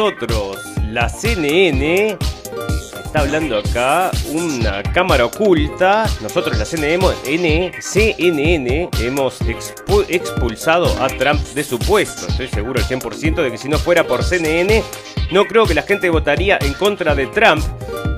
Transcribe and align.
nosotros 0.00 0.56
la 0.92 1.10
CNN 1.10 2.16
está 3.04 3.20
hablando 3.20 3.58
acá 3.58 4.10
una 4.32 4.82
cámara 4.82 5.26
oculta. 5.26 6.08
Nosotros 6.22 6.56
la 6.56 6.64
CNN, 6.64 7.70
CNN 7.82 8.88
hemos 8.98 9.40
expulsado 10.08 10.86
a 11.02 11.08
Trump 11.08 11.38
de 11.48 11.62
su 11.62 11.78
puesto. 11.78 12.26
Estoy 12.28 12.48
seguro 12.48 12.80
al 12.80 12.86
100% 12.86 13.42
de 13.42 13.50
que 13.50 13.58
si 13.58 13.68
no 13.68 13.76
fuera 13.76 14.06
por 14.06 14.24
CNN, 14.24 14.82
no 15.32 15.44
creo 15.44 15.66
que 15.66 15.74
la 15.74 15.82
gente 15.82 16.08
votaría 16.08 16.56
en 16.62 16.72
contra 16.72 17.14
de 17.14 17.26
Trump. 17.26 17.62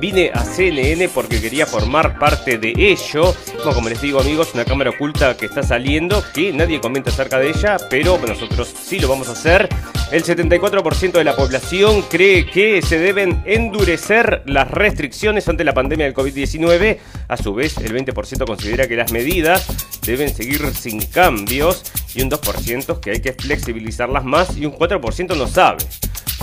Vine 0.03 0.33
a 0.35 0.43
CNN 0.43 1.09
porque 1.11 1.41
quería 1.41 1.65
formar 1.65 2.19
parte 2.19 2.59
de 2.59 2.75
ello. 2.77 3.37
como 3.63 3.89
les 3.89 4.03
digo 4.03 4.19
amigos, 4.19 4.51
una 4.53 4.65
cámara 4.65 4.91
oculta 4.91 5.37
que 5.37 5.47
está 5.47 5.63
saliendo, 5.63 6.25
que 6.35 6.53
nadie 6.53 6.81
comenta 6.81 7.11
acerca 7.11 7.39
de 7.39 7.51
ella, 7.51 7.77
pero 7.89 8.19
nosotros 8.19 8.75
sí 8.85 8.99
lo 8.99 9.07
vamos 9.07 9.29
a 9.29 9.33
hacer. 9.33 9.69
El 10.11 10.25
74% 10.25 11.13
de 11.13 11.23
la 11.23 11.37
población 11.37 12.03
cree 12.11 12.47
que 12.47 12.83
se 12.83 12.99
deben 12.99 13.45
endurecer 13.47 14.43
las 14.45 14.69
restricciones 14.73 15.49
ante 15.49 15.63
la 15.63 15.73
pandemia 15.73 16.07
del 16.07 16.17
COVID-19. 16.17 16.99
A 17.29 17.37
su 17.37 17.55
vez, 17.55 17.77
el 17.77 17.95
20% 17.95 18.45
considera 18.45 18.89
que 18.89 18.97
las 18.97 19.13
medidas 19.13 19.69
deben 20.05 20.35
seguir 20.35 20.67
sin 20.75 21.01
cambios 21.01 21.85
y 22.13 22.23
un 22.23 22.29
2% 22.29 22.99
que 22.99 23.13
hay 23.13 23.21
que 23.21 23.35
flexibilizarlas 23.35 24.25
más 24.25 24.57
y 24.57 24.67
un 24.67 24.73
4% 24.73 25.37
no 25.37 25.47
sabe. 25.47 25.85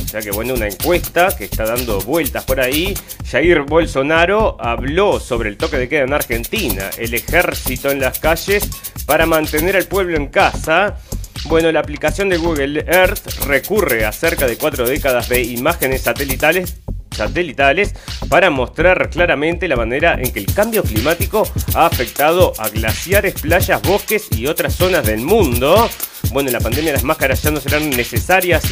O 0.10 0.12
sea 0.12 0.22
que 0.22 0.32
bueno, 0.32 0.56
una 0.56 0.66
encuesta 0.66 1.30
que 1.38 1.44
está 1.44 1.66
dando 1.66 2.02
vueltas 2.02 2.44
por 2.44 2.60
ahí. 2.60 2.96
Jair 3.30 3.62
Bolsonaro 3.62 4.58
habló 4.60 5.20
sobre 5.20 5.50
el 5.50 5.58
toque 5.58 5.78
de 5.78 5.88
queda 5.88 6.02
en 6.02 6.14
Argentina, 6.14 6.90
el 6.98 7.14
ejército 7.14 7.92
en 7.92 8.00
las 8.00 8.18
calles 8.18 8.68
para 9.06 9.28
mantener 9.28 9.76
al 9.76 9.86
pueblo 9.86 10.18
en 10.18 10.26
casa 10.30 10.98
bueno, 11.46 11.72
la 11.72 11.80
aplicación 11.80 12.30
de 12.30 12.38
Google 12.38 12.86
Earth 12.88 13.46
recurre 13.46 14.06
a 14.06 14.12
cerca 14.12 14.46
de 14.46 14.58
cuatro 14.58 14.88
décadas 14.88 15.30
de 15.30 15.42
imágenes 15.44 16.02
satelitales 16.02 16.76
satelitales 17.20 17.94
para 18.28 18.50
mostrar 18.50 19.10
claramente 19.10 19.68
la 19.68 19.76
manera 19.76 20.18
en 20.20 20.32
que 20.32 20.40
el 20.40 20.54
cambio 20.54 20.84
climático 20.84 21.48
ha 21.76 21.86
afectado 21.86 22.54
a 22.58 22.70
glaciares, 22.70 23.34
playas, 23.36 23.82
bosques 23.82 24.28
y 24.32 24.48
otras 24.48 24.74
zonas 24.76 25.06
del 25.06 25.22
mundo. 25.22 25.90
Bueno, 26.32 26.50
en 26.50 26.54
la 26.54 26.60
pandemia 26.60 26.94
las 26.94 27.04
máscaras 27.04 27.42
ya 27.44 27.52
no 27.52 27.60
serán 27.60 27.90
necesarias 27.90 28.64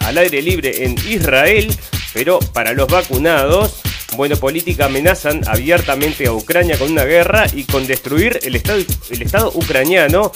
al 0.00 0.18
aire 0.18 0.42
libre 0.42 0.84
en 0.84 0.94
Israel, 1.08 1.72
pero 2.12 2.38
para 2.52 2.72
los 2.72 2.88
vacunados 2.88 3.80
bueno, 4.16 4.36
política 4.36 4.86
amenazan 4.86 5.42
abiertamente 5.46 6.26
a 6.26 6.32
Ucrania 6.32 6.76
con 6.76 6.90
una 6.90 7.04
guerra 7.04 7.46
y 7.52 7.64
con 7.64 7.86
destruir 7.86 8.40
el 8.42 8.56
Estado, 8.56 8.82
el 9.08 9.22
estado 9.22 9.52
ucraniano, 9.54 10.32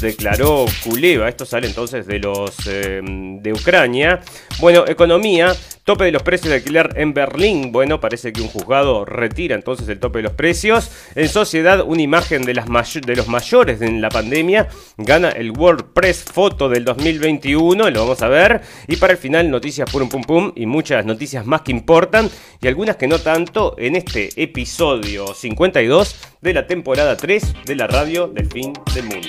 declaró 0.00 0.66
Kuleva. 0.82 1.28
Esto 1.28 1.46
sale 1.46 1.66
entonces 1.66 2.06
de 2.06 2.18
los 2.18 2.54
eh, 2.66 3.00
de 3.02 3.52
Ucrania. 3.52 4.20
Bueno, 4.60 4.84
economía. 4.86 5.54
Tope 5.84 6.04
de 6.04 6.12
los 6.12 6.22
precios 6.22 6.48
de 6.48 6.56
alquiler 6.56 6.94
en 6.96 7.12
Berlín. 7.12 7.70
Bueno, 7.70 8.00
parece 8.00 8.32
que 8.32 8.40
un 8.40 8.48
juzgado 8.48 9.04
retira 9.04 9.54
entonces 9.54 9.86
el 9.90 10.00
tope 10.00 10.20
de 10.20 10.22
los 10.22 10.32
precios. 10.32 10.90
En 11.14 11.28
sociedad, 11.28 11.84
una 11.86 12.00
imagen 12.00 12.42
de, 12.46 12.54
las 12.54 12.66
de 12.66 13.14
los 13.14 13.28
mayores 13.28 13.82
en 13.82 14.00
la 14.00 14.08
pandemia. 14.08 14.68
Gana 14.96 15.28
el 15.28 15.50
World 15.50 15.92
Press 15.92 16.24
Photo 16.24 16.70
del 16.70 16.86
2021. 16.86 17.90
Lo 17.90 18.00
vamos 18.00 18.22
a 18.22 18.28
ver. 18.28 18.62
Y 18.88 18.96
para 18.96 19.12
el 19.12 19.18
final, 19.18 19.50
noticias 19.50 19.90
pum 19.90 20.08
pum 20.08 20.22
pum. 20.22 20.52
Y 20.56 20.64
muchas 20.64 21.04
noticias 21.04 21.44
más 21.44 21.60
que 21.60 21.72
importan. 21.72 22.30
Y 22.62 22.66
algunas 22.66 22.96
que 22.96 23.06
no 23.06 23.18
tanto 23.18 23.74
en 23.76 23.96
este 23.96 24.30
episodio 24.42 25.34
52 25.34 26.16
de 26.40 26.54
la 26.54 26.66
temporada 26.66 27.14
3 27.18 27.56
de 27.66 27.76
la 27.76 27.86
radio 27.88 28.26
del 28.28 28.46
fin 28.46 28.72
del 28.94 29.04
mundo. 29.04 29.28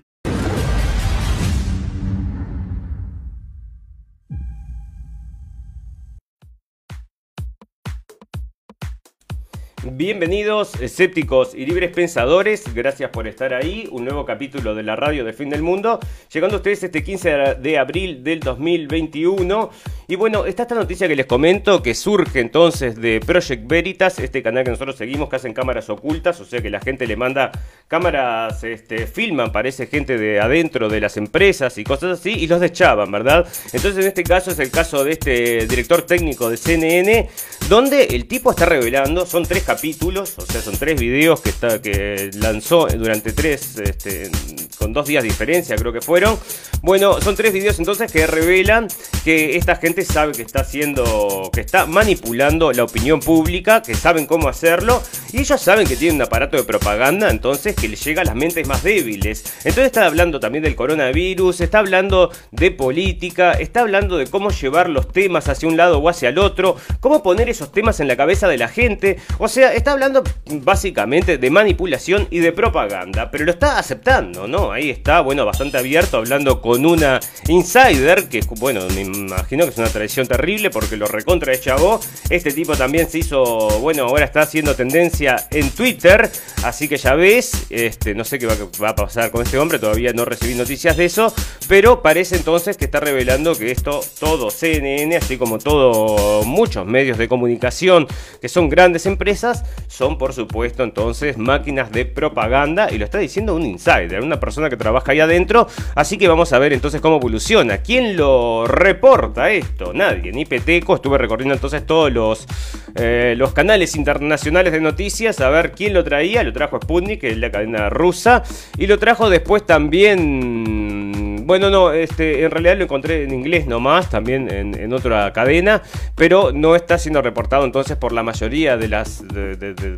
Bienvenidos, 9.83 10.79
escépticos 10.79 11.55
y 11.55 11.65
libres 11.65 11.89
pensadores. 11.89 12.71
Gracias 12.71 13.09
por 13.09 13.27
estar 13.27 13.51
ahí. 13.55 13.87
Un 13.91 14.05
nuevo 14.05 14.25
capítulo 14.25 14.75
de 14.75 14.83
la 14.83 14.95
radio 14.95 15.25
de 15.25 15.33
Fin 15.33 15.49
del 15.49 15.63
Mundo. 15.63 15.99
Llegando 16.31 16.57
a 16.57 16.57
ustedes 16.57 16.83
este 16.83 17.03
15 17.03 17.55
de 17.59 17.79
abril 17.79 18.23
del 18.23 18.41
2021. 18.41 19.71
Y 20.07 20.15
bueno, 20.17 20.45
está 20.45 20.63
esta 20.63 20.75
noticia 20.75 21.07
que 21.07 21.15
les 21.15 21.25
comento 21.25 21.81
que 21.81 21.95
surge 21.95 22.41
entonces 22.41 22.95
de 22.95 23.21
Project 23.25 23.65
Veritas, 23.65 24.19
este 24.19 24.43
canal 24.43 24.65
que 24.65 24.69
nosotros 24.69 24.97
seguimos 24.97 25.29
que 25.29 25.37
hacen 25.37 25.53
cámaras 25.53 25.89
ocultas. 25.89 26.39
O 26.41 26.45
sea 26.45 26.61
que 26.61 26.69
la 26.69 26.79
gente 26.79 27.07
le 27.07 27.15
manda 27.15 27.51
cámaras, 27.87 28.63
este, 28.63 29.07
filman, 29.07 29.51
parece 29.51 29.87
gente 29.87 30.15
de 30.15 30.39
adentro 30.39 30.89
de 30.89 31.01
las 31.01 31.17
empresas 31.17 31.75
y 31.79 31.83
cosas 31.83 32.19
así. 32.19 32.33
Y 32.33 32.45
los 32.45 32.59
deschaban, 32.59 33.09
¿verdad? 33.11 33.47
Entonces 33.73 33.97
en 33.97 34.09
este 34.09 34.23
caso 34.23 34.51
es 34.51 34.59
el 34.59 34.69
caso 34.69 35.03
de 35.03 35.13
este 35.13 35.65
director 35.65 36.03
técnico 36.03 36.51
de 36.51 36.57
CNN. 36.57 37.29
Donde 37.67 38.03
el 38.03 38.27
tipo 38.27 38.51
está 38.51 38.65
revelando, 38.65 39.25
son 39.25 39.43
tres 39.43 39.63
capítulos, 39.75 40.33
o 40.37 40.45
sea, 40.45 40.61
son 40.61 40.75
tres 40.77 40.99
videos 40.99 41.39
que, 41.39 41.49
está, 41.49 41.81
que 41.81 42.29
lanzó 42.33 42.87
durante 42.87 43.31
tres, 43.31 43.77
este, 43.77 44.29
con 44.77 44.91
dos 44.91 45.07
días 45.07 45.23
de 45.23 45.29
diferencia 45.29 45.77
creo 45.77 45.93
que 45.93 46.01
fueron. 46.01 46.37
Bueno, 46.81 47.21
son 47.21 47.35
tres 47.35 47.53
videos 47.53 47.77
entonces 47.77 48.11
que 48.11 48.25
revelan 48.25 48.87
que 49.23 49.55
esta 49.55 49.75
gente 49.75 50.03
sabe 50.03 50.33
que 50.33 50.41
está 50.41 50.61
haciendo, 50.61 51.51
que 51.53 51.61
está 51.61 51.85
manipulando 51.85 52.73
la 52.73 52.83
opinión 52.83 53.19
pública, 53.19 53.83
que 53.83 53.93
saben 53.93 54.25
cómo 54.25 54.49
hacerlo, 54.49 55.01
y 55.31 55.39
ellos 55.41 55.61
saben 55.61 55.87
que 55.87 55.95
tienen 55.95 56.15
un 56.15 56.23
aparato 56.23 56.57
de 56.57 56.63
propaganda, 56.63 57.29
entonces 57.29 57.75
que 57.75 57.87
les 57.87 58.03
llega 58.03 58.23
a 58.23 58.25
las 58.25 58.35
mentes 58.35 58.67
más 58.67 58.81
débiles. 58.83 59.43
Entonces 59.59 59.85
está 59.85 60.07
hablando 60.07 60.39
también 60.39 60.63
del 60.63 60.75
coronavirus, 60.75 61.61
está 61.61 61.79
hablando 61.79 62.31
de 62.49 62.71
política, 62.71 63.51
está 63.53 63.81
hablando 63.81 64.17
de 64.17 64.25
cómo 64.25 64.49
llevar 64.49 64.89
los 64.89 65.07
temas 65.13 65.47
hacia 65.47 65.69
un 65.69 65.77
lado 65.77 65.99
o 65.99 66.09
hacia 66.09 66.29
el 66.29 66.39
otro, 66.39 66.75
cómo 66.99 67.21
poner 67.21 67.47
esos 67.47 67.71
temas 67.71 67.99
en 67.99 68.07
la 68.07 68.17
cabeza 68.17 68.47
de 68.47 68.57
la 68.57 68.67
gente, 68.67 69.17
o 69.37 69.47
sea, 69.47 69.60
está 69.69 69.91
hablando 69.91 70.23
básicamente 70.63 71.37
de 71.37 71.49
manipulación 71.49 72.27
y 72.29 72.39
de 72.39 72.51
propaganda, 72.51 73.29
pero 73.31 73.45
lo 73.45 73.51
está 73.51 73.77
aceptando, 73.77 74.47
¿no? 74.47 74.71
Ahí 74.71 74.89
está, 74.89 75.21
bueno, 75.21 75.45
bastante 75.45 75.77
abierto, 75.77 76.17
hablando 76.17 76.61
con 76.61 76.85
una 76.85 77.19
insider, 77.47 78.27
que 78.29 78.41
bueno, 78.59 78.81
me 78.93 79.01
imagino 79.01 79.65
que 79.65 79.71
es 79.71 79.77
una 79.77 79.87
tradición 79.89 80.27
terrible 80.27 80.69
porque 80.69 80.97
lo 80.97 81.07
recontra 81.07 81.51
de 81.51 81.59
chavo. 81.59 81.99
Este 82.29 82.51
tipo 82.51 82.75
también 82.75 83.09
se 83.09 83.19
hizo, 83.19 83.69
bueno, 83.79 84.03
ahora 84.03 84.25
está 84.25 84.41
haciendo 84.41 84.75
tendencia 84.75 85.47
en 85.51 85.69
Twitter, 85.71 86.29
así 86.63 86.87
que 86.87 86.97
ya 86.97 87.15
ves, 87.15 87.67
este, 87.69 88.15
no 88.15 88.23
sé 88.23 88.39
qué 88.39 88.47
va, 88.47 88.89
a 88.89 88.95
pasar 88.95 89.31
con 89.31 89.43
este 89.43 89.57
hombre, 89.57 89.79
todavía 89.79 90.13
no 90.13 90.25
recibí 90.25 90.55
noticias 90.55 90.97
de 90.97 91.05
eso, 91.05 91.33
pero 91.67 92.01
parece 92.01 92.35
entonces 92.35 92.77
que 92.77 92.85
está 92.85 92.99
revelando 92.99 93.55
que 93.55 93.71
esto, 93.71 94.01
todo 94.19 94.49
CNN, 94.51 95.15
así 95.17 95.37
como 95.37 95.57
todo 95.57 96.43
muchos 96.43 96.85
medios 96.85 97.17
de 97.17 97.27
comunicación 97.27 98.07
que 98.41 98.49
son 98.49 98.69
grandes 98.69 99.05
empresas, 99.05 99.50
son 99.87 100.17
por 100.17 100.33
supuesto 100.33 100.83
entonces 100.83 101.37
máquinas 101.37 101.91
de 101.91 102.05
propaganda 102.05 102.91
y 102.91 102.97
lo 102.97 103.05
está 103.05 103.17
diciendo 103.17 103.55
un 103.55 103.65
insider, 103.65 104.21
una 104.21 104.39
persona 104.39 104.69
que 104.69 104.77
trabaja 104.77 105.11
ahí 105.11 105.19
adentro, 105.19 105.67
así 105.95 106.17
que 106.17 106.27
vamos 106.27 106.53
a 106.53 106.59
ver 106.59 106.73
entonces 106.73 107.01
cómo 107.01 107.17
evoluciona. 107.17 107.77
¿Quién 107.79 108.17
lo 108.17 108.65
reporta 108.67 109.51
esto? 109.51 109.93
Nadie, 109.93 110.31
ni 110.31 110.45
Peteco, 110.45 110.95
estuve 110.95 111.17
recorriendo 111.17 111.53
entonces 111.53 111.85
todos 111.85 112.11
los, 112.11 112.47
eh, 112.95 113.33
los 113.37 113.53
canales 113.53 113.95
internacionales 113.95 114.73
de 114.73 114.81
noticias 114.81 115.39
a 115.39 115.49
ver 115.49 115.71
quién 115.71 115.93
lo 115.93 116.03
traía, 116.03 116.43
lo 116.43 116.53
trajo 116.53 116.79
Sputnik, 116.81 117.21
que 117.21 117.29
es 117.31 117.37
la 117.37 117.51
cadena 117.51 117.89
rusa, 117.89 118.43
y 118.77 118.87
lo 118.87 118.97
trajo 118.99 119.29
después 119.29 119.65
también 119.65 121.30
bueno, 121.51 121.69
no, 121.69 121.91
este, 121.91 122.45
en 122.45 122.49
realidad 122.49 122.77
lo 122.77 122.85
encontré 122.85 123.25
en 123.25 123.33
inglés 123.33 123.67
nomás, 123.67 124.09
también 124.09 124.49
en, 124.49 124.93
otra 124.93 125.33
cadena, 125.33 125.81
pero 126.15 126.53
no 126.53 126.77
está 126.77 126.97
siendo 126.97 127.21
reportado 127.21 127.65
entonces 127.65 127.97
por 127.97 128.13
la 128.13 128.23
mayoría 128.23 128.77
de 128.77 128.87
las, 128.87 129.21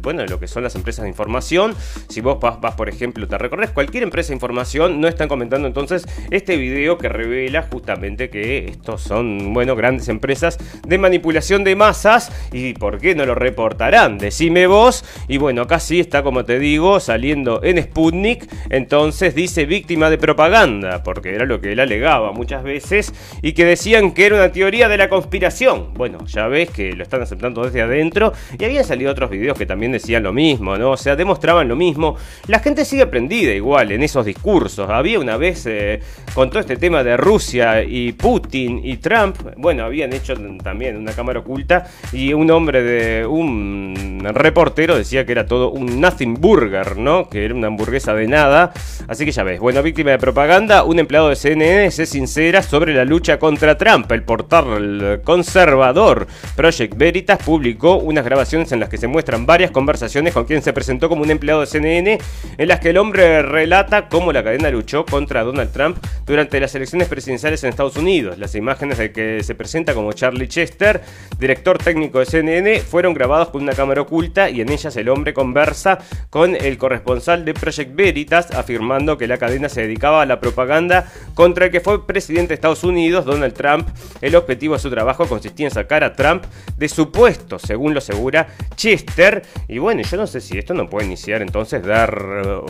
bueno, 0.01 0.23
de 0.23 0.29
lo 0.29 0.39
que 0.39 0.47
son 0.47 0.63
las 0.63 0.73
empresas 0.73 1.03
de 1.03 1.09
información. 1.09 1.75
Si 2.09 2.21
vos 2.21 2.39
vas, 2.39 2.73
por 2.73 2.89
ejemplo, 2.89 3.27
te 3.27 3.37
recorres 3.37 3.69
cualquier 3.69 4.01
empresa 4.01 4.29
de 4.29 4.33
información, 4.33 4.99
no 4.99 5.07
están 5.07 5.27
comentando 5.27 5.67
entonces 5.67 6.07
este 6.31 6.57
video 6.57 6.97
que 6.97 7.07
revela 7.07 7.61
justamente 7.71 8.31
que 8.31 8.65
estos 8.65 9.03
son, 9.03 9.53
bueno, 9.53 9.75
grandes 9.75 10.09
empresas 10.09 10.57
de 10.87 10.97
manipulación 10.97 11.63
de 11.63 11.75
masas 11.75 12.31
y 12.51 12.73
por 12.73 12.99
qué 12.99 13.13
no 13.13 13.27
lo 13.27 13.35
reportarán, 13.35 14.17
decime 14.17 14.65
vos. 14.65 15.05
Y 15.27 15.37
bueno, 15.37 15.61
acá 15.61 15.79
sí 15.79 15.99
está, 15.99 16.23
como 16.23 16.45
te 16.45 16.57
digo, 16.57 16.99
saliendo 16.99 17.61
en 17.63 17.79
Sputnik, 17.79 18.51
entonces 18.71 19.35
dice 19.35 19.67
víctima 19.67 20.09
de 20.09 20.17
propaganda, 20.17 21.03
porque 21.03 21.35
era 21.35 21.42
lo 21.45 21.61
que 21.61 21.73
él 21.73 21.79
alegaba 21.79 22.31
muchas 22.31 22.63
veces, 22.63 23.13
y 23.41 23.53
que 23.53 23.65
decían 23.65 24.11
que 24.11 24.25
era 24.25 24.35
una 24.35 24.51
teoría 24.51 24.87
de 24.87 24.97
la 24.97 25.09
conspiración. 25.09 25.93
Bueno, 25.93 26.25
ya 26.25 26.47
ves 26.47 26.69
que 26.69 26.93
lo 26.93 27.03
están 27.03 27.21
aceptando 27.21 27.63
desde 27.63 27.81
adentro, 27.81 28.33
y 28.57 28.63
habían 28.63 28.83
salido 28.83 29.11
otros 29.11 29.29
videos 29.29 29.57
que 29.57 29.65
también 29.65 29.91
decían 29.91 30.23
lo 30.23 30.33
mismo, 30.33 30.77
¿no? 30.77 30.91
O 30.91 30.97
sea, 30.97 31.15
demostraban 31.15 31.67
lo 31.67 31.75
mismo. 31.75 32.15
La 32.47 32.59
gente 32.59 32.85
sigue 32.85 33.05
prendida 33.07 33.53
igual 33.53 33.91
en 33.91 34.03
esos 34.03 34.25
discursos. 34.25 34.89
Había 34.89 35.19
una 35.19 35.37
vez, 35.37 35.65
eh, 35.65 35.99
con 36.33 36.49
todo 36.49 36.59
este 36.59 36.77
tema 36.77 37.03
de 37.03 37.17
Rusia 37.17 37.83
y 37.83 38.13
Putin 38.13 38.81
y 38.83 38.97
Trump, 38.97 39.37
bueno, 39.57 39.83
habían 39.83 40.13
hecho 40.13 40.33
también 40.63 40.97
una 40.97 41.13
cámara 41.13 41.39
oculta, 41.39 41.85
y 42.11 42.33
un 42.33 42.49
hombre 42.51 42.83
de 42.83 43.25
un 43.25 44.21
reportero 44.33 44.97
decía 44.97 45.25
que 45.25 45.31
era 45.31 45.45
todo 45.45 45.71
un 45.71 45.99
nothing 45.99 46.35
burger, 46.35 46.97
¿no? 46.97 47.29
Que 47.29 47.45
era 47.45 47.53
una 47.53 47.67
hamburguesa 47.67 48.13
de 48.13 48.27
nada. 48.27 48.73
Así 49.07 49.25
que 49.25 49.31
ya 49.31 49.43
ves, 49.43 49.59
bueno, 49.59 49.81
víctima 49.83 50.11
de 50.11 50.17
propaganda, 50.17 50.83
un 50.83 50.99
empleado 50.99 51.22
de 51.29 51.35
CNN 51.35 51.91
se 51.91 52.05
sincera 52.05 52.63
sobre 52.63 52.93
la 52.93 53.05
lucha 53.05 53.39
contra 53.39 53.77
Trump. 53.77 54.11
El 54.11 54.23
portal 54.23 55.21
conservador 55.23 56.27
Project 56.55 56.95
Veritas 56.95 57.39
publicó 57.43 57.97
unas 57.97 58.25
grabaciones 58.25 58.71
en 58.71 58.79
las 58.79 58.89
que 58.89 58.97
se 58.97 59.07
muestran 59.07 59.45
varias 59.45 59.71
conversaciones 59.71 60.33
con 60.33 60.45
quien 60.45 60.61
se 60.61 60.73
presentó 60.73 61.09
como 61.09 61.23
un 61.23 61.31
empleado 61.31 61.61
de 61.61 61.67
CNN, 61.67 62.19
en 62.57 62.67
las 62.67 62.79
que 62.79 62.89
el 62.89 62.97
hombre 62.97 63.41
relata 63.41 64.07
cómo 64.09 64.31
la 64.31 64.43
cadena 64.43 64.69
luchó 64.69 65.05
contra 65.05 65.43
Donald 65.43 65.71
Trump 65.71 65.97
durante 66.25 66.59
las 66.59 66.73
elecciones 66.75 67.07
presidenciales 67.07 67.63
en 67.63 67.69
Estados 67.69 67.97
Unidos. 67.97 68.37
Las 68.37 68.55
imágenes 68.55 68.97
de 68.97 69.11
que 69.11 69.43
se 69.43 69.55
presenta 69.55 69.93
como 69.93 70.13
Charlie 70.13 70.47
Chester, 70.47 71.01
director 71.39 71.77
técnico 71.77 72.19
de 72.19 72.25
CNN, 72.25 72.79
fueron 72.81 73.13
grabados 73.13 73.49
con 73.49 73.63
una 73.63 73.73
cámara 73.73 74.01
oculta 74.01 74.49
y 74.49 74.61
en 74.61 74.69
ellas 74.69 74.95
el 74.95 75.09
hombre 75.09 75.33
conversa 75.33 75.99
con 76.29 76.55
el 76.55 76.77
corresponsal 76.77 77.45
de 77.45 77.53
Project 77.53 77.95
Veritas 77.95 78.51
afirmando 78.51 79.17
que 79.17 79.27
la 79.27 79.37
cadena 79.37 79.69
se 79.69 79.81
dedicaba 79.81 80.21
a 80.21 80.25
la 80.25 80.39
propaganda 80.39 81.11
contra 81.33 81.65
el 81.65 81.71
que 81.71 81.79
fue 81.79 82.05
presidente 82.05 82.49
de 82.49 82.55
Estados 82.55 82.83
Unidos, 82.83 83.25
Donald 83.25 83.53
Trump. 83.53 83.87
El 84.21 84.35
objetivo 84.35 84.75
de 84.75 84.79
su 84.79 84.89
trabajo 84.89 85.27
consistía 85.27 85.67
en 85.67 85.71
sacar 85.71 86.03
a 86.03 86.13
Trump 86.13 86.43
de 86.77 86.89
su 86.89 87.11
puesto, 87.11 87.59
según 87.59 87.93
lo 87.93 87.99
asegura 87.99 88.47
Chester. 88.75 89.43
Y 89.67 89.79
bueno, 89.79 90.01
yo 90.01 90.17
no 90.17 90.27
sé 90.27 90.41
si 90.41 90.57
esto 90.57 90.73
no 90.73 90.89
puede 90.89 91.05
iniciar 91.05 91.41
entonces, 91.41 91.83
dar 91.83 92.17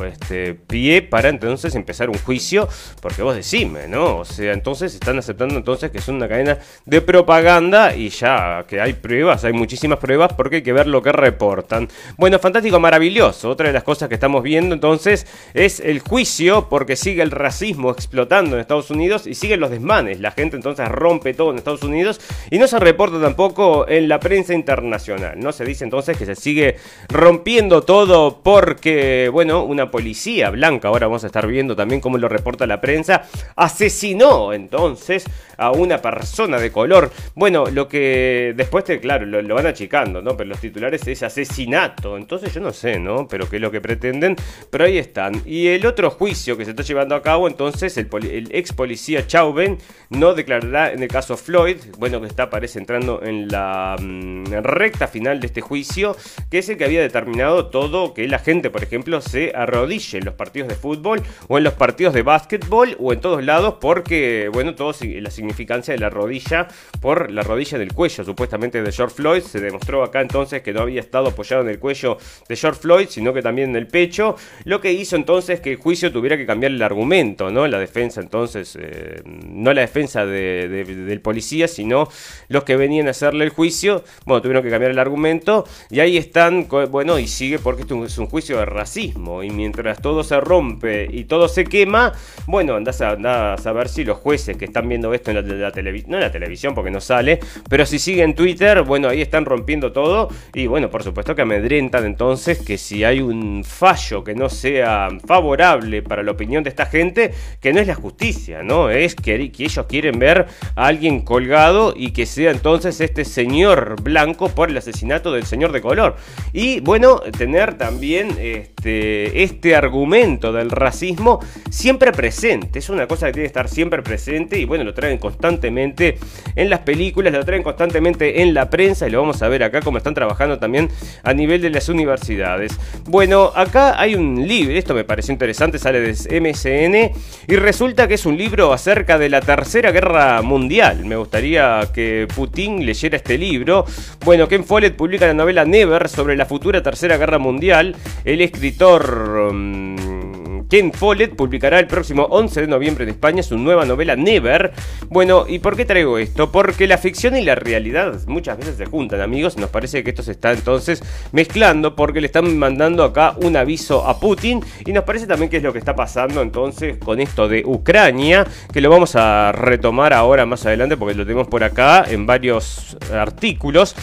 este, 0.08 0.54
pie 0.54 1.02
para 1.02 1.30
entonces 1.30 1.76
empezar 1.76 2.10
un 2.10 2.18
juicio, 2.18 2.68
porque 3.02 3.22
vos 3.22 3.36
decime, 3.36 3.88
¿no? 3.88 4.20
O 4.20 4.26
sea, 4.26 4.54
entonces 4.54 4.94
están 4.94 5.18
aceptando 5.18 5.56
entonces 5.56 5.92
que 5.92 6.00
es 6.00 6.08
una 6.08 6.28
cadena 6.28 6.58
de 6.86 7.02
propaganda 7.02 7.96
y 7.96 8.10
ya 8.10 8.66
que 8.68 8.82
hay 8.82 8.94
pruebas, 8.94 9.44
hay 9.44 9.54
muchísimas 9.54 10.00
pruebas 10.00 10.34
porque 10.34 10.58
hay 10.58 10.62
que 10.64 10.74
ver 10.74 10.88
lo 10.88 11.02
que 11.02 11.12
reportan. 11.12 11.88
Bueno, 12.18 12.40
fantástico, 12.40 12.80
maravilloso. 12.80 13.50
Otra 13.50 13.68
de 13.68 13.74
las 13.74 13.84
cosas 13.84 14.10
que 14.10 14.16
estamos 14.16 14.44
viendo 14.44 14.74
entonces 14.74 15.28
es 15.54 15.80
el 15.80 16.00
juicio 16.00 16.68
porque 16.70 16.96
sigue 16.96 17.22
el 17.22 17.32
racismo 17.32 17.92
explotando 17.92 18.33
en 18.40 18.60
Estados 18.60 18.90
Unidos 18.90 19.28
y 19.28 19.36
siguen 19.36 19.60
los 19.60 19.70
desmanes. 19.70 20.20
La 20.20 20.32
gente 20.32 20.56
entonces 20.56 20.88
rompe 20.90 21.34
todo 21.34 21.52
en 21.52 21.58
Estados 21.58 21.84
Unidos 21.84 22.20
y 22.50 22.58
no 22.58 22.68
se 22.68 22.80
reporta 22.80 23.22
tampoco 23.22 23.88
en 23.88 24.10
la 24.10 24.20
prensa 24.20 24.54
internacional. 24.54 25.40
No 25.40 25.52
se 25.52 25.66
dice 25.66 25.84
entonces 25.84 26.18
que 26.18 26.26
se 26.26 26.36
sigue 26.36 26.78
rompiendo 27.10 27.84
todo 27.84 28.42
porque, 28.44 29.30
bueno, 29.32 29.64
una 29.64 29.92
policía 29.92 30.50
blanca, 30.50 30.88
ahora 30.88 31.08
vamos 31.08 31.24
a 31.24 31.28
estar 31.28 31.46
viendo 31.48 31.76
también 31.76 32.02
cómo 32.02 32.18
lo 32.18 32.28
reporta 32.28 32.66
la 32.66 32.82
prensa, 32.82 33.24
asesinó 33.56 34.54
entonces 34.54 35.26
a 35.64 35.72
una 35.72 36.02
persona 36.02 36.60
de 36.60 36.72
color. 36.72 37.12
Bueno, 37.36 37.66
lo 37.68 37.88
que 37.88 38.54
después, 38.56 38.84
te, 38.84 39.00
claro, 39.00 39.26
lo, 39.26 39.56
van 39.56 39.68
achicando, 39.68 40.22
¿no? 40.22 40.36
Pero 40.36 40.50
los 40.50 40.60
titulares 40.60 41.08
es 41.08 41.24
asesinato. 41.24 42.18
Entonces 42.18 42.54
yo 42.54 42.62
no 42.62 42.74
sé, 42.74 43.00
¿no? 43.00 43.28
Pero 43.28 43.50
qué 43.50 43.58
es 43.58 43.62
lo 43.62 43.72
que 43.72 43.82
pretenden. 43.82 44.36
Pero 44.70 44.86
ahí 44.86 44.98
están. 44.98 45.42
Y 45.46 45.68
el 45.68 45.86
otro 45.86 46.10
juicio 46.10 46.58
que 46.58 46.66
se 46.66 46.72
está 46.72 46.84
llevando 46.84 47.16
a 47.16 47.22
cabo, 47.22 47.48
entonces, 47.48 47.96
el, 47.98 48.08
ex 48.52 48.74
policía 48.74 49.26
Chauven 49.26 49.78
no 50.10 50.34
declarará 50.34 50.92
en 50.92 51.02
el 51.02 51.08
caso 51.08 51.38
Floyd, 51.38 51.78
bueno, 51.98 52.20
que 52.22 52.28
está, 52.28 52.50
parece, 52.50 52.80
entrando 52.80 53.22
en 53.24 53.48
la 53.48 53.96
mm, 54.00 54.46
recta 54.62 55.08
final 55.08 55.40
de 55.40 55.48
este 55.48 55.62
juicio, 55.62 56.16
que 56.50 56.60
es 56.60 56.70
el 56.70 56.78
que 56.78 56.86
había 56.86 57.02
determinado 57.02 57.68
todo 57.68 58.14
que 58.14 58.28
la 58.28 58.40
gente, 58.40 58.70
por 58.70 58.84
ejemplo, 58.84 59.22
se 59.22 59.54
arrodille 59.56 60.18
en 60.18 60.26
los 60.26 60.34
partidos 60.34 60.68
de 60.68 60.76
fútbol 60.76 61.22
o 61.48 61.58
en 61.58 61.64
los 61.64 61.74
partidos 61.74 62.14
de 62.14 62.22
básquetbol 62.22 62.96
o 63.00 63.14
en 63.14 63.22
todos 63.22 63.44
lados, 63.44 63.76
porque, 63.80 64.50
bueno, 64.52 64.76
todo 64.76 64.94
la 65.02 65.32
significancia 65.54 65.94
de 65.94 66.00
la 66.00 66.10
rodilla 66.10 66.68
por 67.00 67.32
la 67.32 67.44
rodilla 67.44 67.78
del 67.78 67.94
cuello, 67.94 68.24
supuestamente 68.24 68.82
de 68.82 68.92
George 68.92 69.16
Floyd. 69.16 69.42
Se 69.42 69.60
demostró 69.60 70.04
acá 70.04 70.22
entonces 70.22 70.62
que 70.62 70.74
no 70.74 70.82
había 70.82 71.00
estado 71.00 71.28
apoyado 71.28 71.62
en 71.64 71.70
el 71.70 71.80
cuello 71.80 72.18
de 72.48 72.56
George 72.56 72.80
Floyd, 72.82 73.08
sino 73.10 73.34
que 73.34 73.42
también 73.42 73.70
en 73.70 73.76
el 73.76 73.88
pecho, 73.88 74.36
lo 74.66 74.82
que 74.82 74.92
hizo 74.92 75.16
entonces 75.16 75.60
que 75.60 75.72
el 75.72 75.78
juicio 75.78 76.12
tuviera 76.12 76.38
que 76.38 76.46
cambiar 76.46 76.72
el 76.72 76.82
argumento, 76.82 77.52
¿no? 77.52 77.68
La 77.68 77.80
defensa 77.80 78.22
entonces, 78.22 78.78
eh, 78.80 79.22
no 79.26 79.74
la 79.74 79.82
defensa 79.82 80.26
del 80.26 81.22
policía, 81.22 81.68
sino 81.68 82.10
los 82.48 82.64
que 82.64 82.76
venían 82.76 83.08
a 83.08 83.12
hacerle 83.12 83.46
el 83.46 83.52
juicio, 83.52 84.04
bueno, 84.26 84.42
tuvieron 84.42 84.64
que 84.64 84.70
cambiar 84.70 84.92
el 84.92 85.00
argumento 85.00 85.66
y 85.90 86.00
ahí 86.00 86.18
están, 86.18 86.68
bueno, 86.90 87.20
y 87.20 87.28
sigue 87.28 87.60
porque 87.60 87.84
esto 87.84 88.04
es 88.06 88.18
un 88.18 88.28
juicio 88.28 88.58
de 88.58 88.66
racismo 88.66 89.44
y 89.44 89.50
mientras 89.50 90.02
todo 90.02 90.24
se 90.24 90.40
rompe 90.40 91.08
y 91.12 91.26
todo 91.26 91.48
se 91.48 91.66
quema, 91.66 92.14
bueno, 92.48 92.76
andás 92.76 93.02
a, 93.02 93.58
saber 93.58 93.90
si 93.90 94.04
los 94.04 94.18
jueces 94.18 94.58
que 94.58 94.66
están 94.66 94.88
viendo 94.90 95.14
esto 95.14 95.32
la, 95.34 95.72
televisión, 95.72 96.12
no 96.12 96.18
en 96.18 96.24
la 96.24 96.32
televisión 96.32 96.74
porque 96.76 96.92
no 96.92 97.02
sale, 97.02 97.40
pero 97.70 97.86
si 97.86 98.00
sigue 98.00 98.24
en 98.24 98.36
Twitter, 98.36 98.84
bueno, 98.84 99.10
ahí 99.10 99.22
están 99.22 99.46
rompiendo 99.46 99.92
todo 99.92 100.30
y 100.54 100.68
bueno, 100.68 100.90
por 100.90 101.04
supuesto 101.04 101.36
que 101.36 101.42
amedrentan 101.42 102.06
entonces 102.06 102.60
que 102.60 102.78
si 102.78 103.04
hay 103.04 103.22
un 103.22 103.64
fallo 103.64 104.24
que 104.24 104.36
no 104.36 104.50
sea 104.50 105.10
favorable 105.26 106.02
para 106.02 106.24
la 106.24 106.32
opinión 106.32 106.64
de 106.64 106.70
esta 106.70 106.86
gente, 106.86 107.32
que 107.60 107.74
no 107.74 107.80
es 107.80 107.88
la 107.88 107.96
justicia, 107.96 108.64
¿no? 108.64 108.90
Es 108.90 109.16
que, 109.16 109.52
que 109.52 109.66
ellos 109.66 109.86
quieren 109.88 110.20
ver 110.20 110.48
a 110.76 110.88
alguien 110.88 111.22
colgado 111.22 111.94
y 111.96 112.12
que 112.12 112.26
sea 112.26 112.52
entonces 112.52 113.00
este 113.02 113.26
señor 113.26 114.02
blanco 114.02 114.50
por 114.50 114.70
el 114.70 114.78
asesinato 114.78 115.32
del 115.32 115.46
señor 115.46 115.72
de 115.72 115.82
color. 115.82 116.16
Y 116.52 116.80
bueno, 116.82 117.20
tener 117.38 117.76
también 117.78 118.30
este, 118.40 119.44
este 119.44 119.76
argumento 119.76 120.52
del 120.52 120.70
racismo 120.70 121.40
siempre 121.70 122.12
presente. 122.12 122.80
Es 122.80 122.90
una 122.90 123.08
cosa 123.08 123.28
que 123.28 123.34
tiene 123.34 123.44
que 123.44 123.48
estar 123.48 123.70
siempre 123.70 124.02
presente 124.02 124.60
y 124.60 124.66
bueno, 124.66 124.84
lo 124.84 124.94
traen 124.94 125.18
constantemente 125.24 126.18
en 126.58 126.70
las 126.70 126.82
películas, 126.82 127.32
lo 127.32 127.46
traen 127.46 127.64
constantemente 127.64 128.42
en 128.42 128.54
la 128.54 128.70
prensa 128.70 129.08
y 129.08 129.10
lo 129.10 129.22
vamos 129.22 129.42
a 129.42 129.48
ver 129.48 129.64
acá 129.64 129.80
cómo 129.80 129.98
están 129.98 130.14
trabajando 130.14 130.60
también 130.60 130.90
a 131.24 131.34
nivel 131.34 131.62
de 131.62 131.70
las 131.70 131.88
universidades. 131.88 132.78
Bueno, 133.06 133.54
acá 133.56 133.98
hay 134.02 134.16
un 134.16 134.46
libro, 134.46 134.78
esto 134.78 134.94
me 134.94 135.06
pareció 135.06 135.32
interesante, 135.32 135.80
sale 135.80 136.02
de 136.02 136.42
MSN 136.42 137.18
y 137.48 137.56
resulta 137.56 138.06
que 138.06 138.16
es 138.16 138.26
un 138.26 138.38
libro 138.38 138.74
acerca 138.74 139.18
de 139.18 139.30
la 139.30 139.40
Tercera 139.40 139.92
Guerra 139.92 140.42
Mundial. 140.42 141.06
Me 141.06 141.16
gustaría 141.16 141.88
que 141.94 142.28
Putin 142.36 142.86
leyera 142.86 143.16
este 143.16 143.38
libro. 143.38 143.86
Bueno, 144.26 144.50
Ken 144.50 144.66
Follett 144.66 144.98
publica 144.98 145.26
la 145.26 145.34
novela 145.34 145.64
Never 145.64 146.10
sobre 146.10 146.36
la 146.36 146.46
futura 146.46 146.84
Tercera 146.84 147.16
Guerra 147.16 147.38
Mundial. 147.38 147.96
El 148.26 148.42
escritor... 148.42 149.54
Mm, 149.54 150.43
Ken 150.74 150.92
Follett 150.92 151.36
publicará 151.36 151.78
el 151.78 151.86
próximo 151.86 152.24
11 152.32 152.62
de 152.62 152.68
noviembre 152.68 153.04
en 153.04 153.12
España 153.12 153.44
su 153.44 153.60
nueva 153.60 153.86
novela 153.86 154.16
Never. 154.16 154.74
Bueno, 155.08 155.46
¿y 155.48 155.60
por 155.60 155.76
qué 155.76 155.86
traigo 155.86 156.18
esto? 156.18 156.52
Porque 156.52 156.88
la 156.88 156.98
ficción 156.98 157.38
y 157.38 157.42
la 157.42 157.54
realidad 157.54 158.20
muchas 158.26 158.58
veces 158.58 158.78
se 158.78 158.88
juntan, 158.88 159.22
amigos. 159.22 159.56
Nos 159.56 159.70
parece 159.70 160.04
que 160.04 160.10
esto 160.10 160.24
se 160.24 160.32
está 160.32 160.52
entonces 160.52 161.04
mezclando 161.32 161.96
porque 161.96 162.22
le 162.22 162.26
están 162.26 162.58
mandando 162.58 163.04
acá 163.04 163.36
un 163.44 163.56
aviso 163.56 164.04
a 164.08 164.20
Putin 164.20 164.62
y 164.84 164.94
nos 164.94 165.04
parece 165.04 165.28
también 165.28 165.52
que 165.52 165.58
es 165.58 165.64
lo 165.64 165.74
que 165.74 165.78
está 165.78 165.96
pasando 165.96 166.42
entonces 166.42 166.98
con 166.98 167.20
esto 167.20 167.48
de 167.48 167.62
Ucrania, 167.64 168.44
que 168.74 168.82
lo 168.82 168.90
vamos 168.90 169.16
a 169.16 169.52
retomar 169.52 170.12
ahora 170.12 170.48
más 170.48 170.66
adelante 170.66 170.98
porque 170.98 171.14
lo 171.14 171.24
tenemos 171.24 171.48
por 171.50 171.64
acá 171.64 172.04
en 172.10 172.26
varios 172.26 172.98
artículos. 173.14 173.96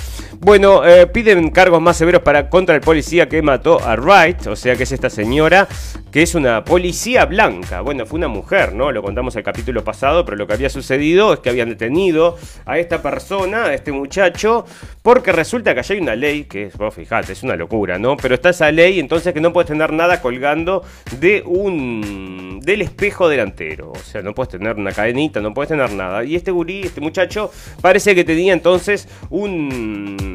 Bueno, 0.42 0.86
eh, 0.86 1.06
piden 1.06 1.50
cargos 1.50 1.82
más 1.82 1.98
severos 1.98 2.22
para 2.22 2.48
contra 2.48 2.74
el 2.74 2.80
policía 2.80 3.28
que 3.28 3.42
mató 3.42 3.78
a 3.78 3.94
Wright, 3.94 4.46
o 4.46 4.56
sea 4.56 4.74
que 4.74 4.84
es 4.84 4.92
esta 4.92 5.10
señora 5.10 5.68
que 6.10 6.22
es 6.22 6.34
una 6.34 6.64
policía 6.64 7.26
blanca. 7.26 7.82
Bueno, 7.82 8.06
fue 8.06 8.16
una 8.16 8.28
mujer, 8.28 8.72
¿no? 8.74 8.90
Lo 8.90 9.02
contamos 9.02 9.36
el 9.36 9.42
capítulo 9.42 9.84
pasado, 9.84 10.24
pero 10.24 10.36
lo 10.38 10.46
que 10.46 10.54
había 10.54 10.70
sucedido 10.70 11.34
es 11.34 11.40
que 11.40 11.50
habían 11.50 11.68
detenido 11.68 12.36
a 12.64 12.78
esta 12.78 13.02
persona, 13.02 13.66
a 13.66 13.74
este 13.74 13.92
muchacho, 13.92 14.64
porque 15.02 15.30
resulta 15.30 15.74
que 15.74 15.80
allá 15.80 15.94
hay 15.94 16.00
una 16.00 16.16
ley 16.16 16.44
que, 16.44 16.64
es, 16.64 16.76
vos 16.76 16.94
fijate, 16.94 17.32
es 17.32 17.42
una 17.42 17.54
locura, 17.54 17.98
¿no? 17.98 18.16
Pero 18.16 18.34
está 18.34 18.50
esa 18.50 18.72
ley, 18.72 18.98
entonces 18.98 19.32
que 19.32 19.40
no 19.40 19.52
puedes 19.52 19.68
tener 19.68 19.92
nada 19.92 20.20
colgando 20.20 20.82
de 21.20 21.42
un 21.46 22.60
del 22.62 22.82
espejo 22.82 23.28
delantero. 23.28 23.92
O 23.92 23.98
sea, 23.98 24.22
no 24.22 24.34
puedes 24.34 24.50
tener 24.50 24.76
una 24.76 24.92
cadenita, 24.92 25.40
no 25.40 25.54
puedes 25.54 25.68
tener 25.68 25.92
nada. 25.92 26.24
Y 26.24 26.34
este 26.34 26.50
gurí, 26.50 26.82
este 26.82 27.00
muchacho, 27.00 27.50
parece 27.80 28.14
que 28.14 28.24
tenía 28.24 28.52
entonces 28.52 29.08
un 29.30 30.29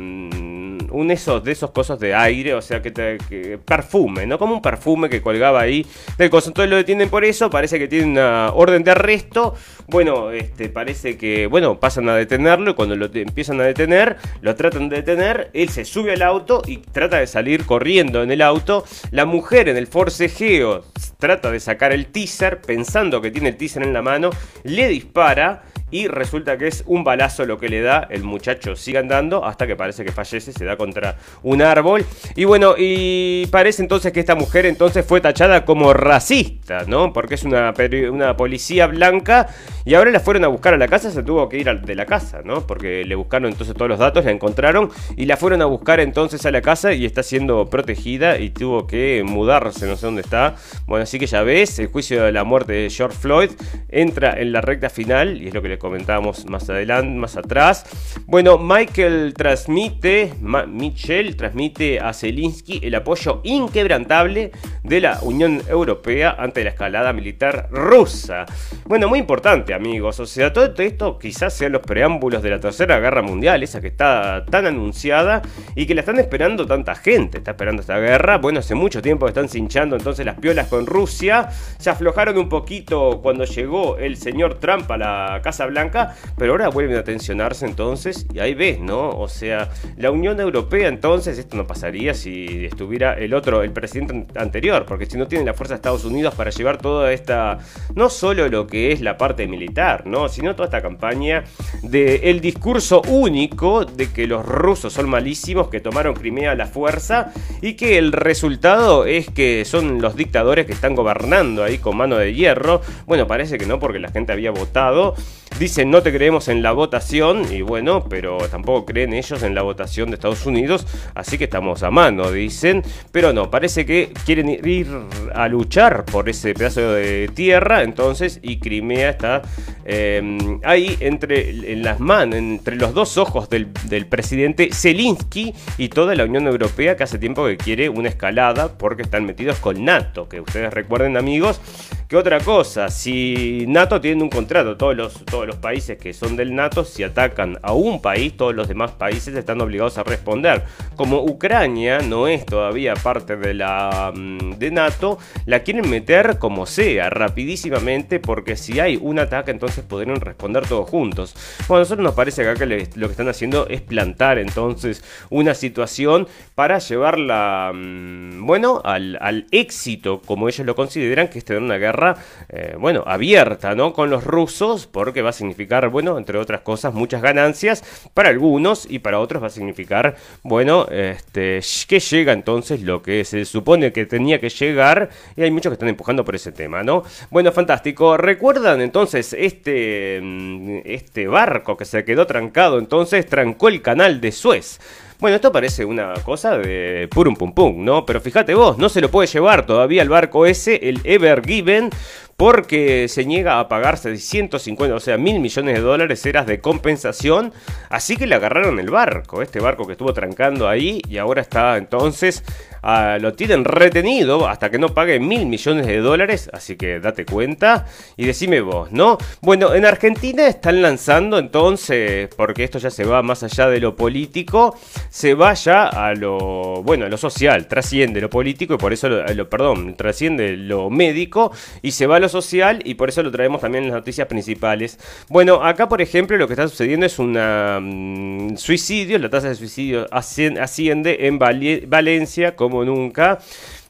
un 0.95 1.11
esos 1.11 1.43
de 1.43 1.51
esos 1.51 1.71
cosas 1.71 1.99
de 1.99 2.15
aire, 2.15 2.53
o 2.53 2.61
sea, 2.61 2.81
que, 2.81 3.59
perfume, 3.63 4.25
¿no? 4.25 4.39
Como 4.39 4.55
un 4.55 4.61
perfume 4.61 5.09
que 5.09 5.21
colgaba 5.21 5.61
ahí 5.61 5.85
del 6.17 6.29
coso. 6.29 6.49
Entonces 6.49 6.69
lo 6.69 6.77
detienen 6.77 7.09
por 7.09 7.25
eso, 7.25 7.49
parece 7.49 7.77
que 7.77 7.87
tiene 7.87 8.05
una 8.05 8.51
orden 8.53 8.83
de 8.83 8.91
arresto. 8.91 9.55
Bueno, 9.87 10.31
este, 10.31 10.69
parece 10.69 11.17
que, 11.17 11.47
bueno, 11.47 11.79
pasan 11.79 12.09
a 12.09 12.15
detenerlo 12.15 12.71
y 12.71 12.73
cuando 12.73 12.95
lo 12.95 13.07
empiezan 13.13 13.59
a 13.59 13.65
detener, 13.65 14.17
lo 14.41 14.55
tratan 14.55 14.89
de 14.89 14.97
detener, 14.97 15.49
él 15.53 15.69
se 15.69 15.85
sube 15.85 16.13
al 16.13 16.21
auto 16.21 16.61
y 16.65 16.77
trata 16.77 17.17
de 17.17 17.27
salir 17.27 17.65
corriendo 17.65 18.23
en 18.23 18.31
el 18.31 18.41
auto. 18.41 18.85
La 19.11 19.25
mujer 19.25 19.69
en 19.69 19.77
el 19.77 19.87
forcejeo 19.87 20.85
trata 21.19 21.51
de 21.51 21.59
sacar 21.59 21.91
el 21.91 22.07
teaser, 22.07 22.61
pensando 22.61 23.21
que 23.21 23.31
tiene 23.31 23.49
el 23.49 23.57
teaser 23.57 23.83
en 23.83 23.93
la 23.93 24.01
mano, 24.01 24.29
le 24.63 24.87
dispara 24.87 25.63
y 25.91 26.07
resulta 26.07 26.57
que 26.57 26.67
es 26.67 26.83
un 26.87 27.03
balazo 27.03 27.45
lo 27.45 27.57
que 27.57 27.69
le 27.69 27.81
da, 27.81 28.07
el 28.09 28.23
muchacho 28.23 28.75
sigue 28.75 28.97
andando 28.97 29.45
hasta 29.45 29.67
que 29.67 29.75
parece 29.75 30.03
que 30.03 30.11
fallece, 30.11 30.51
se 30.51 30.65
da 30.65 30.77
contra 30.77 31.17
un 31.43 31.61
árbol 31.61 32.05
y 32.35 32.45
bueno, 32.45 32.75
y 32.77 33.45
parece 33.47 33.81
entonces 33.81 34.11
que 34.11 34.19
esta 34.19 34.35
mujer 34.35 34.65
entonces 34.65 35.05
fue 35.05 35.21
tachada 35.21 35.63
como 35.65 35.93
racista, 35.93 36.83
¿no? 36.87 37.13
Porque 37.13 37.35
es 37.35 37.43
una, 37.43 37.73
una 38.11 38.35
policía 38.35 38.87
blanca 38.87 39.47
y 39.85 39.93
ahora 39.93 40.11
la 40.11 40.19
fueron 40.19 40.43
a 40.43 40.47
buscar 40.47 40.73
a 40.73 40.77
la 40.77 40.87
casa, 40.87 41.11
se 41.11 41.21
tuvo 41.21 41.47
que 41.47 41.59
ir 41.59 41.65
de 41.81 41.95
la 41.95 42.05
casa, 42.05 42.41
¿no? 42.43 42.65
Porque 42.65 43.03
le 43.05 43.15
buscaron 43.15 43.51
entonces 43.51 43.75
todos 43.75 43.89
los 43.89 43.99
datos, 43.99 44.25
la 44.25 44.31
encontraron 44.31 44.89
y 45.15 45.25
la 45.25 45.37
fueron 45.37 45.61
a 45.61 45.65
buscar 45.65 45.99
entonces 45.99 46.45
a 46.45 46.51
la 46.51 46.61
casa 46.61 46.93
y 46.93 47.05
está 47.05 47.21
siendo 47.23 47.69
protegida 47.69 48.39
y 48.39 48.49
tuvo 48.49 48.87
que 48.87 49.23
mudarse, 49.25 49.85
no 49.85 49.95
sé 49.95 50.07
dónde 50.07 50.21
está. 50.21 50.55
Bueno, 50.87 51.03
así 51.03 51.19
que 51.19 51.27
ya 51.27 51.43
ves, 51.43 51.77
el 51.79 51.87
juicio 51.87 52.23
de 52.23 52.31
la 52.31 52.43
muerte 52.43 52.73
de 52.73 52.89
George 52.89 53.17
Floyd 53.17 53.51
entra 53.89 54.39
en 54.39 54.51
la 54.51 54.61
recta 54.61 54.89
final 54.89 55.41
y 55.41 55.47
es 55.47 55.53
lo 55.53 55.61
que 55.61 55.69
le 55.69 55.74
comentábamos 55.77 56.45
más 56.45 56.69
adelante, 56.69 57.17
más 57.17 57.37
atrás. 57.37 57.85
Bueno, 58.25 58.57
Michael 58.57 59.33
transmite, 59.35 60.33
Michel 60.67 61.35
transmite 61.35 61.99
a 61.99 62.13
Zelensky 62.13 62.79
el 62.83 62.95
apoyo 62.95 63.41
inquebrantable 63.43 64.51
de 64.83 65.01
la 65.01 65.19
Unión 65.21 65.61
Europea 65.67 66.35
ante 66.37 66.63
la 66.63 66.71
escalada 66.71 67.13
militar 67.13 67.67
rusa. 67.71 68.45
Bueno, 68.85 69.07
muy 69.07 69.19
importante, 69.19 69.73
amigos. 69.73 70.19
O 70.19 70.25
sea, 70.25 70.53
todo 70.53 70.73
esto 70.77 71.17
quizás 71.19 71.53
sean 71.53 71.71
los 71.71 71.81
preámbulos 71.81 72.41
de 72.43 72.49
la 72.49 72.59
Tercera 72.59 72.99
Guerra 72.99 73.21
Mundial, 73.21 73.63
esa 73.63 73.81
que 73.81 73.87
está 73.87 74.45
tan 74.45 74.65
anunciada 74.65 75.41
y 75.75 75.85
que 75.85 75.95
la 75.95 76.01
están 76.01 76.19
esperando 76.19 76.65
tanta 76.65 76.95
gente. 76.95 77.37
Está 77.39 77.51
esperando 77.51 77.81
esta 77.81 77.97
guerra. 77.99 78.37
Bueno, 78.37 78.59
hace 78.59 78.75
mucho 78.75 79.01
tiempo 79.01 79.27
están 79.27 79.49
cinchando 79.49 79.95
entonces 79.95 80.25
las 80.25 80.39
piolas 80.39 80.67
con 80.67 80.85
Rusia. 80.85 81.49
Se 81.77 81.89
aflojaron 81.89 82.37
un 82.37 82.49
poquito 82.49 83.21
cuando 83.21 83.45
llegó 83.45 83.97
el 83.97 84.17
señor 84.17 84.59
Trump 84.59 84.89
a 84.91 84.97
la 84.97 85.41
Casa 85.43 85.64
Blanca, 85.65 86.15
pero 86.37 86.53
ahora 86.53 86.69
vuelven 86.69 86.97
a 86.97 87.03
tensionarse 87.03 87.65
entonces 87.65 88.25
y 88.33 88.39
ahí 88.39 88.53
ves, 88.53 88.79
¿no? 88.79 89.09
O 89.09 89.27
sea, 89.27 89.69
la 89.97 90.11
Unión 90.11 90.39
Europea 90.39 90.87
entonces, 90.87 91.37
esto 91.37 91.57
no 91.57 91.67
pasaría 91.67 92.13
si 92.13 92.65
estuviera 92.65 93.13
el 93.13 93.33
otro, 93.33 93.63
el 93.63 93.71
presidente 93.71 94.27
anterior, 94.39 94.85
porque 94.85 95.05
si 95.05 95.17
no 95.17 95.27
tienen 95.27 95.45
la 95.45 95.53
fuerza 95.53 95.73
de 95.73 95.77
Estados 95.77 96.05
Unidos 96.05 96.35
para 96.35 96.51
llevar 96.51 96.77
toda 96.77 97.11
esta, 97.11 97.59
no 97.95 98.09
solo 98.09 98.47
lo 98.49 98.67
que 98.67 98.91
es 98.91 99.01
la 99.01 99.17
parte 99.17 99.47
militar, 99.47 100.05
¿no? 100.05 100.29
Sino 100.29 100.55
toda 100.55 100.65
esta 100.65 100.81
campaña 100.81 101.43
de 101.81 102.29
el 102.29 102.41
discurso 102.41 103.01
único 103.07 103.85
de 103.85 104.11
que 104.11 104.27
los 104.27 104.45
rusos 104.45 104.93
son 104.93 105.09
malísimos, 105.09 105.69
que 105.69 105.79
tomaron 105.79 106.13
Crimea 106.13 106.51
a 106.51 106.55
la 106.55 106.65
fuerza 106.65 107.31
y 107.61 107.73
que 107.73 107.97
el 107.97 108.11
resultado 108.11 109.05
es 109.05 109.29
que 109.29 109.65
son 109.65 110.01
los 110.01 110.15
dictadores 110.15 110.65
que 110.65 110.73
están 110.73 110.95
gobernando 110.95 111.63
ahí 111.63 111.77
con 111.77 111.97
mano 111.97 112.17
de 112.17 112.33
hierro. 112.33 112.81
Bueno, 113.05 113.27
parece 113.27 113.57
que 113.57 113.65
no, 113.65 113.79
porque 113.79 113.99
la 113.99 114.09
gente 114.09 114.31
había 114.31 114.51
votado. 114.51 115.15
Dicen 115.59 115.89
no 115.89 116.01
te 116.01 116.11
creemos 116.11 116.49
en 116.49 116.61
la 116.61 116.73
votación 116.73 117.45
y 117.51 117.61
bueno, 117.61 118.03
pero 118.09 118.37
tampoco 118.49 118.85
creen 118.85 119.13
ellos 119.13 119.41
en 119.41 119.55
la 119.55 119.61
votación 119.61 120.09
de 120.09 120.15
Estados 120.15 120.45
Unidos, 120.45 120.85
así 121.13 121.37
que 121.37 121.45
estamos 121.45 121.81
a 121.83 121.91
mano, 121.91 122.29
dicen. 122.29 122.83
Pero 123.11 123.31
no, 123.31 123.49
parece 123.49 123.85
que 123.85 124.11
quieren 124.25 124.49
ir 124.49 124.87
a 125.33 125.47
luchar 125.47 126.03
por 126.03 126.27
ese 126.27 126.53
pedazo 126.53 126.91
de 126.91 127.29
tierra, 127.33 127.83
entonces, 127.83 128.39
y 128.43 128.59
Crimea 128.59 129.11
está 129.11 129.41
em, 129.85 130.59
ahí 130.63 130.97
entre 130.99 131.71
en 131.71 131.83
las 131.83 131.99
manos, 131.99 132.35
entre 132.35 132.75
los 132.75 132.93
dos 132.93 133.17
ojos 133.17 133.49
del, 133.49 133.67
presidente 134.09 134.69
Zelensky 134.73 135.53
y 135.77 135.89
toda 135.89 136.15
la 136.15 136.25
Unión 136.25 136.47
Europea 136.47 136.95
que 136.95 137.03
hace 137.03 137.17
tiempo 137.17 137.45
que 137.45 137.57
quiere 137.57 137.89
una 137.89 138.09
escalada 138.09 138.77
porque 138.77 139.03
están 139.03 139.25
metidos 139.25 139.59
con 139.59 139.83
NATO, 139.85 140.27
que 140.27 140.41
ustedes 140.41 140.73
recuerden 140.73 141.17
amigos, 141.17 141.61
que 142.07 142.17
otra 142.17 142.39
cosa, 142.39 142.89
si 142.89 143.65
NATO 143.67 143.99
tiene 144.01 144.21
un 144.21 144.29
contrato, 144.29 144.77
todos 144.77 144.95
los, 144.95 145.25
los 145.45 145.57
países 145.57 145.97
que 145.97 146.13
son 146.13 146.35
del 146.35 146.55
NATO, 146.55 146.83
si 146.85 147.03
atacan 147.03 147.57
a 147.61 147.73
un 147.73 148.01
país, 148.01 148.35
todos 148.35 148.55
los 148.55 148.67
demás 148.67 148.91
países 148.91 149.35
están 149.35 149.61
obligados 149.61 149.97
a 149.97 150.03
responder. 150.03 150.63
Como 150.95 151.23
Ucrania 151.23 151.99
no 151.99 152.27
es 152.27 152.45
todavía 152.45 152.93
parte 152.95 153.35
de 153.35 153.53
la 153.53 154.11
mm, 154.15 154.57
de 154.57 154.71
NATO, 154.71 155.17
la 155.45 155.59
quieren 155.59 155.89
meter 155.89 156.37
como 156.39 156.65
sea, 156.65 157.09
rapidísimamente, 157.09 158.19
porque 158.19 158.55
si 158.55 158.79
hay 158.79 158.97
un 159.01 159.19
ataque, 159.19 159.51
entonces 159.51 159.83
podrían 159.83 160.19
responder 160.21 160.67
todos 160.67 160.89
juntos. 160.89 161.35
Bueno, 161.67 161.77
a 161.77 161.79
nosotros 161.79 162.03
nos 162.03 162.13
parece 162.13 162.41
acá 162.41 162.55
que 162.55 162.87
lo 162.95 163.07
que 163.07 163.11
están 163.11 163.29
haciendo 163.29 163.67
es 163.67 163.81
plantar 163.81 164.37
entonces 164.37 165.03
una 165.29 165.53
situación 165.53 166.27
para 166.55 166.79
llevarla, 166.79 167.71
mm, 167.73 168.45
bueno, 168.45 168.81
al, 168.83 169.17
al 169.21 169.47
éxito, 169.51 170.21
como 170.25 170.47
ellos 170.47 170.65
lo 170.65 170.75
consideran, 170.75 171.27
que 171.27 171.39
es 171.39 171.45
tener 171.45 171.61
una 171.61 171.77
guerra 171.77 172.15
eh, 172.49 172.75
bueno, 172.79 173.03
abierta, 173.05 173.75
¿no? 173.75 173.93
Con 173.93 174.09
los 174.09 174.23
rusos, 174.23 174.87
porque 174.87 175.21
va 175.21 175.29
a 175.29 175.33
significar, 175.35 175.89
bueno, 175.89 176.17
entre 176.17 176.37
otras 176.37 176.61
cosas, 176.61 176.93
muchas 176.93 177.21
ganancias 177.21 177.83
para 178.13 178.29
algunos 178.29 178.87
y 178.89 178.99
para 178.99 179.19
otros 179.19 179.43
va 179.43 179.47
a 179.47 179.51
significar, 179.51 180.15
bueno, 180.43 180.87
este, 180.89 181.61
que 181.87 181.99
llega 181.99 182.33
entonces 182.33 182.81
lo 182.81 183.01
que 183.01 183.23
se 183.25 183.45
supone 183.45 183.91
que 183.91 184.05
tenía 184.05 184.39
que 184.39 184.49
llegar 184.49 185.09
y 185.35 185.43
hay 185.43 185.51
muchos 185.51 185.69
que 185.69 185.75
están 185.75 185.89
empujando 185.89 186.25
por 186.25 186.35
ese 186.35 186.51
tema, 186.51 186.83
¿no? 186.83 187.03
Bueno, 187.29 187.51
fantástico. 187.51 188.17
¿Recuerdan 188.17 188.81
entonces 188.81 189.33
este, 189.33 190.19
mm, 190.21 190.79
este 190.85 191.27
barco 191.27 191.77
que 191.77 191.85
se 191.85 192.03
quedó 192.03 192.25
trancado? 192.25 192.79
Entonces 192.79 193.25
trancó 193.25 193.67
el 193.67 193.81
canal 193.81 194.21
de 194.21 194.31
Suez. 194.31 194.79
Bueno, 195.17 195.37
esto 195.37 195.49
parece 195.51 195.85
una 195.85 196.13
cosa 196.25 196.57
de 196.57 197.07
purum 197.09 197.35
pum 197.35 197.53
pum, 197.53 197.85
¿no? 197.85 198.05
Pero 198.05 198.19
fíjate 198.19 198.53
vos, 198.53 198.77
no 198.77 198.89
se 198.89 198.99
lo 198.99 199.09
puede 199.09 199.27
llevar 199.27 199.65
todavía 199.65 200.01
el 200.01 200.09
barco 200.09 200.45
ese, 200.45 200.89
el 200.89 200.99
Ever 201.05 201.41
Given, 201.41 201.89
porque 202.37 203.07
se 203.07 203.25
niega 203.25 203.59
a 203.59 203.67
pagar 203.69 203.97
650, 203.97 204.95
o 204.95 204.99
sea, 204.99 205.17
mil 205.17 205.39
millones 205.39 205.75
de 205.75 205.81
dólares 205.81 206.25
eras 206.25 206.45
de 206.45 206.59
compensación, 206.59 207.53
así 207.89 208.17
que 208.17 208.27
le 208.27 208.35
agarraron 208.35 208.79
el 208.79 208.89
barco, 208.89 209.41
este 209.41 209.59
barco 209.59 209.85
que 209.85 209.93
estuvo 209.93 210.13
trancando 210.13 210.67
ahí 210.67 211.01
y 211.07 211.17
ahora 211.17 211.41
está 211.41 211.77
entonces, 211.77 212.43
ah, 212.85 213.17
lo 213.19 213.33
tienen 213.33 213.65
retenido 213.65 214.47
hasta 214.47 214.69
que 214.69 214.77
no 214.77 214.93
pague 214.93 215.19
mil 215.19 215.45
millones 215.45 215.87
de 215.87 215.97
dólares, 215.97 216.49
así 216.53 216.75
que 216.75 216.99
date 216.99 217.25
cuenta 217.25 217.85
y 218.15 218.25
decime 218.25 218.61
vos, 218.61 218.91
¿no? 218.91 219.17
Bueno, 219.41 219.73
en 219.73 219.85
Argentina 219.85 220.47
están 220.47 220.81
lanzando 220.81 221.37
entonces, 221.39 222.29
porque 222.37 222.63
esto 222.63 222.79
ya 222.79 222.89
se 222.89 223.03
va 223.03 223.21
más 223.23 223.43
allá 223.43 223.67
de 223.67 223.79
lo 223.79 223.95
político, 223.95 224.77
se 225.09 225.33
va 225.33 225.53
ya 225.53 225.87
a 225.87 226.13
lo, 226.13 226.83
bueno, 226.83 227.05
a 227.05 227.09
lo 227.09 227.17
social, 227.17 227.67
trasciende 227.67 228.21
lo 228.21 228.29
político 228.29 228.75
y 228.75 228.77
por 228.77 228.93
eso, 228.93 229.09
lo, 229.09 229.49
perdón, 229.49 229.95
trasciende 229.95 230.55
lo 230.55 230.89
médico 230.89 231.51
y 231.81 231.91
se 231.91 232.07
va 232.07 232.17
a 232.17 232.19
lo 232.19 232.29
social 232.29 232.81
y 232.85 232.93
por 232.93 233.09
eso 233.09 233.23
lo 233.23 233.31
traemos 233.31 233.61
también 233.61 233.85
en 233.85 233.89
las 233.89 233.99
noticias 233.99 234.27
principales. 234.27 234.99
Bueno, 235.29 235.63
acá 235.63 235.89
por 235.89 236.01
ejemplo 236.01 236.37
lo 236.37 236.47
que 236.47 236.53
está 236.53 236.67
sucediendo 236.67 237.05
es 237.05 237.17
un 237.19 237.33
mm, 237.33 238.57
suicidio, 238.57 239.17
la 239.19 239.29
tasa 239.29 239.49
de 239.49 239.55
suicidio 239.55 240.07
asciende 240.11 241.27
en 241.27 241.39
Valencia 241.39 242.55
como 242.55 242.74
nunca. 242.83 243.39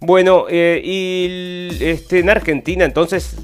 Bueno, 0.05 0.45
eh, 0.47 0.81
y 0.83 1.83
este, 1.83 2.19
en 2.19 2.29
Argentina 2.29 2.85
entonces 2.85 3.35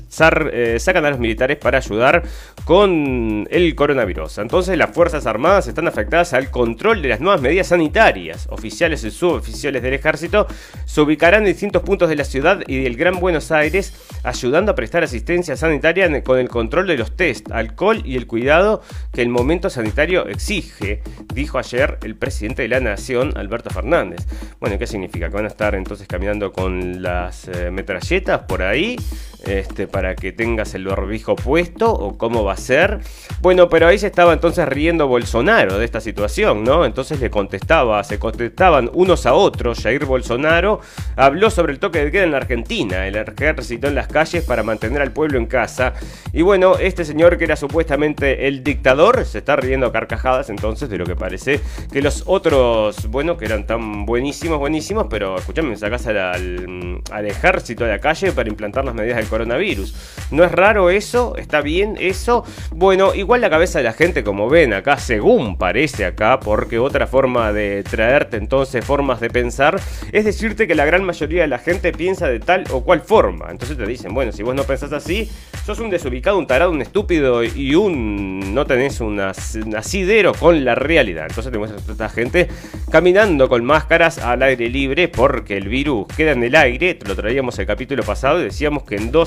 eh, 0.54 0.78
sacan 0.80 1.04
a 1.06 1.10
los 1.10 1.18
militares 1.18 1.58
para 1.58 1.80
ayudar 1.80 2.22
con 2.66 3.48
el 3.50 3.74
coronavirus. 3.74 4.38
Entonces 4.38 4.78
las 4.78 4.92
Fuerzas 4.92 5.26
Armadas 5.26 5.68
están 5.68 5.88
afectadas 5.88 6.34
al 6.34 6.52
control 6.52 7.02
de 7.02 7.10
las 7.10 7.20
nuevas 7.20 7.42
medidas 7.42 7.66
sanitarias. 7.66 8.48
Oficiales 8.52 9.04
y 9.04 9.10
suboficiales 9.10 9.82
del 9.82 9.96
ejército 9.96 10.46
se 10.86 11.02
ubicarán 11.02 11.42
en 11.42 11.48
distintos 11.48 11.82
puntos 11.82 12.10
de 12.10 12.16
la 12.16 12.26
ciudad 12.26 12.60
y 12.68 12.84
del 12.84 12.96
Gran 12.96 13.20
Buenos 13.20 13.52
Aires, 13.52 13.96
ayudando 14.24 14.74
a 14.74 14.76
prestar 14.76 15.04
asistencia 15.04 15.56
sanitaria 15.56 16.24
con 16.24 16.38
el 16.38 16.48
control 16.48 16.86
de 16.86 16.98
los 16.98 17.16
test, 17.16 17.52
alcohol 17.52 18.04
y 18.06 18.18
el 18.18 18.28
cuidado 18.28 18.84
que 19.12 19.24
el 19.24 19.30
momento 19.30 19.72
sanitario 19.72 20.28
exige, 20.28 21.02
dijo 21.34 21.58
ayer 21.58 21.98
el 22.04 22.16
presidente 22.16 22.62
de 22.62 22.68
la 22.68 22.80
Nación, 22.80 23.34
Alberto 23.36 23.72
Fernández. 23.72 24.28
Bueno, 24.60 24.78
¿qué 24.78 24.86
significa? 24.86 25.28
Que 25.28 25.36
van 25.36 25.46
a 25.46 25.48
estar 25.48 25.74
entonces 25.74 26.08
caminando 26.08 26.51
con 26.52 27.02
las 27.02 27.48
eh, 27.48 27.72
metralletas 27.72 28.42
por 28.42 28.62
ahí 28.62 28.98
este, 29.46 29.88
para 29.88 30.16
que 30.16 30.32
tengas 30.32 30.74
el 30.76 30.86
barbijo 30.86 31.36
puesto 31.36 31.92
o 31.92 32.18
cómo 32.18 32.44
va 32.44 32.54
a 32.54 32.58
ser. 32.58 33.00
Bueno, 33.42 33.70
pero 33.70 33.88
ahí 33.88 33.98
se 33.98 34.08
estaba 34.08 34.34
entonces 34.34 34.68
riendo 34.68 35.08
Bolsonaro 35.08 35.78
de 35.78 35.86
esta 35.86 36.00
situación, 36.02 36.64
¿no? 36.64 36.86
Entonces 36.86 37.20
le 37.20 37.30
contestaba, 37.30 38.04
se 38.04 38.20
contestaban 38.20 38.90
unos 38.94 39.26
a 39.26 39.34
otros. 39.34 39.82
Jair 39.82 40.06
Bolsonaro 40.06 40.80
habló 41.16 41.50
sobre 41.50 41.74
el 41.74 41.80
toque 41.80 42.04
de 42.04 42.12
queda 42.12 42.24
en 42.24 42.32
la 42.32 42.38
Argentina, 42.38 43.08
el 43.08 43.16
ejército 43.16 43.88
en 43.88 43.96
las 43.96 44.08
calles 44.08 44.44
para 44.44 44.64
mantener 44.64 45.02
al 45.02 45.12
pueblo 45.12 45.38
en 45.38 45.48
casa. 45.48 45.94
Y 46.34 46.42
bueno, 46.42 46.78
este 46.78 47.06
señor 47.06 47.38
que 47.38 47.46
era 47.46 47.56
supuestamente 47.56 48.48
el 48.48 48.64
dictador 48.64 49.26
se 49.26 49.40
está 49.40 49.56
riendo 49.56 49.88
a 49.88 49.92
carcajadas 49.92 50.50
entonces 50.50 50.90
de 50.90 50.98
lo 50.98 51.06
que 51.06 51.16
parece 51.16 51.60
que 51.92 52.02
los 52.02 52.24
otros, 52.26 53.08
bueno, 53.08 53.38
que 53.38 53.46
eran 53.46 53.66
tan 53.66 54.06
buenísimos, 54.06 54.60
buenísimos, 54.60 55.08
pero 55.10 55.38
escúchame, 55.38 55.76
sacas 55.78 56.08
al, 56.08 57.02
al 57.12 57.26
ejército 57.26 57.84
de 57.86 57.92
la 57.92 58.00
calle 58.00 58.32
para 58.32 58.50
implantar 58.50 58.86
las 58.86 58.94
medidas 58.94 59.18
del 59.18 59.28
coronavirus. 59.32 59.96
¿No 60.30 60.44
es 60.44 60.52
raro 60.52 60.92
eso? 60.92 61.36
¿Está 61.38 61.62
bien 61.62 61.98
eso? 62.00 62.46
Bueno, 62.70 63.16
igual 63.16 63.42
la 63.42 63.50
cabeza 63.50 63.80
de 63.80 63.86
la 63.86 63.94
gente, 63.94 64.24
como 64.24 64.48
ven 64.48 64.74
acá, 64.74 64.98
según 64.98 65.58
parece 65.58 66.06
acá, 66.06 66.40
porque 66.40 66.78
otra 66.78 67.08
forma 67.08 67.52
de 67.52 67.84
traerte 67.84 68.38
entonces 68.38 68.86
formas 68.86 69.20
de 69.20 69.30
pensar, 69.30 69.80
es 70.12 70.26
decirte 70.26 70.68
que 70.68 70.76
la 70.76 70.86
gran 70.86 71.04
mayoría 71.04 71.42
de 71.42 71.48
la 71.48 71.58
gente 71.58 71.92
piensa 71.92 72.28
de 72.28 72.40
tal 72.40 72.66
o 72.72 72.82
cual 72.82 73.02
forma. 73.02 73.48
Entonces 73.50 73.78
te 73.78 73.86
dicen, 73.86 74.14
bueno, 74.14 74.32
si 74.32 74.44
vos 74.44 74.54
no 74.54 74.64
pensás 74.64 74.94
así, 74.94 75.30
sos 75.66 75.80
un 75.80 75.90
desubicado, 75.90 76.38
un 76.38 76.48
tarado, 76.48 76.72
un 76.72 76.82
estúpido 76.82 77.44
y 77.44 77.76
un... 77.76 78.54
no 78.54 78.66
tenés 78.66 79.02
un 79.02 79.20
asidero 79.20 80.34
con 80.34 80.64
la 80.66 80.76
realidad. 80.76 81.28
Entonces 81.30 81.52
tenemos 81.52 81.72
a 81.72 81.92
esta 81.92 82.10
gente 82.10 82.48
caminando 82.92 83.48
con 83.48 83.64
máscaras 83.64 84.18
al 84.18 84.44
aire 84.44 84.70
libre 84.70 85.08
porque 85.08 85.58
el 85.58 85.70
virus 85.70 86.08
queda 86.16 86.32
en 86.32 86.44
el 86.44 86.56
aire. 86.56 86.96
Te 86.96 87.08
lo 87.08 87.16
traíamos 87.16 87.58
el 87.60 87.66
capítulo 87.66 88.04
pasado 88.04 88.40
y 88.42 88.44
decíamos 88.44 88.84
que 88.84 88.96
en 88.96 89.12
dos, 89.12 89.21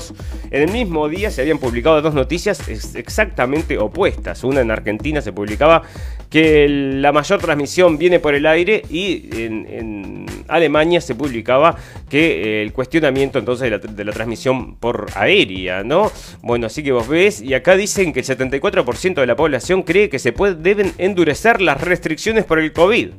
en 0.51 0.63
el 0.63 0.71
mismo 0.71 1.07
día 1.09 1.31
se 1.31 1.41
habían 1.41 1.57
publicado 1.57 2.01
dos 2.01 2.13
noticias 2.13 2.67
exactamente 2.95 3.77
opuestas. 3.77 4.43
Una 4.43 4.61
en 4.61 4.71
Argentina 4.71 5.21
se 5.21 5.33
publicaba 5.33 5.83
que 6.29 6.67
la 6.67 7.11
mayor 7.11 7.39
transmisión 7.39 7.97
viene 7.97 8.19
por 8.19 8.35
el 8.35 8.45
aire 8.45 8.83
y 8.89 9.29
en, 9.33 10.25
Alemania 10.47 11.01
se 11.01 11.15
publicaba 11.15 11.75
que 12.09 12.61
el 12.61 12.71
cuestionamiento 12.71 13.39
entonces 13.39 13.71
de 13.95 14.03
la, 14.03 14.11
transmisión 14.11 14.75
por 14.75 15.07
aérea, 15.15 15.83
¿no? 15.83 16.11
Bueno, 16.41 16.67
así 16.67 16.83
que 16.83 16.91
vos 16.91 17.07
ves, 17.07 17.41
y 17.41 17.53
acá 17.53 17.75
dicen 17.75 18.13
que 18.13 18.19
el 18.19 18.25
74% 18.25 19.15
de 19.15 19.25
la 19.25 19.35
población 19.35 19.81
cree 19.81 20.09
que 20.09 20.19
se 20.19 20.33
deben 20.59 20.93
endurecer 20.97 21.61
las 21.61 21.81
restricciones 21.81 22.45
por 22.45 22.59
el 22.59 22.73
COVID. 22.73 23.09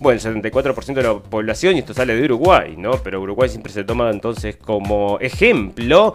Bueno, 0.00 0.20
el 0.20 0.42
74% 0.42 0.94
de 0.94 1.02
la 1.02 1.18
población, 1.18 1.74
y 1.74 1.80
esto 1.80 1.92
sale 1.92 2.14
de 2.14 2.24
Uruguay, 2.24 2.76
¿no? 2.78 2.92
Pero 3.02 3.20
Uruguay 3.20 3.48
siempre 3.48 3.72
se 3.72 3.82
toma 3.82 4.10
entonces 4.10 4.56
como 4.56 5.18
ejemplo 5.20 6.14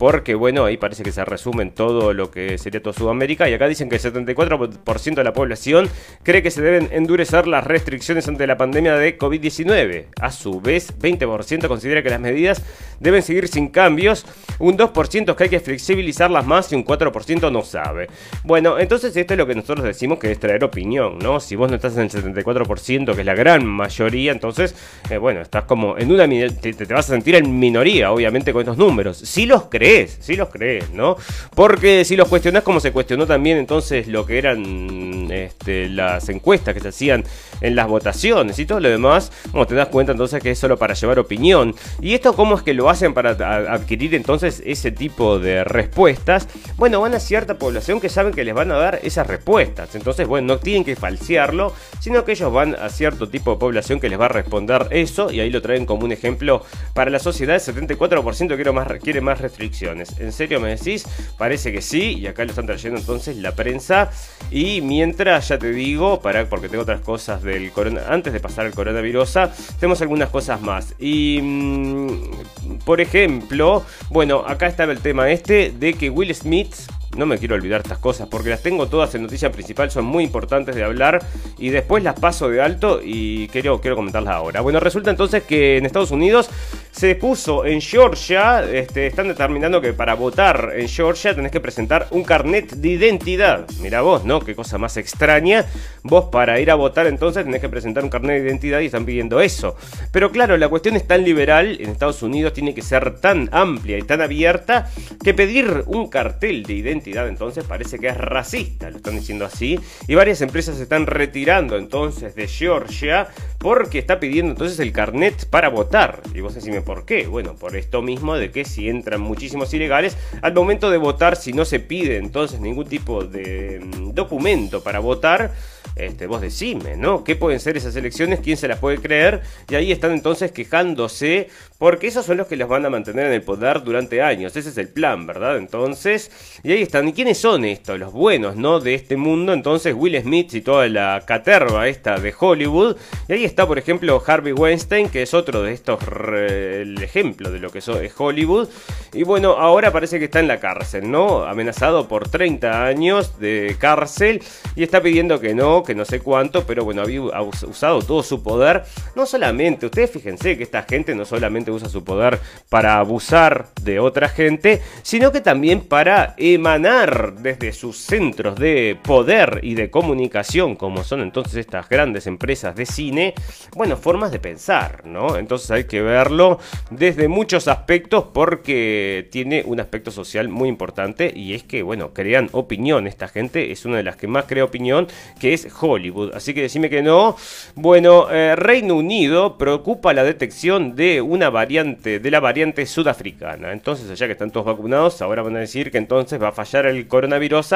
porque 0.00 0.34
bueno, 0.34 0.64
ahí 0.64 0.78
parece 0.78 1.02
que 1.02 1.12
se 1.12 1.22
resumen 1.26 1.72
todo 1.72 2.14
lo 2.14 2.30
que 2.30 2.56
sería 2.56 2.82
toda 2.82 2.96
Sudamérica 2.96 3.50
y 3.50 3.52
acá 3.52 3.68
dicen 3.68 3.90
que 3.90 3.96
el 3.96 4.00
74% 4.00 5.14
de 5.14 5.24
la 5.24 5.34
población 5.34 5.90
cree 6.22 6.42
que 6.42 6.50
se 6.50 6.62
deben 6.62 6.88
endurecer 6.90 7.46
las 7.46 7.64
restricciones 7.64 8.26
ante 8.26 8.46
la 8.46 8.56
pandemia 8.56 8.94
de 8.94 9.18
COVID-19. 9.18 10.06
A 10.18 10.32
su 10.32 10.62
vez, 10.62 10.98
20% 10.98 11.68
considera 11.68 12.02
que 12.02 12.08
las 12.08 12.18
medidas 12.18 12.62
deben 12.98 13.22
seguir 13.22 13.46
sin 13.48 13.68
cambios, 13.68 14.24
un 14.58 14.78
2% 14.78 15.34
que 15.34 15.44
hay 15.44 15.50
que 15.50 15.60
flexibilizarlas 15.60 16.46
más 16.46 16.72
y 16.72 16.76
un 16.76 16.84
4% 16.86 17.52
no 17.52 17.60
sabe. 17.60 18.08
Bueno, 18.42 18.78
entonces 18.78 19.14
esto 19.14 19.34
es 19.34 19.38
lo 19.38 19.46
que 19.46 19.54
nosotros 19.54 19.84
decimos 19.84 20.18
que 20.18 20.32
es 20.32 20.40
traer 20.40 20.64
opinión, 20.64 21.18
¿no? 21.18 21.40
Si 21.40 21.56
vos 21.56 21.68
no 21.68 21.76
estás 21.76 21.98
en 21.98 22.04
el 22.04 22.10
74%, 22.10 23.14
que 23.14 23.20
es 23.20 23.26
la 23.26 23.34
gran 23.34 23.66
mayoría, 23.66 24.32
entonces, 24.32 24.74
eh, 25.10 25.18
bueno, 25.18 25.42
estás 25.42 25.64
como 25.64 25.98
en 25.98 26.10
una... 26.10 26.26
Te, 26.26 26.72
te 26.72 26.84
vas 26.86 27.10
a 27.10 27.12
sentir 27.12 27.34
en 27.34 27.58
minoría, 27.58 28.12
obviamente, 28.12 28.54
con 28.54 28.60
estos 28.60 28.78
números. 28.78 29.18
Si 29.18 29.44
los 29.44 29.64
crees, 29.64 29.89
si 30.20 30.36
los 30.36 30.48
crees, 30.50 30.90
¿no? 30.90 31.16
Porque 31.54 32.04
si 32.04 32.16
los 32.16 32.28
cuestionás 32.28 32.62
como 32.62 32.80
se 32.80 32.92
cuestionó 32.92 33.26
también 33.26 33.58
entonces 33.58 34.06
lo 34.06 34.24
que 34.24 34.38
eran 34.38 35.28
este, 35.30 35.88
las 35.88 36.28
encuestas 36.28 36.74
que 36.74 36.80
se 36.80 36.88
hacían 36.88 37.24
en 37.60 37.74
las 37.74 37.88
votaciones 37.88 38.58
y 38.58 38.66
todo 38.66 38.80
lo 38.80 38.88
demás, 38.88 39.32
como 39.50 39.66
te 39.66 39.74
das 39.74 39.88
cuenta 39.88 40.12
entonces 40.12 40.42
que 40.42 40.52
es 40.52 40.58
solo 40.58 40.76
para 40.76 40.94
llevar 40.94 41.18
opinión. 41.18 41.74
¿Y 42.00 42.14
esto 42.14 42.34
cómo 42.34 42.56
es 42.56 42.62
que 42.62 42.74
lo 42.74 42.88
hacen 42.88 43.14
para 43.14 43.30
adquirir 43.72 44.14
entonces 44.14 44.62
ese 44.64 44.92
tipo 44.92 45.38
de 45.38 45.64
respuestas? 45.64 46.48
Bueno, 46.76 47.00
van 47.00 47.14
a 47.14 47.20
cierta 47.20 47.58
población 47.58 48.00
que 48.00 48.08
saben 48.08 48.32
que 48.32 48.44
les 48.44 48.54
van 48.54 48.70
a 48.70 48.76
dar 48.76 49.00
esas 49.02 49.26
respuestas. 49.26 49.94
Entonces, 49.94 50.26
bueno, 50.26 50.54
no 50.54 50.58
tienen 50.58 50.84
que 50.84 50.96
falsearlo, 50.96 51.74
sino 52.00 52.24
que 52.24 52.32
ellos 52.32 52.52
van 52.52 52.76
a 52.76 52.88
cierto 52.88 53.28
tipo 53.28 53.52
de 53.52 53.56
población 53.58 53.98
que 54.00 54.08
les 54.08 54.20
va 54.20 54.26
a 54.26 54.28
responder 54.28 54.86
eso 54.90 55.30
y 55.30 55.40
ahí 55.40 55.50
lo 55.50 55.60
traen 55.60 55.84
como 55.84 56.04
un 56.04 56.12
ejemplo 56.12 56.64
para 56.94 57.10
la 57.10 57.18
sociedad. 57.18 57.56
El 57.56 57.88
74% 57.88 58.54
quiere 58.54 58.72
más, 58.72 58.88
quiere 59.02 59.20
más 59.20 59.40
restricciones 59.40 59.79
¿En 59.82 60.32
serio 60.32 60.60
me 60.60 60.70
decís? 60.70 61.06
Parece 61.38 61.72
que 61.72 61.80
sí, 61.80 62.18
y 62.18 62.26
acá 62.26 62.44
lo 62.44 62.50
están 62.50 62.66
trayendo 62.66 62.98
entonces 62.98 63.36
la 63.36 63.52
prensa. 63.52 64.10
Y 64.50 64.80
mientras, 64.80 65.48
ya 65.48 65.58
te 65.58 65.72
digo, 65.72 66.20
para, 66.20 66.48
porque 66.48 66.68
tengo 66.68 66.82
otras 66.82 67.00
cosas 67.00 67.42
del 67.42 67.70
corona, 67.72 68.02
antes 68.08 68.32
de 68.32 68.40
pasar 68.40 68.66
al 68.66 68.74
coronavirus, 68.74 69.38
tenemos 69.78 70.00
algunas 70.02 70.28
cosas 70.28 70.60
más. 70.60 70.94
Y, 70.98 71.40
mm, 71.42 72.78
por 72.84 73.00
ejemplo, 73.00 73.84
bueno, 74.10 74.44
acá 74.46 74.66
estaba 74.66 74.92
el 74.92 75.00
tema 75.00 75.30
este 75.30 75.72
de 75.72 75.94
que 75.94 76.10
Will 76.10 76.34
Smith 76.34 76.74
no 77.16 77.26
me 77.26 77.38
quiero 77.38 77.54
olvidar 77.54 77.80
estas 77.80 77.98
cosas 77.98 78.28
porque 78.28 78.50
las 78.50 78.62
tengo 78.62 78.88
todas 78.88 79.14
en 79.14 79.22
noticia 79.22 79.50
principal, 79.50 79.90
son 79.90 80.04
muy 80.04 80.24
importantes 80.24 80.74
de 80.74 80.84
hablar 80.84 81.24
y 81.58 81.70
después 81.70 82.04
las 82.04 82.18
paso 82.18 82.48
de 82.48 82.62
alto 82.62 83.00
y 83.02 83.48
quiero, 83.48 83.80
quiero 83.80 83.96
comentarlas 83.96 84.34
ahora. 84.34 84.60
Bueno, 84.60 84.80
resulta 84.80 85.10
entonces 85.10 85.42
que 85.42 85.78
en 85.78 85.86
Estados 85.86 86.10
Unidos 86.12 86.50
se 86.92 87.14
puso 87.16 87.64
en 87.64 87.80
Georgia, 87.80 88.64
este, 88.64 89.06
están 89.06 89.28
determinando 89.28 89.80
que 89.80 89.92
para 89.92 90.14
votar 90.14 90.72
en 90.76 90.88
Georgia 90.88 91.34
tenés 91.34 91.52
que 91.52 91.60
presentar 91.60 92.06
un 92.10 92.24
carnet 92.24 92.72
de 92.74 92.88
identidad. 92.88 93.66
Mira 93.80 94.02
vos, 94.02 94.24
¿no? 94.24 94.40
Qué 94.40 94.54
cosa 94.54 94.78
más 94.78 94.96
extraña. 94.96 95.66
Vos 96.02 96.26
para 96.30 96.60
ir 96.60 96.70
a 96.70 96.74
votar 96.74 97.06
entonces 97.06 97.44
tenés 97.44 97.60
que 97.60 97.68
presentar 97.68 98.04
un 98.04 98.10
carnet 98.10 98.40
de 98.40 98.48
identidad 98.48 98.80
y 98.80 98.86
están 98.86 99.04
pidiendo 99.04 99.40
eso. 99.40 99.76
Pero 100.12 100.30
claro, 100.30 100.56
la 100.56 100.68
cuestión 100.68 100.96
es 100.96 101.06
tan 101.06 101.24
liberal, 101.24 101.78
en 101.80 101.90
Estados 101.90 102.22
Unidos 102.22 102.52
tiene 102.52 102.74
que 102.74 102.82
ser 102.82 103.18
tan 103.20 103.48
amplia 103.52 103.98
y 103.98 104.02
tan 104.02 104.20
abierta 104.20 104.90
que 105.22 105.34
pedir 105.34 105.84
un 105.86 106.08
cartel 106.08 106.62
de 106.62 106.74
identidad 106.74 106.99
entonces 107.04 107.64
parece 107.64 107.98
que 107.98 108.08
es 108.08 108.16
racista, 108.16 108.90
lo 108.90 108.98
están 108.98 109.16
diciendo 109.16 109.44
así, 109.44 109.78
y 110.06 110.14
varias 110.14 110.40
empresas 110.40 110.76
se 110.76 110.84
están 110.84 111.06
retirando 111.06 111.76
entonces 111.76 112.34
de 112.34 112.46
Georgia 112.48 113.28
porque 113.58 113.98
está 113.98 114.20
pidiendo 114.20 114.52
entonces 114.52 114.78
el 114.78 114.92
carnet 114.92 115.46
para 115.46 115.68
votar. 115.68 116.22
Y 116.34 116.40
vos 116.40 116.54
decime 116.54 116.80
por 116.80 117.04
qué. 117.04 117.26
Bueno, 117.26 117.54
por 117.56 117.76
esto 117.76 118.00
mismo 118.00 118.36
de 118.36 118.50
que 118.50 118.64
si 118.64 118.88
entran 118.88 119.20
muchísimos 119.20 119.72
ilegales, 119.74 120.16
al 120.42 120.54
momento 120.54 120.90
de 120.90 120.98
votar, 120.98 121.36
si 121.36 121.52
no 121.52 121.64
se 121.64 121.80
pide 121.80 122.16
entonces 122.16 122.60
ningún 122.60 122.86
tipo 122.86 123.24
de 123.24 123.80
mm, 123.80 124.12
documento 124.12 124.82
para 124.82 124.98
votar, 124.98 125.52
este, 125.96 126.26
vos 126.26 126.40
decime, 126.40 126.96
¿no? 126.96 127.24
¿Qué 127.24 127.36
pueden 127.36 127.60
ser 127.60 127.76
esas 127.76 127.96
elecciones? 127.96 128.40
¿Quién 128.40 128.56
se 128.56 128.68
las 128.68 128.78
puede 128.78 128.98
creer? 128.98 129.42
Y 129.68 129.74
ahí 129.74 129.92
están 129.92 130.12
entonces 130.12 130.52
quejándose, 130.52 131.48
porque 131.78 132.06
esos 132.06 132.26
son 132.26 132.36
los 132.36 132.46
que 132.46 132.56
los 132.56 132.68
van 132.68 132.86
a 132.86 132.90
mantener 132.90 133.26
en 133.26 133.32
el 133.32 133.42
poder 133.42 133.82
durante 133.82 134.22
años. 134.22 134.56
Ese 134.56 134.70
es 134.70 134.78
el 134.78 134.88
plan, 134.88 135.26
¿verdad? 135.26 135.56
Entonces, 135.56 136.30
y 136.62 136.72
ahí 136.72 136.82
están. 136.82 137.08
¿Y 137.08 137.12
quiénes 137.12 137.38
son 137.38 137.64
estos? 137.64 137.98
Los 137.98 138.12
buenos, 138.12 138.56
¿no? 138.56 138.80
De 138.80 138.94
este 138.94 139.16
mundo. 139.16 139.52
Entonces, 139.52 139.94
Will 139.96 140.20
Smith 140.20 140.54
y 140.54 140.60
toda 140.60 140.88
la 140.88 141.22
caterva 141.26 141.88
esta 141.88 142.18
de 142.18 142.34
Hollywood. 142.38 142.96
Y 143.28 143.32
ahí 143.32 143.44
está, 143.44 143.66
por 143.66 143.78
ejemplo, 143.78 144.22
Harvey 144.26 144.52
Weinstein, 144.52 145.08
que 145.08 145.22
es 145.22 145.34
otro 145.34 145.62
de 145.62 145.72
estos, 145.72 146.00
el 146.02 147.02
ejemplo 147.02 147.50
de 147.50 147.58
lo 147.58 147.70
que 147.70 147.78
es 147.78 147.88
Hollywood. 148.16 148.68
Y 149.12 149.22
bueno, 149.24 149.52
ahora 149.52 149.92
parece 149.92 150.18
que 150.18 150.26
está 150.26 150.40
en 150.40 150.48
la 150.48 150.60
cárcel, 150.60 151.10
¿no? 151.10 151.44
Amenazado 151.44 152.08
por 152.08 152.28
30 152.28 152.84
años 152.84 153.38
de 153.40 153.76
cárcel 153.78 154.42
y 154.76 154.82
está 154.82 155.02
pidiendo 155.02 155.40
que 155.40 155.54
no, 155.54 155.82
no 155.94 156.04
sé 156.04 156.20
cuánto, 156.20 156.64
pero 156.66 156.84
bueno, 156.84 157.02
había 157.02 157.22
usado 157.22 158.02
todo 158.02 158.22
su 158.22 158.42
poder. 158.42 158.84
No 159.14 159.26
solamente, 159.26 159.86
ustedes 159.86 160.10
fíjense 160.10 160.56
que 160.56 160.62
esta 160.62 160.82
gente 160.82 161.14
no 161.14 161.24
solamente 161.24 161.70
usa 161.70 161.88
su 161.88 162.04
poder 162.04 162.38
para 162.68 162.98
abusar 162.98 163.68
de 163.82 164.00
otra 164.00 164.28
gente, 164.28 164.82
sino 165.02 165.32
que 165.32 165.40
también 165.40 165.80
para 165.80 166.34
emanar 166.36 167.34
desde 167.34 167.72
sus 167.72 167.98
centros 167.98 168.56
de 168.56 168.98
poder 169.02 169.60
y 169.62 169.74
de 169.74 169.90
comunicación, 169.90 170.76
como 170.76 171.04
son 171.04 171.20
entonces 171.22 171.54
estas 171.56 171.88
grandes 171.88 172.26
empresas 172.26 172.74
de 172.76 172.86
cine, 172.86 173.34
bueno, 173.76 173.96
formas 173.96 174.32
de 174.32 174.38
pensar, 174.38 175.06
¿no? 175.06 175.36
Entonces 175.36 175.70
hay 175.70 175.84
que 175.84 176.02
verlo 176.02 176.58
desde 176.90 177.28
muchos 177.28 177.68
aspectos 177.68 178.26
porque 178.32 179.28
tiene 179.30 179.62
un 179.66 179.80
aspecto 179.80 180.10
social 180.10 180.48
muy 180.48 180.68
importante 180.68 181.32
y 181.34 181.54
es 181.54 181.62
que, 181.62 181.82
bueno, 181.82 182.12
crean 182.12 182.48
opinión. 182.52 183.06
Esta 183.06 183.28
gente 183.28 183.72
es 183.72 183.84
una 183.84 183.98
de 183.98 184.02
las 184.02 184.16
que 184.16 184.26
más 184.26 184.44
crea 184.44 184.64
opinión, 184.64 185.08
que 185.40 185.52
es 185.54 185.69
Hollywood. 185.78 186.32
Así 186.34 186.54
que 186.54 186.62
decime 186.62 186.88
que 186.88 187.02
no. 187.02 187.36
Bueno, 187.74 188.30
eh, 188.30 188.56
Reino 188.56 188.96
Unido 188.96 189.58
preocupa 189.58 190.12
la 190.12 190.24
detección 190.24 190.96
de 190.96 191.20
una 191.20 191.50
variante, 191.50 192.18
de 192.18 192.30
la 192.30 192.40
variante 192.40 192.86
sudafricana. 192.86 193.72
Entonces, 193.72 194.10
allá 194.10 194.26
que 194.26 194.32
están 194.32 194.50
todos 194.50 194.66
vacunados, 194.66 195.20
ahora 195.22 195.42
van 195.42 195.56
a 195.56 195.60
decir 195.60 195.90
que 195.90 195.98
entonces 195.98 196.40
va 196.40 196.48
a 196.48 196.52
fallar 196.52 196.86
el 196.86 197.06
coronavirus, 197.06 197.74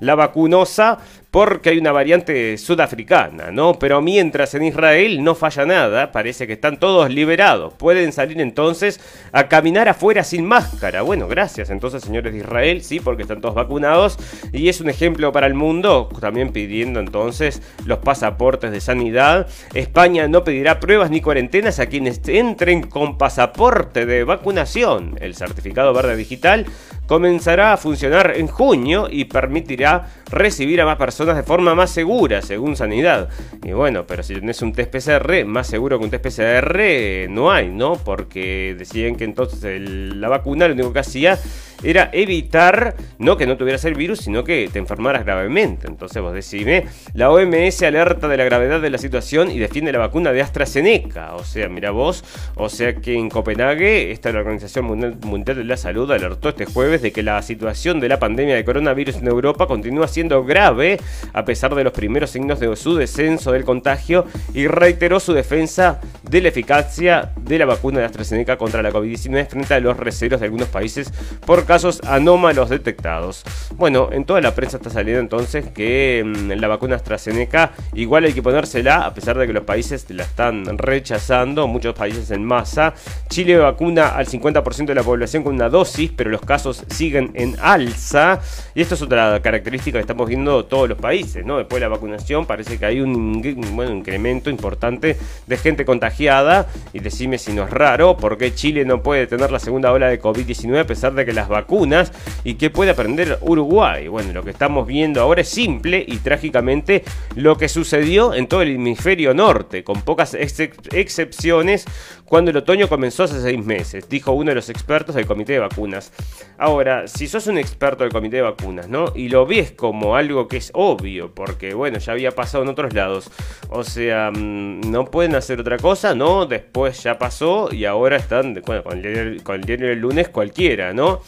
la 0.00 0.14
vacunosa, 0.14 0.98
porque 1.30 1.70
hay 1.70 1.78
una 1.78 1.92
variante 1.92 2.58
sudafricana, 2.58 3.50
¿no? 3.52 3.78
Pero 3.78 4.02
mientras 4.02 4.54
en 4.54 4.64
Israel 4.64 5.22
no 5.22 5.34
falla 5.34 5.64
nada, 5.64 6.12
parece 6.12 6.46
que 6.46 6.54
están 6.54 6.78
todos 6.78 7.10
liberados. 7.10 7.72
Pueden 7.74 8.12
salir 8.12 8.40
entonces 8.40 9.00
a 9.32 9.48
caminar 9.48 9.88
afuera 9.88 10.24
sin 10.24 10.44
máscara. 10.44 11.02
Bueno, 11.02 11.28
gracias 11.28 11.70
entonces 11.70 12.02
señores 12.02 12.32
de 12.32 12.40
Israel, 12.40 12.82
sí, 12.82 12.98
porque 12.98 13.22
están 13.22 13.40
todos 13.40 13.54
vacunados 13.54 14.18
y 14.52 14.68
es 14.68 14.80
un 14.80 14.90
ejemplo 14.90 15.30
para 15.32 15.46
el 15.46 15.54
mundo, 15.54 16.08
también 16.20 16.52
pidiendo 16.52 16.98
entonces 16.98 17.62
los 17.86 17.98
pasaportes 17.98 18.72
de 18.72 18.80
sanidad. 18.80 19.46
España 19.74 20.26
no 20.26 20.42
pedirá 20.42 20.80
pruebas 20.80 21.10
ni 21.10 21.20
cuarentenas 21.20 21.78
a 21.78 21.86
quienes 21.86 22.20
entren 22.26 22.82
con 22.82 23.18
pasaporte 23.18 24.04
de 24.04 24.24
vacunación. 24.24 25.16
El 25.20 25.36
certificado 25.36 25.92
verde 25.92 26.16
digital 26.16 26.66
comenzará 27.10 27.72
a 27.72 27.76
funcionar 27.76 28.34
en 28.36 28.46
junio 28.46 29.08
y 29.10 29.24
permitirá 29.24 30.06
recibir 30.30 30.80
a 30.80 30.84
más 30.84 30.96
personas 30.96 31.34
de 31.34 31.42
forma 31.42 31.74
más 31.74 31.90
segura, 31.90 32.40
según 32.40 32.76
Sanidad. 32.76 33.28
Y 33.64 33.72
bueno, 33.72 34.06
pero 34.06 34.22
si 34.22 34.34
tenés 34.34 34.62
un 34.62 34.72
test 34.72 34.94
PCR, 34.94 35.44
más 35.44 35.66
seguro 35.66 35.98
que 35.98 36.04
un 36.04 36.10
test 36.12 36.24
PCR 36.24 37.28
no 37.28 37.50
hay, 37.50 37.68
¿no? 37.68 37.94
Porque 37.94 38.76
decían 38.78 39.16
que 39.16 39.24
entonces 39.24 39.80
la 39.80 40.28
vacuna 40.28 40.68
lo 40.68 40.74
único 40.74 40.92
que 40.92 41.00
hacía 41.00 41.36
era 41.82 42.10
evitar, 42.12 42.94
no 43.18 43.36
que 43.36 43.46
no 43.46 43.56
tuvieras 43.56 43.84
el 43.86 43.94
virus, 43.94 44.20
sino 44.20 44.44
que 44.44 44.68
te 44.72 44.78
enfermaras 44.78 45.24
gravemente. 45.24 45.86
Entonces 45.88 46.22
vos 46.22 46.32
decime, 46.32 46.86
la 47.14 47.30
OMS 47.30 47.82
alerta 47.82 48.28
de 48.28 48.36
la 48.36 48.44
gravedad 48.44 48.80
de 48.80 48.90
la 48.90 48.98
situación 48.98 49.50
y 49.50 49.58
defiende 49.58 49.90
la 49.92 49.98
vacuna 49.98 50.32
de 50.32 50.42
AstraZeneca. 50.42 51.34
O 51.34 51.44
sea, 51.44 51.68
mira 51.68 51.90
vos, 51.90 52.24
o 52.54 52.68
sea 52.68 52.94
que 52.96 53.14
en 53.14 53.30
Copenhague, 53.30 54.12
esta 54.12 54.30
la 54.30 54.40
Organización 54.40 54.86
Mundial 55.24 55.56
de 55.56 55.64
la 55.64 55.76
Salud 55.76 56.10
alertó 56.12 56.50
este 56.50 56.66
jueves 56.66 56.99
de 57.02 57.12
que 57.12 57.22
la 57.22 57.42
situación 57.42 58.00
de 58.00 58.08
la 58.08 58.18
pandemia 58.18 58.54
de 58.54 58.64
coronavirus 58.64 59.16
en 59.16 59.28
Europa 59.28 59.66
continúa 59.66 60.08
siendo 60.08 60.44
grave 60.44 60.98
a 61.32 61.44
pesar 61.44 61.74
de 61.74 61.84
los 61.84 61.92
primeros 61.92 62.30
signos 62.30 62.60
de 62.60 62.74
su 62.76 62.94
descenso 62.94 63.52
del 63.52 63.64
contagio 63.64 64.26
y 64.54 64.66
reiteró 64.66 65.20
su 65.20 65.32
defensa 65.32 66.00
de 66.28 66.40
la 66.40 66.48
eficacia 66.48 67.32
de 67.40 67.58
la 67.58 67.66
vacuna 67.66 68.00
de 68.00 68.06
AstraZeneca 68.06 68.56
contra 68.56 68.82
la 68.82 68.90
COVID-19 68.90 69.48
frente 69.48 69.74
a 69.74 69.80
los 69.80 69.96
recelos 69.96 70.40
de 70.40 70.46
algunos 70.46 70.68
países 70.68 71.12
por 71.44 71.64
casos 71.66 72.00
anómalos 72.06 72.68
detectados. 72.68 73.42
Bueno, 73.76 74.10
en 74.12 74.24
toda 74.24 74.40
la 74.40 74.54
prensa 74.54 74.76
está 74.76 74.90
saliendo 74.90 75.20
entonces 75.20 75.68
que 75.70 76.22
mm, 76.24 76.52
la 76.52 76.68
vacuna 76.68 76.96
AstraZeneca 76.96 77.72
igual 77.94 78.24
hay 78.24 78.32
que 78.32 78.42
ponérsela, 78.42 79.06
a 79.06 79.14
pesar 79.14 79.38
de 79.38 79.46
que 79.46 79.52
los 79.52 79.64
países 79.64 80.06
la 80.10 80.24
están 80.24 80.78
rechazando, 80.78 81.66
muchos 81.66 81.94
países 81.94 82.30
en 82.30 82.44
masa. 82.44 82.94
Chile 83.28 83.56
vacuna 83.56 84.08
al 84.08 84.26
50% 84.26 84.86
de 84.86 84.94
la 84.94 85.02
población 85.02 85.42
con 85.42 85.54
una 85.54 85.68
dosis, 85.68 86.10
pero 86.14 86.30
los 86.30 86.40
casos 86.42 86.84
siguen 86.90 87.30
en 87.34 87.56
alza. 87.60 88.40
Y 88.74 88.82
esto 88.82 88.96
es 88.96 89.02
otra 89.02 89.40
característica 89.40 89.98
que 89.98 90.02
estamos 90.02 90.28
viendo 90.28 90.64
todos 90.64 90.88
los 90.88 90.98
países, 90.98 91.44
¿no? 91.46 91.58
Después 91.58 91.80
de 91.80 91.86
la 91.86 91.94
vacunación 91.94 92.46
parece 92.46 92.78
que 92.78 92.86
hay 92.86 93.00
un 93.00 93.42
incremento 93.44 94.50
importante 94.50 95.16
de 95.46 95.56
gente 95.56 95.84
contagiada. 95.84 96.66
Y 96.92 96.98
decime 96.98 97.38
si 97.38 97.52
no 97.52 97.62
es 97.62 97.70
raro, 97.70 98.16
porque 98.16 98.54
Chile 98.54 98.84
no 98.84 99.02
puede 99.02 99.26
tener 99.28 99.52
la 99.52 99.60
segunda 99.60 99.92
ola 99.92 100.08
de 100.08 100.20
COVID-19 100.20 100.80
a 100.80 100.86
pesar 100.86 101.14
de 101.14 101.24
que 101.24 101.32
las 101.32 101.48
vacunas 101.48 101.60
vacunas 101.60 102.12
y 102.42 102.54
qué 102.54 102.70
puede 102.70 102.90
aprender 102.90 103.38
Uruguay. 103.42 104.08
Bueno, 104.08 104.32
lo 104.32 104.42
que 104.42 104.50
estamos 104.50 104.86
viendo 104.86 105.20
ahora 105.20 105.42
es 105.42 105.48
simple 105.48 106.04
y 106.06 106.16
trágicamente 106.18 107.04
lo 107.36 107.56
que 107.56 107.68
sucedió 107.68 108.34
en 108.34 108.46
todo 108.46 108.62
el 108.62 108.70
hemisferio 108.70 109.34
norte, 109.34 109.84
con 109.84 110.02
pocas 110.02 110.34
excepciones, 110.34 111.84
cuando 112.30 112.52
el 112.52 112.56
otoño 112.58 112.88
comenzó 112.88 113.24
hace 113.24 113.42
seis 113.42 113.58
meses, 113.66 114.08
dijo 114.08 114.30
uno 114.30 114.50
de 114.50 114.54
los 114.54 114.68
expertos 114.68 115.16
del 115.16 115.26
comité 115.26 115.54
de 115.54 115.58
vacunas. 115.58 116.12
Ahora, 116.58 117.08
si 117.08 117.26
sos 117.26 117.48
un 117.48 117.58
experto 117.58 118.04
del 118.04 118.12
comité 118.12 118.36
de 118.36 118.42
vacunas, 118.42 118.88
¿no? 118.88 119.06
Y 119.16 119.30
lo 119.30 119.46
ves 119.46 119.72
como 119.72 120.14
algo 120.14 120.46
que 120.46 120.58
es 120.58 120.70
obvio, 120.74 121.34
porque 121.34 121.74
bueno, 121.74 121.98
ya 121.98 122.12
había 122.12 122.30
pasado 122.30 122.62
en 122.62 122.70
otros 122.70 122.94
lados. 122.94 123.28
O 123.68 123.82
sea, 123.82 124.30
mm, 124.30 124.92
no 124.92 125.06
pueden 125.06 125.34
hacer 125.34 125.58
otra 125.58 125.76
cosa, 125.78 126.14
¿no? 126.14 126.46
Después 126.46 127.02
ya 127.02 127.18
pasó 127.18 127.68
y 127.72 127.84
ahora 127.84 128.18
están, 128.18 128.62
bueno, 128.64 128.84
con 128.84 129.04
el, 129.04 129.64
diario 129.66 129.88
del 129.88 129.98
lunes 129.98 130.28
cualquiera, 130.28 130.92
¿no? 130.92 131.22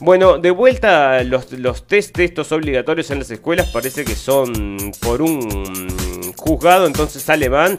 Bueno, 0.00 0.38
de 0.38 0.50
vuelta 0.50 1.22
los, 1.22 1.52
los 1.52 1.86
test 1.86 2.18
estos 2.18 2.50
obligatorios 2.50 3.08
en 3.12 3.20
las 3.20 3.30
escuelas 3.30 3.68
parece 3.68 4.04
que 4.04 4.16
son 4.16 4.76
por 5.00 5.22
un 5.22 6.34
juzgado 6.36 6.88
entonces 6.88 7.28
alemán 7.30 7.78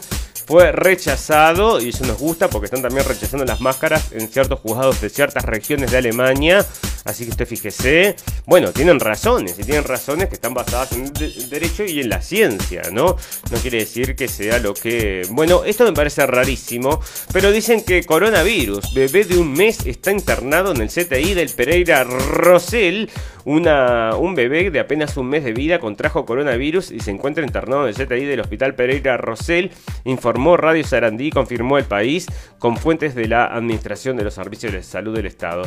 fue 0.52 0.74
rechazado 0.74 1.80
y 1.80 1.92
eso 1.92 2.06
nos 2.06 2.18
gusta 2.18 2.50
porque 2.50 2.66
están 2.66 2.82
también 2.82 3.08
rechazando 3.08 3.46
las 3.46 3.62
máscaras 3.62 4.12
en 4.12 4.28
ciertos 4.28 4.60
juzgados 4.60 5.00
de 5.00 5.10
ciertas 5.10 5.46
regiones 5.46 5.92
de 5.92 6.00
Alemania. 6.00 6.66
Así 7.06 7.24
que 7.24 7.32
usted 7.32 7.48
fíjese, 7.48 8.18
bueno, 8.46 8.74
tienen 8.74 9.00
razones 9.00 9.58
y 9.58 9.64
tienen 9.64 9.86
razones 9.86 10.28
que 10.28 10.36
están 10.36 10.54
basadas 10.54 10.92
en 10.92 11.06
el 11.06 11.50
derecho 11.50 11.86
y 11.86 12.02
en 12.02 12.10
la 12.10 12.22
ciencia, 12.22 12.82
¿no? 12.92 13.16
No 13.50 13.58
quiere 13.62 13.80
decir 13.80 14.14
que 14.14 14.28
sea 14.28 14.60
lo 14.60 14.74
que... 14.74 15.26
Bueno, 15.30 15.64
esto 15.64 15.86
me 15.86 15.94
parece 15.94 16.28
rarísimo, 16.28 17.00
pero 17.32 17.50
dicen 17.50 17.86
que 17.86 18.04
coronavirus, 18.04 18.94
bebé 18.94 19.24
de 19.24 19.38
un 19.38 19.54
mes, 19.54 19.86
está 19.86 20.12
internado 20.12 20.74
en 20.74 20.82
el 20.82 20.90
CTI 20.90 21.34
del 21.34 21.50
Pereira 21.52 22.04
Rosell. 22.04 23.10
Un 23.46 24.36
bebé 24.36 24.70
de 24.72 24.80
apenas 24.80 25.18
un 25.18 25.28
mes 25.28 25.44
de 25.44 25.54
vida 25.54 25.80
contrajo 25.80 26.26
coronavirus 26.26 26.92
y 26.92 27.00
se 27.00 27.12
encuentra 27.12 27.44
internado 27.44 27.88
en 27.88 27.90
el 27.90 27.96
CTI 27.96 28.26
del 28.26 28.40
Hospital 28.40 28.76
Pereira 28.76 29.18
Rosell, 29.18 29.72
informó 30.06 30.58
Radio 30.58 30.84
Sarandí, 30.84 31.32
confirmó 31.32 31.78
el 31.78 31.86
país 31.86 32.28
con 32.60 32.78
fuentes 32.78 33.16
de 33.16 33.28
la 33.28 33.46
Administración 33.46 34.18
de 34.18 34.24
los 34.24 34.36
Servicios 34.36 34.74
de 34.74 34.84
Salud 34.84 35.16
del 35.16 35.26
Estado. 35.26 35.64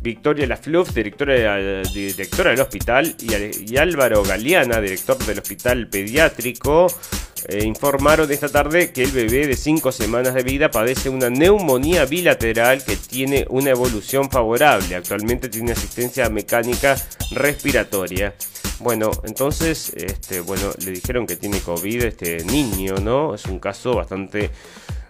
Victoria 0.00 0.46
Lafluf, 0.46 0.92
directora, 0.94 1.82
directora 1.82 2.50
del 2.50 2.60
hospital, 2.60 3.14
y, 3.20 3.72
y 3.72 3.76
Álvaro 3.76 4.22
Galeana, 4.22 4.80
director 4.80 5.16
del 5.18 5.38
Hospital 5.38 5.88
Pediátrico, 5.88 6.88
eh, 7.48 7.64
informaron 7.64 8.30
esta 8.30 8.48
tarde 8.48 8.92
que 8.92 9.02
el 9.02 9.10
bebé 9.10 9.46
de 9.46 9.56
5 9.56 9.92
semanas 9.92 10.34
de 10.34 10.42
vida 10.42 10.70
padece 10.70 11.08
una 11.08 11.30
neumonía 11.30 12.04
bilateral 12.04 12.84
que 12.84 12.96
tiene 12.96 13.46
una 13.50 13.70
evolución 13.70 14.30
favorable. 14.30 14.94
Actualmente 14.94 15.48
tiene 15.48 15.72
asistencia 15.72 16.28
mecánica 16.28 16.96
respiratoria. 17.30 18.34
Bueno, 18.80 19.10
entonces, 19.24 19.92
este, 19.96 20.40
bueno, 20.40 20.72
le 20.84 20.92
dijeron 20.92 21.26
que 21.26 21.36
tiene 21.36 21.60
COVID 21.60 22.02
este 22.04 22.44
niño, 22.44 22.96
¿no? 22.96 23.34
Es 23.34 23.46
un 23.46 23.58
caso 23.58 23.94
bastante 23.94 24.50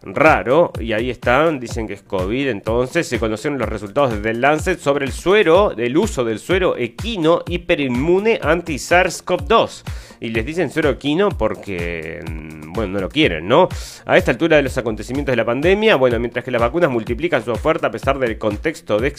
raro. 0.04 0.72
Y 0.80 0.92
ahí 0.92 1.10
están, 1.10 1.60
dicen 1.60 1.86
que 1.86 1.94
es 1.94 2.02
COVID. 2.02 2.48
Entonces 2.48 3.06
se 3.06 3.18
conocieron 3.18 3.58
los 3.58 3.68
resultados 3.68 4.22
del 4.22 4.40
Lancet 4.40 4.78
sobre 4.78 5.04
el 5.04 5.12
suero, 5.12 5.70
del 5.70 5.96
uso 5.96 6.24
del 6.24 6.38
suero 6.38 6.76
equino 6.76 7.42
hiperinmune 7.48 8.38
anti-SARS-CoV-2 8.42 9.82
y 10.22 10.28
les 10.28 10.46
dicen 10.46 10.70
suero 10.70 10.96
quino 10.98 11.30
porque, 11.30 12.20
mm, 12.24 12.72
bueno, 12.72 12.92
no 12.92 13.00
lo 13.00 13.08
quieren, 13.08 13.48
¿no? 13.48 13.68
A 14.06 14.16
esta 14.16 14.30
altura 14.30 14.56
de 14.56 14.62
los 14.62 14.78
acontecimientos 14.78 15.32
de 15.32 15.36
la 15.36 15.44
pandemia, 15.44 15.96
bueno, 15.96 16.20
mientras 16.20 16.44
que 16.44 16.52
las 16.52 16.60
vacunas 16.60 16.90
multiplican 16.90 17.44
su 17.44 17.50
oferta 17.50 17.88
a 17.88 17.90
pesar 17.90 18.20
del 18.20 18.38
contexto 18.38 19.00
de, 19.00 19.12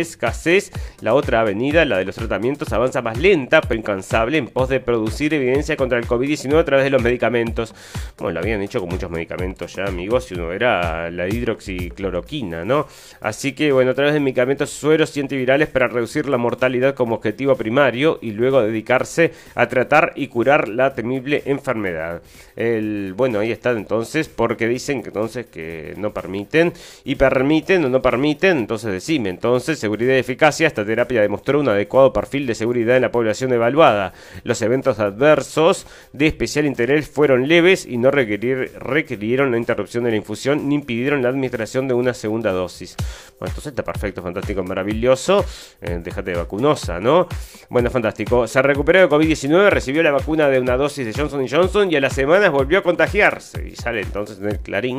escasez, 0.00 0.70
la 1.00 1.12
otra 1.12 1.40
avenida, 1.40 1.84
la 1.84 1.98
de 1.98 2.04
los 2.04 2.14
tratamientos, 2.14 2.72
avanza 2.72 3.02
más 3.02 3.18
lenta 3.18 3.60
pero 3.60 3.80
incansable 3.80 4.38
en 4.38 4.46
pos 4.46 4.68
de 4.68 4.78
producir 4.78 5.34
evidencia 5.34 5.76
contra 5.76 5.98
el 5.98 6.06
COVID-19 6.06 6.60
a 6.60 6.64
través 6.64 6.84
de 6.84 6.90
los 6.90 7.02
medicamentos. 7.02 7.74
Bueno, 8.16 8.34
lo 8.34 8.40
habían 8.40 8.62
hecho 8.62 8.78
con 8.78 8.88
muchos 8.88 9.10
medicamentos 9.10 9.75
ya, 9.76 9.84
amigos, 9.84 10.30
y 10.30 10.34
uno 10.34 10.52
era 10.52 11.10
la 11.10 11.28
hidroxicloroquina, 11.28 12.64
¿no? 12.64 12.86
Así 13.20 13.52
que, 13.52 13.72
bueno, 13.72 13.90
a 13.90 13.94
través 13.94 14.14
de 14.14 14.20
medicamentos 14.20 14.70
sueros 14.70 15.14
y 15.16 15.20
antivirales 15.20 15.68
para 15.68 15.86
reducir 15.86 16.28
la 16.28 16.38
mortalidad 16.38 16.94
como 16.94 17.16
objetivo 17.16 17.54
primario 17.56 18.18
y 18.22 18.32
luego 18.32 18.62
dedicarse 18.62 19.32
a 19.54 19.68
tratar 19.68 20.12
y 20.16 20.28
curar 20.28 20.68
la 20.68 20.94
temible 20.94 21.42
enfermedad. 21.44 22.22
El, 22.56 23.12
bueno, 23.16 23.40
ahí 23.40 23.52
está 23.52 23.72
entonces, 23.72 24.28
porque 24.28 24.66
dicen 24.66 25.02
que 25.02 25.08
entonces 25.08 25.46
que 25.46 25.94
no 25.98 26.12
permiten, 26.14 26.72
y 27.04 27.16
permiten 27.16 27.84
o 27.84 27.88
no 27.90 28.00
permiten, 28.00 28.56
entonces 28.56 28.90
decime, 28.90 29.28
entonces 29.28 29.78
seguridad 29.78 30.14
y 30.14 30.18
eficacia, 30.18 30.66
esta 30.66 30.86
terapia 30.86 31.20
demostró 31.20 31.60
un 31.60 31.68
adecuado 31.68 32.12
perfil 32.14 32.46
de 32.46 32.54
seguridad 32.54 32.96
en 32.96 33.02
la 33.02 33.12
población 33.12 33.52
evaluada. 33.52 34.14
Los 34.42 34.62
eventos 34.62 34.98
adversos 35.00 35.86
de 36.14 36.28
especial 36.28 36.64
interés 36.64 37.08
fueron 37.08 37.46
leves 37.46 37.84
y 37.84 37.98
no 37.98 38.10
requerir, 38.10 38.72
requirieron 38.78 39.54
interrupción 39.66 40.04
de 40.04 40.10
la 40.10 40.16
infusión 40.16 40.68
ni 40.68 40.76
impidieron 40.76 41.22
la 41.22 41.28
administración 41.28 41.88
de 41.88 41.94
una 41.94 42.14
segunda 42.14 42.52
dosis. 42.52 42.94
Bueno, 43.38 43.50
entonces 43.50 43.66
está 43.66 43.82
perfecto, 43.82 44.22
fantástico, 44.22 44.62
maravilloso. 44.62 45.44
Eh, 45.82 46.00
déjate 46.02 46.30
de 46.30 46.36
vacunosa, 46.36 47.00
¿no? 47.00 47.26
Bueno, 47.68 47.90
fantástico. 47.90 48.46
Se 48.46 48.62
recuperó 48.62 49.00
de 49.00 49.08
COVID-19, 49.08 49.70
recibió 49.70 50.02
la 50.04 50.12
vacuna 50.12 50.48
de 50.48 50.60
una 50.60 50.76
dosis 50.76 51.04
de 51.04 51.12
Johnson 51.12 51.46
Johnson 51.48 51.90
y 51.90 51.96
a 51.96 52.00
las 52.00 52.12
semanas 52.12 52.52
volvió 52.52 52.78
a 52.78 52.82
contagiarse. 52.82 53.68
Y 53.68 53.74
sale 53.74 54.02
entonces 54.02 54.38
en 54.38 54.48
el 54.48 54.60
clarín. 54.60 54.98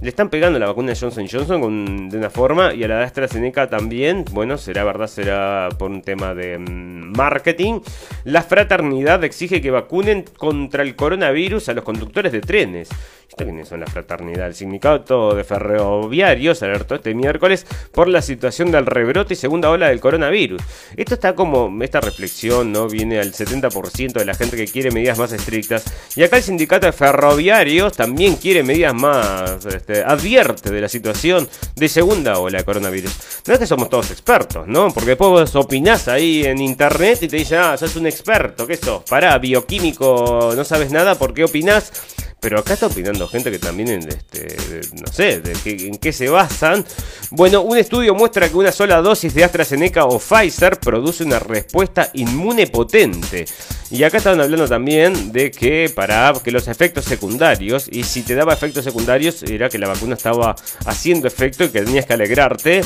Le 0.00 0.08
están 0.08 0.28
pegando 0.28 0.58
la 0.58 0.66
vacuna 0.66 0.92
de 0.92 0.98
Johnson 0.98 1.26
Johnson 1.30 2.08
de 2.10 2.18
una 2.18 2.28
forma 2.28 2.74
y 2.74 2.84
a 2.84 2.88
la 2.88 2.98
de 2.98 3.04
AstraZeneca 3.04 3.70
también. 3.70 4.24
Bueno, 4.32 4.58
será 4.58 4.84
verdad, 4.84 5.06
será 5.06 5.68
por 5.78 5.90
un 5.90 6.02
tema 6.02 6.34
de 6.34 6.58
mm, 6.58 7.16
marketing. 7.16 7.80
La 8.24 8.42
fraternidad 8.42 9.24
exige 9.24 9.60
que 9.60 9.70
vacunen 9.70 10.24
contra 10.36 10.82
el 10.82 10.94
coronavirus 10.96 11.68
a 11.68 11.74
los 11.74 11.84
conductores 11.84 12.32
de 12.32 12.40
trenes. 12.40 12.90
¿Esto 13.34 13.46
quiénes 13.46 13.66
son 13.66 13.80
la 13.80 13.86
fraternidad? 13.86 14.46
El 14.46 14.54
sindicato 14.54 15.34
de 15.34 15.42
ferroviarios 15.42 16.62
alertó 16.62 16.94
este 16.94 17.16
miércoles 17.16 17.66
por 17.90 18.06
la 18.06 18.22
situación 18.22 18.70
del 18.70 18.86
rebrote 18.86 19.34
y 19.34 19.36
segunda 19.36 19.70
ola 19.70 19.88
del 19.88 19.98
coronavirus. 19.98 20.62
Esto 20.96 21.14
está 21.14 21.34
como, 21.34 21.82
esta 21.82 22.00
reflexión, 22.00 22.70
¿no? 22.70 22.86
Viene 22.88 23.18
al 23.18 23.32
70% 23.32 24.12
de 24.12 24.24
la 24.24 24.34
gente 24.34 24.56
que 24.56 24.66
quiere 24.66 24.92
medidas 24.92 25.18
más 25.18 25.32
estrictas. 25.32 25.82
Y 26.14 26.22
acá 26.22 26.36
el 26.36 26.44
sindicato 26.44 26.86
de 26.86 26.92
ferroviarios 26.92 27.94
también 27.94 28.36
quiere 28.36 28.62
medidas 28.62 28.94
más, 28.94 29.66
este, 29.66 30.04
advierte 30.04 30.70
de 30.70 30.80
la 30.80 30.88
situación 30.88 31.48
de 31.74 31.88
segunda 31.88 32.38
ola 32.38 32.58
de 32.58 32.64
coronavirus. 32.64 33.42
No 33.48 33.54
es 33.54 33.58
que 33.58 33.66
somos 33.66 33.90
todos 33.90 34.12
expertos, 34.12 34.68
¿no? 34.68 34.92
Porque 34.94 35.10
después 35.10 35.30
vos 35.30 35.56
opinás 35.56 36.06
ahí 36.06 36.44
en 36.44 36.60
internet 36.60 37.18
y 37.22 37.26
te 37.26 37.38
dicen, 37.38 37.58
ah, 37.58 37.76
sos 37.76 37.96
un 37.96 38.06
experto, 38.06 38.64
¿qué 38.64 38.76
sos? 38.76 39.02
Pará, 39.10 39.36
bioquímico, 39.38 40.52
no 40.54 40.62
sabes 40.62 40.92
nada, 40.92 41.16
¿por 41.16 41.34
qué 41.34 41.42
opinás? 41.42 41.90
Pero 42.40 42.58
acá 42.58 42.74
está 42.74 42.86
opinando 42.86 43.26
gente 43.26 43.50
que 43.50 43.58
también, 43.58 43.88
este, 44.06 44.80
no 45.00 45.10
sé, 45.12 45.40
de 45.40 45.54
en 45.64 45.96
qué 45.96 46.12
se 46.12 46.28
basan. 46.28 46.84
Bueno, 47.30 47.62
un 47.62 47.78
estudio 47.78 48.14
muestra 48.14 48.48
que 48.48 48.56
una 48.56 48.70
sola 48.70 49.00
dosis 49.00 49.32
de 49.34 49.44
AstraZeneca 49.44 50.04
o 50.04 50.18
Pfizer 50.18 50.78
produce 50.78 51.24
una 51.24 51.38
respuesta 51.38 52.10
inmune 52.14 52.66
potente. 52.66 53.46
Y 53.94 54.02
acá 54.02 54.16
estaban 54.16 54.40
hablando 54.40 54.66
también 54.66 55.30
de 55.30 55.52
que 55.52 55.88
para 55.94 56.32
que 56.42 56.50
los 56.50 56.66
efectos 56.66 57.04
secundarios, 57.04 57.86
y 57.88 58.02
si 58.02 58.22
te 58.22 58.34
daba 58.34 58.52
efectos 58.52 58.82
secundarios, 58.82 59.44
era 59.44 59.68
que 59.68 59.78
la 59.78 59.86
vacuna 59.86 60.14
estaba 60.14 60.56
haciendo 60.84 61.28
efecto 61.28 61.62
y 61.62 61.68
que 61.68 61.82
tenías 61.82 62.04
que 62.04 62.14
alegrarte. 62.14 62.80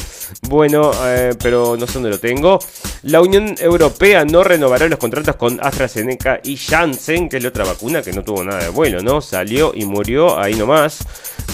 Bueno, 0.50 0.90
eh, 1.06 1.34
pero 1.42 1.78
no 1.78 1.86
sé 1.86 1.94
dónde 1.94 2.10
lo 2.10 2.20
tengo. 2.20 2.58
La 3.04 3.22
Unión 3.22 3.54
Europea 3.58 4.26
no 4.26 4.44
renovará 4.44 4.86
los 4.86 4.98
contratos 4.98 5.36
con 5.36 5.58
AstraZeneca 5.62 6.40
y 6.44 6.58
Janssen, 6.58 7.30
que 7.30 7.38
es 7.38 7.42
la 7.42 7.48
otra 7.48 7.64
vacuna 7.64 8.02
que 8.02 8.12
no 8.12 8.22
tuvo 8.22 8.44
nada 8.44 8.64
de 8.64 8.68
bueno, 8.68 9.00
¿no? 9.00 9.22
Salió 9.22 9.72
y 9.74 9.86
murió 9.86 10.38
ahí 10.38 10.56
nomás. 10.56 10.98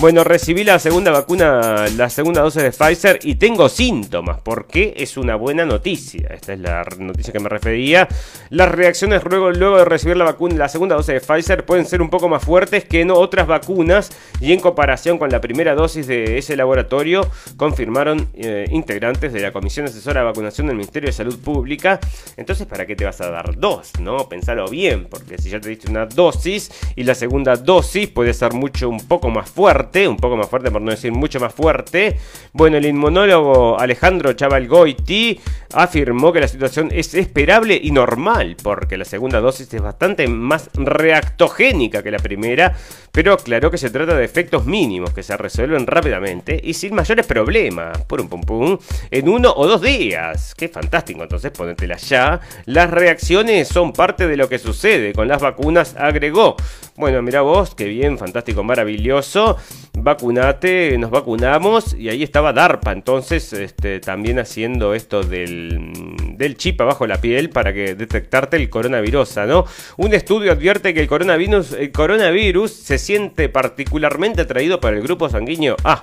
Bueno, 0.00 0.24
recibí 0.24 0.64
la 0.64 0.78
segunda 0.80 1.12
vacuna, 1.12 1.86
la 1.96 2.10
segunda 2.10 2.42
dosis 2.42 2.62
de 2.62 2.72
Pfizer 2.72 3.20
y 3.22 3.36
tengo 3.36 3.68
síntomas, 3.68 4.38
porque 4.42 4.92
es 4.96 5.16
una 5.16 5.36
buena 5.36 5.64
noticia. 5.64 6.28
Esta 6.34 6.52
es 6.52 6.58
la 6.58 6.84
noticia 6.98 7.32
que 7.32 7.38
me 7.38 7.48
refería. 7.48 8.08
Las 8.50 8.70
reacciones 8.70 9.22
luego, 9.24 9.78
de 9.78 9.84
recibir 9.84 10.16
la 10.16 10.24
vacuna, 10.24 10.56
la 10.56 10.68
segunda 10.68 10.96
dosis 10.96 11.14
de 11.14 11.20
Pfizer 11.20 11.64
pueden 11.64 11.86
ser 11.86 12.02
un 12.02 12.10
poco 12.10 12.28
más 12.28 12.44
fuertes 12.44 12.84
que 12.84 13.00
en 13.00 13.12
otras 13.12 13.46
vacunas 13.46 14.10
y 14.40 14.52
en 14.52 14.60
comparación 14.60 15.16
con 15.16 15.30
la 15.30 15.40
primera 15.40 15.74
dosis 15.74 16.06
de 16.06 16.38
ese 16.38 16.56
laboratorio, 16.56 17.26
confirmaron 17.56 18.28
eh, 18.34 18.66
integrantes 18.72 19.32
de 19.32 19.40
la 19.40 19.52
Comisión 19.52 19.86
Asesora 19.86 20.20
de 20.20 20.26
Vacunación 20.26 20.66
del 20.66 20.76
Ministerio 20.76 21.06
de 21.06 21.12
Salud 21.12 21.38
Pública. 21.38 22.00
Entonces, 22.36 22.66
¿para 22.66 22.84
qué 22.84 22.96
te 22.96 23.04
vas 23.04 23.20
a 23.20 23.30
dar 23.30 23.56
dos? 23.56 23.92
¿No? 24.00 24.28
Pensalo 24.28 24.68
bien, 24.68 25.06
porque 25.08 25.38
si 25.38 25.50
ya 25.50 25.60
te 25.60 25.68
diste 25.68 25.88
una 25.88 26.04
dosis 26.04 26.70
y 26.96 27.04
la 27.04 27.14
segunda 27.14 27.56
dosis 27.56 28.08
puede 28.08 28.34
ser 28.34 28.52
mucho, 28.52 28.88
un 28.88 29.06
poco 29.06 29.30
más 29.30 29.48
fuerte 29.48 29.83
un 30.08 30.16
poco 30.16 30.36
más 30.36 30.48
fuerte 30.48 30.70
por 30.70 30.82
no 30.82 30.90
decir 30.90 31.12
mucho 31.12 31.40
más 31.40 31.54
fuerte. 31.54 32.18
Bueno, 32.52 32.76
el 32.76 32.86
inmunólogo 32.86 33.78
Alejandro 33.78 34.32
Chavalgoiti 34.32 35.40
afirmó 35.72 36.32
que 36.32 36.40
la 36.40 36.48
situación 36.48 36.90
es 36.92 37.14
esperable 37.14 37.78
y 37.82 37.90
normal, 37.90 38.56
porque 38.62 38.96
la 38.96 39.04
segunda 39.04 39.40
dosis 39.40 39.72
es 39.74 39.82
bastante 39.82 40.26
más 40.28 40.70
reactogénica 40.74 42.02
que 42.02 42.10
la 42.10 42.18
primera, 42.18 42.74
pero 43.12 43.34
aclaró 43.34 43.70
que 43.70 43.78
se 43.78 43.90
trata 43.90 44.14
de 44.14 44.24
efectos 44.24 44.66
mínimos 44.66 45.12
que 45.12 45.22
se 45.22 45.36
resuelven 45.36 45.86
rápidamente 45.86 46.60
y 46.62 46.74
sin 46.74 46.94
mayores 46.94 47.26
problemas, 47.26 48.02
pum 48.02 48.28
pum 48.28 48.40
pum, 48.40 48.78
en 49.10 49.28
uno 49.28 49.52
o 49.54 49.66
dos 49.66 49.82
días. 49.82 50.54
Qué 50.54 50.68
fantástico, 50.68 51.22
entonces 51.22 51.50
ponetela 51.50 51.96
ya. 51.96 52.40
Las 52.66 52.90
reacciones 52.90 53.68
son 53.68 53.92
parte 53.92 54.26
de 54.26 54.36
lo 54.36 54.48
que 54.48 54.58
sucede 54.58 55.12
con 55.12 55.28
las 55.28 55.40
vacunas, 55.40 55.94
agregó. 55.96 56.56
Bueno, 56.96 57.22
mira 57.22 57.40
vos, 57.40 57.74
qué 57.74 57.86
bien, 57.86 58.18
fantástico, 58.18 58.62
maravilloso. 58.62 59.56
Vacunate, 59.98 60.96
nos 60.96 61.10
vacunamos 61.10 61.92
y 61.92 62.08
ahí 62.08 62.22
estaba 62.22 62.52
DARPA, 62.52 62.92
entonces 62.92 63.52
este, 63.52 63.98
también 63.98 64.38
haciendo 64.38 64.94
esto 64.94 65.24
del, 65.24 65.92
del 66.36 66.56
chip 66.56 66.80
abajo 66.80 67.08
la 67.08 67.20
piel 67.20 67.50
para 67.50 67.72
que 67.72 67.96
detectarte 67.96 68.58
el 68.58 68.70
coronavirus, 68.70 69.38
¿no? 69.48 69.64
Un 69.96 70.14
estudio 70.14 70.52
advierte 70.52 70.94
que 70.94 71.00
el 71.00 71.08
coronavirus, 71.08 71.72
el 71.72 71.90
coronavirus 71.90 72.72
se 72.72 72.98
siente 72.98 73.48
particularmente 73.48 74.42
atraído 74.42 74.78
por 74.78 74.94
el 74.94 75.02
grupo 75.02 75.28
sanguíneo 75.28 75.76
A. 75.82 76.00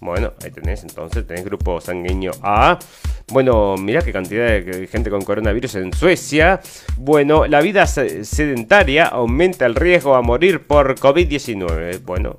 Bueno, 0.00 0.32
ahí 0.42 0.50
tenés, 0.50 0.82
entonces 0.82 1.26
tenés 1.26 1.44
grupo 1.44 1.80
sanguíneo 1.80 2.32
A. 2.42 2.78
Bueno, 3.28 3.76
mirá 3.76 4.02
qué 4.02 4.12
cantidad 4.12 4.46
de 4.46 4.88
gente 4.90 5.10
con 5.10 5.22
coronavirus 5.22 5.76
en 5.76 5.92
Suecia. 5.92 6.60
Bueno, 6.96 7.46
la 7.46 7.60
vida 7.60 7.86
sedentaria 7.86 9.06
aumenta 9.06 9.66
el 9.66 9.74
riesgo 9.74 10.14
a 10.14 10.22
morir 10.22 10.66
por 10.66 10.94
COVID-19. 10.94 12.02
Bueno, 12.04 12.36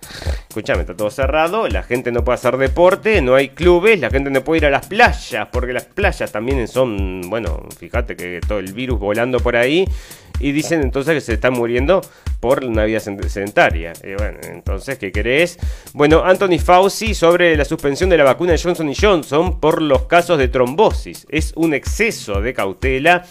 escúchame, 0.50 0.80
está 0.80 0.96
todo 0.96 1.12
cerrado, 1.12 1.68
la 1.68 1.84
gente 1.84 2.10
no 2.10 2.24
puede 2.24 2.34
hacer 2.34 2.56
deporte, 2.56 3.22
no 3.22 3.36
hay 3.36 3.50
clubes, 3.50 4.00
la 4.00 4.10
gente 4.10 4.30
no 4.30 4.42
puede 4.42 4.58
ir 4.58 4.66
a 4.66 4.70
las 4.70 4.84
playas, 4.84 5.46
porque 5.52 5.72
las 5.72 5.84
playas 5.84 6.32
también 6.32 6.66
son, 6.66 7.20
bueno, 7.30 7.68
fíjate 7.78 8.16
que 8.16 8.40
todo 8.46 8.58
el 8.58 8.72
virus 8.72 8.98
volando 8.98 9.38
por 9.38 9.54
ahí. 9.54 9.86
Y 10.40 10.52
dicen 10.52 10.80
entonces 10.80 11.14
que 11.14 11.20
se 11.20 11.34
están 11.34 11.52
muriendo 11.52 12.00
por 12.40 12.64
una 12.64 12.84
vida 12.84 12.98
sedentaria. 12.98 13.92
Y 14.02 14.14
bueno, 14.14 14.38
entonces, 14.42 14.96
¿qué 14.98 15.12
querés? 15.12 15.58
Bueno, 15.92 16.24
Anthony 16.24 16.58
Fauci 16.58 17.14
sobre 17.14 17.54
la 17.56 17.66
suspensión 17.66 18.08
de 18.08 18.16
la 18.16 18.24
vacuna 18.24 18.52
de 18.52 18.58
Johnson 18.58 18.90
Johnson 18.98 19.60
por 19.60 19.82
los 19.82 20.04
casos 20.06 20.38
de 20.38 20.48
trombosis. 20.48 21.26
Es 21.28 21.52
un 21.56 21.74
exceso 21.74 22.40
de 22.40 22.54
cautela. 22.54 23.26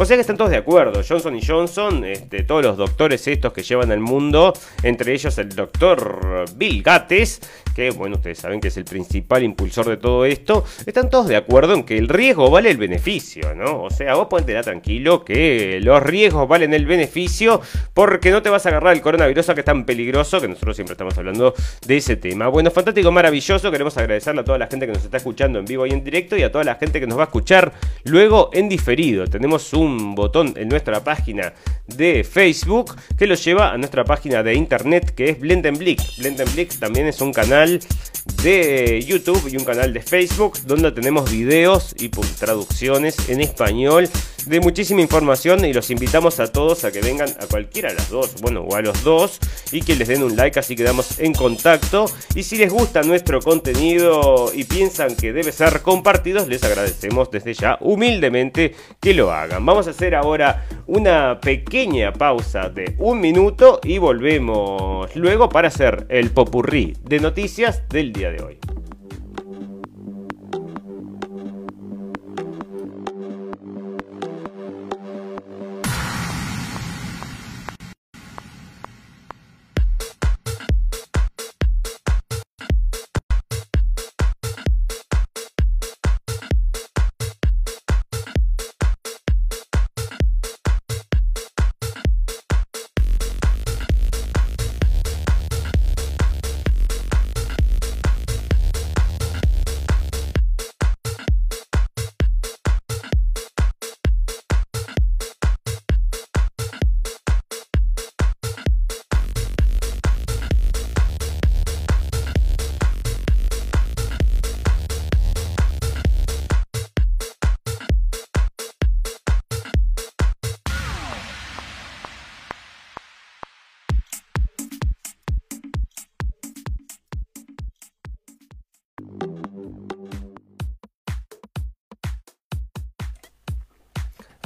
O 0.00 0.06
sea 0.06 0.16
que 0.16 0.22
están 0.22 0.38
todos 0.38 0.50
de 0.50 0.56
acuerdo. 0.56 1.02
Johnson 1.06 1.36
y 1.36 1.44
Johnson, 1.46 2.06
este, 2.06 2.42
todos 2.44 2.64
los 2.64 2.78
doctores 2.78 3.28
estos 3.28 3.52
que 3.52 3.62
llevan 3.62 3.92
al 3.92 4.00
mundo, 4.00 4.54
entre 4.82 5.12
ellos 5.12 5.36
el 5.36 5.50
doctor 5.50 6.46
Bill 6.56 6.82
Gates, 6.82 7.42
que 7.74 7.90
bueno, 7.90 8.16
ustedes 8.16 8.38
saben 8.38 8.60
que 8.60 8.68
es 8.68 8.76
el 8.76 8.84
principal 8.84 9.42
impulsor 9.42 9.88
de 9.88 9.96
todo 9.96 10.24
esto, 10.24 10.64
están 10.86 11.10
todos 11.10 11.28
de 11.28 11.36
acuerdo 11.36 11.74
en 11.74 11.84
que 11.84 11.98
el 11.98 12.08
riesgo 12.08 12.50
vale 12.50 12.70
el 12.70 12.76
beneficio, 12.76 13.54
¿no? 13.54 13.82
O 13.82 13.90
sea, 13.90 14.14
vos 14.14 14.28
dar 14.46 14.64
tranquilo 14.64 15.24
que 15.24 15.80
los 15.82 16.02
riesgos 16.02 16.48
valen 16.48 16.74
el 16.74 16.86
beneficio 16.86 17.60
porque 17.94 18.30
no 18.30 18.42
te 18.42 18.50
vas 18.50 18.66
a 18.66 18.70
agarrar 18.70 18.94
el 18.94 19.00
coronavirus 19.00 19.46
que 19.46 19.60
es 19.60 19.64
tan 19.64 19.84
peligroso, 19.84 20.40
que 20.40 20.48
nosotros 20.48 20.76
siempre 20.76 20.92
estamos 20.92 21.16
hablando 21.18 21.54
de 21.86 21.96
ese 21.96 22.16
tema. 22.16 22.48
Bueno, 22.48 22.70
fantástico, 22.70 23.10
maravilloso. 23.10 23.70
Queremos 23.70 23.96
agradecerle 23.96 24.40
a 24.42 24.44
toda 24.44 24.58
la 24.58 24.66
gente 24.66 24.86
que 24.86 24.92
nos 24.92 25.04
está 25.04 25.16
escuchando 25.16 25.58
en 25.58 25.64
vivo 25.64 25.86
y 25.86 25.90
en 25.90 26.04
directo 26.04 26.36
y 26.36 26.42
a 26.42 26.52
toda 26.52 26.64
la 26.64 26.76
gente 26.76 27.00
que 27.00 27.06
nos 27.06 27.18
va 27.18 27.22
a 27.22 27.26
escuchar 27.26 27.72
luego 28.04 28.50
en 28.52 28.68
diferido. 28.68 29.26
Tenemos 29.26 29.72
un 29.72 30.14
botón 30.14 30.54
en 30.56 30.68
nuestra 30.68 31.02
página 31.02 31.52
de 31.86 32.24
Facebook 32.24 32.94
que 33.18 33.26
lo 33.26 33.34
lleva 33.34 33.72
a 33.72 33.78
nuestra 33.78 34.04
página 34.04 34.42
de 34.42 34.54
internet 34.54 35.12
que 35.14 35.30
es 35.30 35.40
Blendenblick. 35.40 36.00
Blendenblick 36.18 36.78
también 36.78 37.06
es 37.06 37.20
un 37.20 37.32
canal 37.32 37.59
de 37.68 39.04
YouTube 39.06 39.48
y 39.50 39.56
un 39.56 39.64
canal 39.64 39.92
de 39.92 40.00
Facebook 40.00 40.58
donde 40.66 40.92
tenemos 40.92 41.30
videos 41.30 41.94
y 41.98 42.08
traducciones 42.08 43.28
en 43.28 43.40
español 43.40 44.08
de 44.46 44.60
muchísima 44.60 45.00
información 45.00 45.64
y 45.64 45.72
los 45.72 45.90
invitamos 45.90 46.40
a 46.40 46.50
todos 46.50 46.84
a 46.84 46.92
que 46.92 47.00
vengan 47.00 47.28
a 47.40 47.46
cualquiera 47.46 47.90
de 47.90 47.96
las 47.96 48.08
dos, 48.08 48.34
bueno, 48.40 48.62
o 48.62 48.74
a 48.74 48.82
los 48.82 49.02
dos 49.04 49.38
y 49.72 49.82
que 49.82 49.96
les 49.96 50.08
den 50.08 50.22
un 50.22 50.36
like 50.36 50.58
así 50.58 50.76
quedamos 50.76 51.18
en 51.18 51.34
contacto 51.34 52.06
y 52.34 52.42
si 52.42 52.56
les 52.56 52.72
gusta 52.72 53.02
nuestro 53.02 53.40
contenido 53.40 54.50
y 54.54 54.64
piensan 54.64 55.16
que 55.16 55.32
debe 55.32 55.52
ser 55.52 55.82
compartido, 55.82 56.46
les 56.46 56.62
agradecemos 56.64 57.30
desde 57.30 57.54
ya 57.54 57.78
humildemente 57.80 58.74
que 59.00 59.14
lo 59.14 59.32
hagan. 59.32 59.64
Vamos 59.64 59.86
a 59.86 59.90
hacer 59.90 60.14
ahora 60.14 60.66
una 60.86 61.40
pequeña 61.40 62.12
pausa 62.12 62.68
de 62.68 62.94
un 62.98 63.20
minuto 63.20 63.80
y 63.82 63.98
volvemos 63.98 65.14
luego 65.16 65.48
para 65.48 65.68
hacer 65.68 66.06
el 66.08 66.30
popurrí 66.30 66.96
de 67.04 67.20
noticias 67.20 67.88
del 67.88 68.12
día 68.12 68.30
de 68.30 68.42
hoy. 68.42 68.58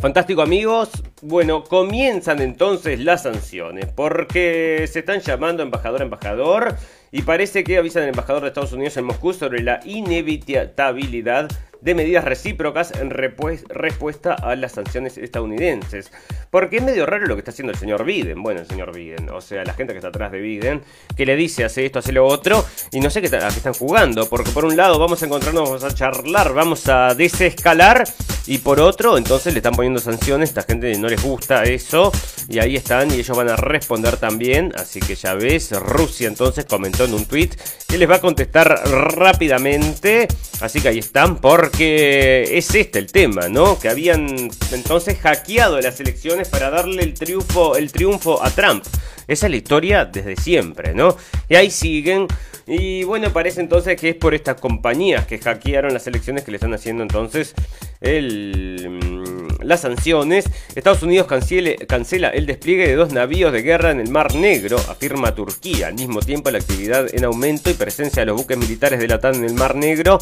Fantástico 0.05 0.43
amigos, 0.43 0.91
bueno, 1.23 1.65
comienzan 1.65 2.43
entonces 2.43 3.01
las 3.01 3.23
sanciones 3.23 3.87
porque 3.87 4.87
se 4.87 4.99
están 4.99 5.21
llamando 5.21 5.63
embajador 5.63 6.03
a 6.03 6.05
embajador 6.05 6.77
y 7.11 7.23
parece 7.23 7.65
que 7.65 7.79
avisan 7.79 8.03
al 8.03 8.11
embajador 8.11 8.43
de 8.43 8.49
Estados 8.49 8.75
Unidos 8.75 8.99
en 8.99 9.07
Moscú 9.07 9.33
sobre 9.33 9.63
la 9.63 9.81
inevitabilidad 9.87 11.49
de 11.81 11.95
medidas 11.95 12.25
recíprocas 12.25 12.93
en 13.01 13.09
respuesta 13.09 14.35
a 14.35 14.55
las 14.57 14.73
sanciones 14.73 15.17
estadounidenses. 15.17 16.13
Porque 16.55 16.77
es 16.77 16.85
medio 16.85 17.05
raro 17.05 17.27
lo 17.27 17.35
que 17.35 17.41
está 17.41 17.51
haciendo 17.51 17.73
el 17.73 17.79
señor 17.81 18.05
Biden. 18.05 18.41
Bueno, 18.41 18.61
el 18.61 18.69
señor 18.69 18.95
Biden, 18.95 19.29
o 19.31 19.41
sea, 19.41 19.65
la 19.65 19.75
gente 19.75 19.93
que 19.93 19.99
está 19.99 20.11
atrás 20.11 20.31
de 20.31 20.39
Biden, 20.39 20.83
que 21.17 21.27
le 21.27 21.35
dice 21.35 21.65
hace 21.65 21.85
esto, 21.85 21.99
hace 21.99 22.13
lo 22.13 22.25
otro, 22.25 22.65
y 22.93 23.01
no 23.01 23.11
sé 23.11 23.21
qué, 23.21 23.27
a 23.27 23.49
qué 23.49 23.57
están 23.57 23.75
jugando. 23.75 24.29
Porque 24.29 24.53
por 24.53 24.65
un 24.65 24.77
lado 24.77 24.97
vamos 25.01 25.21
a 25.21 25.27
encontrarnos, 25.27 25.65
vamos 25.65 25.83
a 25.83 25.93
charlar, 25.93 26.55
vamos 26.55 26.87
a 26.87 27.13
desescalar, 27.17 28.05
y 28.47 28.59
por 28.59 28.79
otro, 28.79 29.19
entonces 29.19 29.53
le 29.53 29.59
están 29.59 29.75
poniendo 29.75 29.99
sanciones, 29.99 30.51
esta 30.51 30.63
gente 30.63 30.97
no 30.97 31.09
les 31.09 31.21
gusta 31.21 31.65
eso, 31.65 32.13
y 32.49 32.61
ahí 32.61 32.77
están, 32.77 33.11
y 33.11 33.15
ellos 33.15 33.37
van 33.37 33.49
a 33.49 33.57
responder 33.57 34.19
también. 34.19 34.73
Así 34.77 35.01
que 35.01 35.17
ya 35.17 35.35
ves, 35.35 35.73
Rusia 35.73 36.29
entonces 36.29 36.67
comentó 36.67 37.05
en 37.05 37.15
un 37.15 37.25
tweet 37.25 37.51
que 37.89 37.99
les 37.99 38.09
va 38.09 38.17
a 38.17 38.21
contestar 38.21 38.69
rápidamente. 38.69 40.29
Así 40.61 40.81
que 40.81 40.89
ahí 40.89 41.01
están, 41.01 41.41
porque 41.41 41.75
que 41.77 42.59
es 42.59 42.73
este 42.75 43.01
el 43.01 43.11
tema, 43.11 43.49
¿no? 43.49 43.79
Que 43.79 43.89
habían 43.89 44.51
entonces 44.71 45.19
hackeado 45.19 45.81
las 45.81 45.99
elecciones 45.99 46.44
para 46.49 46.71
darle 46.71 47.03
el 47.03 47.15
triunfo, 47.15 47.77
el 47.77 47.93
triunfo 47.93 48.43
a 48.43 48.51
Trump. 48.51 48.85
Esa 49.27 49.47
es 49.47 49.51
la 49.51 49.57
historia 49.57 50.05
desde 50.05 50.37
siempre, 50.37 50.95
¿no? 50.95 51.17
Y 51.49 51.55
ahí 51.55 51.71
siguen. 51.71 52.27
Y 52.67 53.05
bueno, 53.05 53.31
parece 53.31 53.61
entonces 53.61 54.01
que 54.01 54.11
es 54.11 54.17
por 54.17 54.35
estas 54.35 54.59
compañías 54.59 55.27
que 55.27 55.39
hackearon 55.39 55.93
las 55.93 56.07
elecciones 56.07 56.45
que 56.45 56.51
le 56.51 56.57
están 56.57 56.73
haciendo 56.73 57.03
entonces 57.03 57.55
el, 58.01 58.89
mm, 58.89 59.63
las 59.65 59.81
sanciones. 59.81 60.47
Estados 60.75 61.03
Unidos 61.03 61.27
cancela 61.27 62.29
el 62.29 62.47
despliegue 62.47 62.87
de 62.87 62.95
dos 62.95 63.13
navíos 63.13 63.53
de 63.53 63.63
guerra 63.63 63.91
en 63.91 64.01
el 64.01 64.11
Mar 64.11 64.35
Negro, 64.35 64.79
afirma 64.89 65.35
Turquía. 65.35 65.89
Al 65.89 65.95
mismo 65.95 66.21
tiempo, 66.21 66.51
la 66.51 66.59
actividad 66.59 67.07
en 67.15 67.25
aumento 67.25 67.71
y 67.71 67.75
presencia 67.75 68.23
de 68.23 68.27
los 68.27 68.37
buques 68.37 68.57
militares 68.57 68.99
de 68.99 69.09
la 69.09 69.17
OTAN 69.17 69.37
en 69.37 69.45
el 69.45 69.55
Mar 69.55 69.75
Negro 69.75 70.19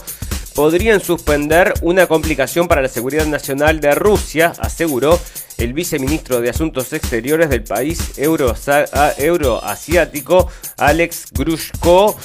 podrían 0.54 1.00
suspender 1.00 1.74
una 1.82 2.06
complicación 2.06 2.68
para 2.68 2.82
la 2.82 2.88
seguridad 2.88 3.26
nacional 3.26 3.80
de 3.80 3.92
Rusia, 3.94 4.52
aseguró 4.58 5.18
el 5.58 5.72
viceministro 5.72 6.40
de 6.40 6.50
Asuntos 6.50 6.92
Exteriores 6.92 7.50
del 7.50 7.64
país 7.64 8.18
euroasiático, 8.18 10.48
Alex 10.76 11.32
Grushko. 11.32 12.16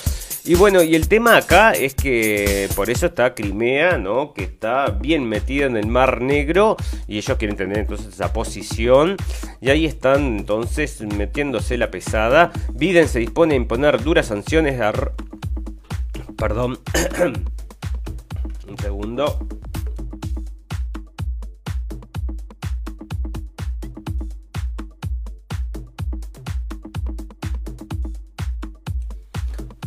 Y 0.43 0.55
bueno, 0.55 0.81
y 0.81 0.95
el 0.95 1.07
tema 1.09 1.35
acá 1.35 1.73
es 1.73 1.93
que 1.93 2.69
por 2.73 2.89
eso 2.89 3.07
está 3.07 3.35
Crimea, 3.35 3.97
¿no? 3.97 4.33
Que 4.33 4.43
está 4.43 4.91
bien 4.91 5.27
metida 5.27 5.65
en 5.65 5.75
el 5.75 5.87
Mar 5.87 6.21
Negro 6.21 6.77
y 7.05 7.17
ellos 7.17 7.37
quieren 7.37 7.57
tener 7.57 7.79
entonces 7.79 8.13
esa 8.13 8.31
posición. 8.31 9.17
Y 9.59 9.71
ahí 9.71 9.85
están 9.85 10.37
entonces 10.37 11.01
metiéndose 11.01 11.77
la 11.77 11.91
pesada. 11.91 12.53
Biden 12.73 13.09
se 13.09 13.19
dispone 13.19 13.55
a 13.55 13.57
imponer 13.57 14.01
duras 14.01 14.27
sanciones 14.27 14.79
a... 14.79 14.93
Perdón. 16.37 16.79
Un 18.77 18.83
segundo. 18.83 19.47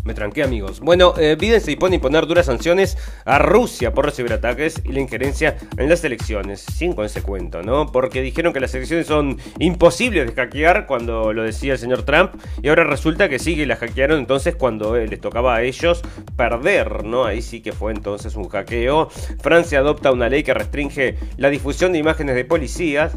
Me 0.05 0.15
tranqué, 0.15 0.43
amigos. 0.43 0.81
Bueno, 0.81 1.15
eh, 1.19 1.37
Biden 1.39 1.61
se 1.61 1.69
dispone 1.69 1.95
a 1.95 1.97
imponer 1.97 2.27
duras 2.27 2.47
sanciones 2.47 2.97
a 3.25 3.39
Rusia 3.39 3.93
por 3.93 4.07
recibir 4.07 4.33
ataques 4.33 4.81
y 4.85 4.93
la 4.93 5.01
injerencia 5.01 5.57
en 5.77 5.89
las 5.89 6.03
elecciones. 6.05 6.61
Sin 6.61 6.95
con 6.95 7.05
ese 7.05 7.23
cuento, 7.23 7.63
¿no? 7.63 7.93
Porque 7.93 8.23
dijeron 8.23 8.53
que 8.53 8.61
las 8.61 8.75
elecciones 8.75 9.07
son 9.07 9.39
imposibles 9.59 10.27
de 10.27 10.33
hackear 10.33 10.87
cuando 10.87 11.33
lo 11.33 11.43
decía 11.43 11.73
el 11.73 11.79
señor 11.79 12.03
Trump. 12.03 12.33
Y 12.63 12.69
ahora 12.69 12.85
resulta 12.85 13.29
que 13.29 13.39
sí 13.39 13.57
que 13.57 13.67
las 13.67 13.79
hackearon 13.79 14.19
entonces 14.19 14.55
cuando 14.57 14.97
eh, 14.97 15.07
les 15.07 15.21
tocaba 15.21 15.57
a 15.57 15.63
ellos 15.63 16.03
perder, 16.37 17.05
¿no? 17.05 17.25
Ahí 17.25 17.43
sí 17.43 17.61
que 17.61 17.73
fue 17.73 17.93
entonces 17.93 18.37
un 18.37 18.49
hackeo. 18.49 19.11
Francia 19.41 19.81
adopta 19.81 20.13
una 20.13 20.29
ley 20.29 20.43
que 20.43 20.55
restringe 20.55 21.17
la 21.37 21.51
difusión 21.51 21.93
de 21.93 21.99
imágenes 21.99 22.35
de 22.35 22.45
policías. 22.45 23.17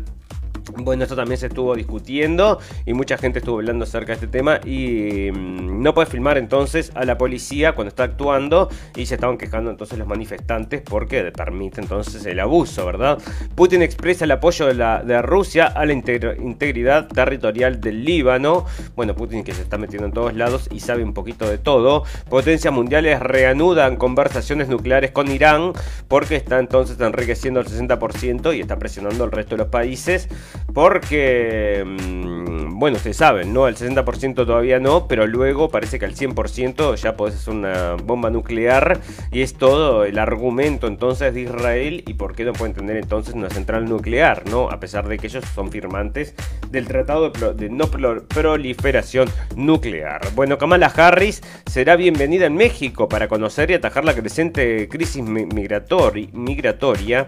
Bueno, 0.78 1.04
esto 1.04 1.15
también 1.15 1.38
se 1.38 1.47
estuvo 1.47 1.76
discutiendo 1.76 2.60
y 2.86 2.93
mucha 2.93 3.17
gente 3.17 3.39
estuvo 3.39 3.58
hablando 3.58 3.84
acerca 3.84 4.08
de 4.08 4.13
este 4.13 4.28
tema 4.28 4.60
y 4.65 5.30
mm, 5.32 5.82
no 5.82 5.93
puede 5.93 6.08
filmar 6.08 6.38
entonces 6.38 6.91
a 6.95 7.04
la 7.06 7.17
policía 7.17 7.73
cuando 7.73 7.89
está 7.89 8.04
actuando 8.04 8.69
y 8.95 9.06
se 9.06 9.15
estaban 9.15 9.38
quejando 9.38 9.71
entonces 9.71 9.99
los 9.99 10.08
manifestantes 10.08 10.82
porque 10.82 11.32
permite 11.32 11.82
entonces 11.82 12.26
el 12.26 12.39
abuso, 12.39 12.86
¿verdad? 12.86 13.17
Putin 13.56 13.82
expresa 13.82 14.26
el 14.26 14.32
apoyo 14.32 14.67
de, 14.67 14.73
de 15.06 15.21
Rusia 15.21 15.67
a 15.67 15.86
la 15.86 15.93
integridad 15.93 17.08
territorial 17.08 17.82
del 17.82 18.06
Líbano. 18.06 18.65
Bueno, 18.95 19.15
Putin 19.15 19.43
que 19.43 19.54
se 19.54 19.62
está 19.62 19.78
metiendo 19.78 20.08
en 20.08 20.13
todos 20.13 20.34
lados 20.34 20.69
y 20.71 20.80
sabe 20.80 21.04
un 21.04 21.13
poquito 21.13 21.49
de 21.49 21.58
todo. 21.58 22.04
Potencias 22.30 22.73
mundiales 22.73 23.19
reanudan 23.19 23.97
conversaciones 23.97 24.69
nucleares 24.69 25.12
con 25.12 25.30
Irán 25.30 25.73
porque 26.08 26.36
está 26.36 26.60
entonces 26.60 26.99
enriqueciendo 26.99 27.60
el 27.60 27.67
60% 27.67 28.56
y 28.56 28.62
está 28.62 28.80
presionando 28.80 29.26
al 29.26 29.32
resto 29.32 29.56
de 29.56 29.63
los 29.63 29.67
países 29.67 30.30
porque, 30.74 31.84
mm, 31.86 32.80
bueno, 32.80 32.98
ustedes 32.98 33.18
saben, 33.18 33.54
¿no? 33.54 33.68
El 33.68 33.76
60% 33.76 34.46
todavía 34.46 34.80
no, 34.80 35.08
pero 35.08 35.28
luego 35.28 35.70
parece 35.70 36.00
que 36.00 36.06
al 36.06 36.16
100% 36.16 36.96
ya 36.96 37.16
podés 37.16 37.36
hacer 37.36 37.54
una 37.54 37.96
bomba 37.96 38.30
nuclear 38.30 39.00
y 39.32 39.42
es 39.42 39.56
todo 39.56 40.06
el 40.06 40.18
argumento 40.18 40.88
entonces 40.88 41.34
de 41.34 41.42
Israel 41.42 42.04
y 42.08 42.16
por 42.16 42.36
qué 42.36 42.44
no 42.44 42.54
pueden 42.54 42.74
tener 42.74 42.98
entonces 42.98 43.34
una 43.34 43.50
central 43.50 43.86
nuclear, 43.86 44.44
¿no? 44.50 44.70
A 44.70 44.80
pesar 44.80 45.08
de 45.08 45.18
que 45.18 45.28
ellos 45.28 45.44
son 45.54 45.72
firmantes 45.72 46.34
del 46.70 46.88
Tratado 46.88 47.30
de, 47.30 47.70
No 47.70 47.88
Proliferación 47.88 49.30
Nuclear. 49.56 50.22
Bueno, 50.36 50.58
Kamala 50.58 50.88
Harris 50.88 51.42
será 51.66 51.96
bienvenida 51.96 52.48
en 52.48 52.56
México 52.56 53.08
para 53.08 53.28
conocer 53.28 53.72
y 53.72 53.76
atajar 53.76 54.06
la 54.06 54.13
creciente 54.13 54.89
crisis 54.89 55.24
migratoria 55.24 57.28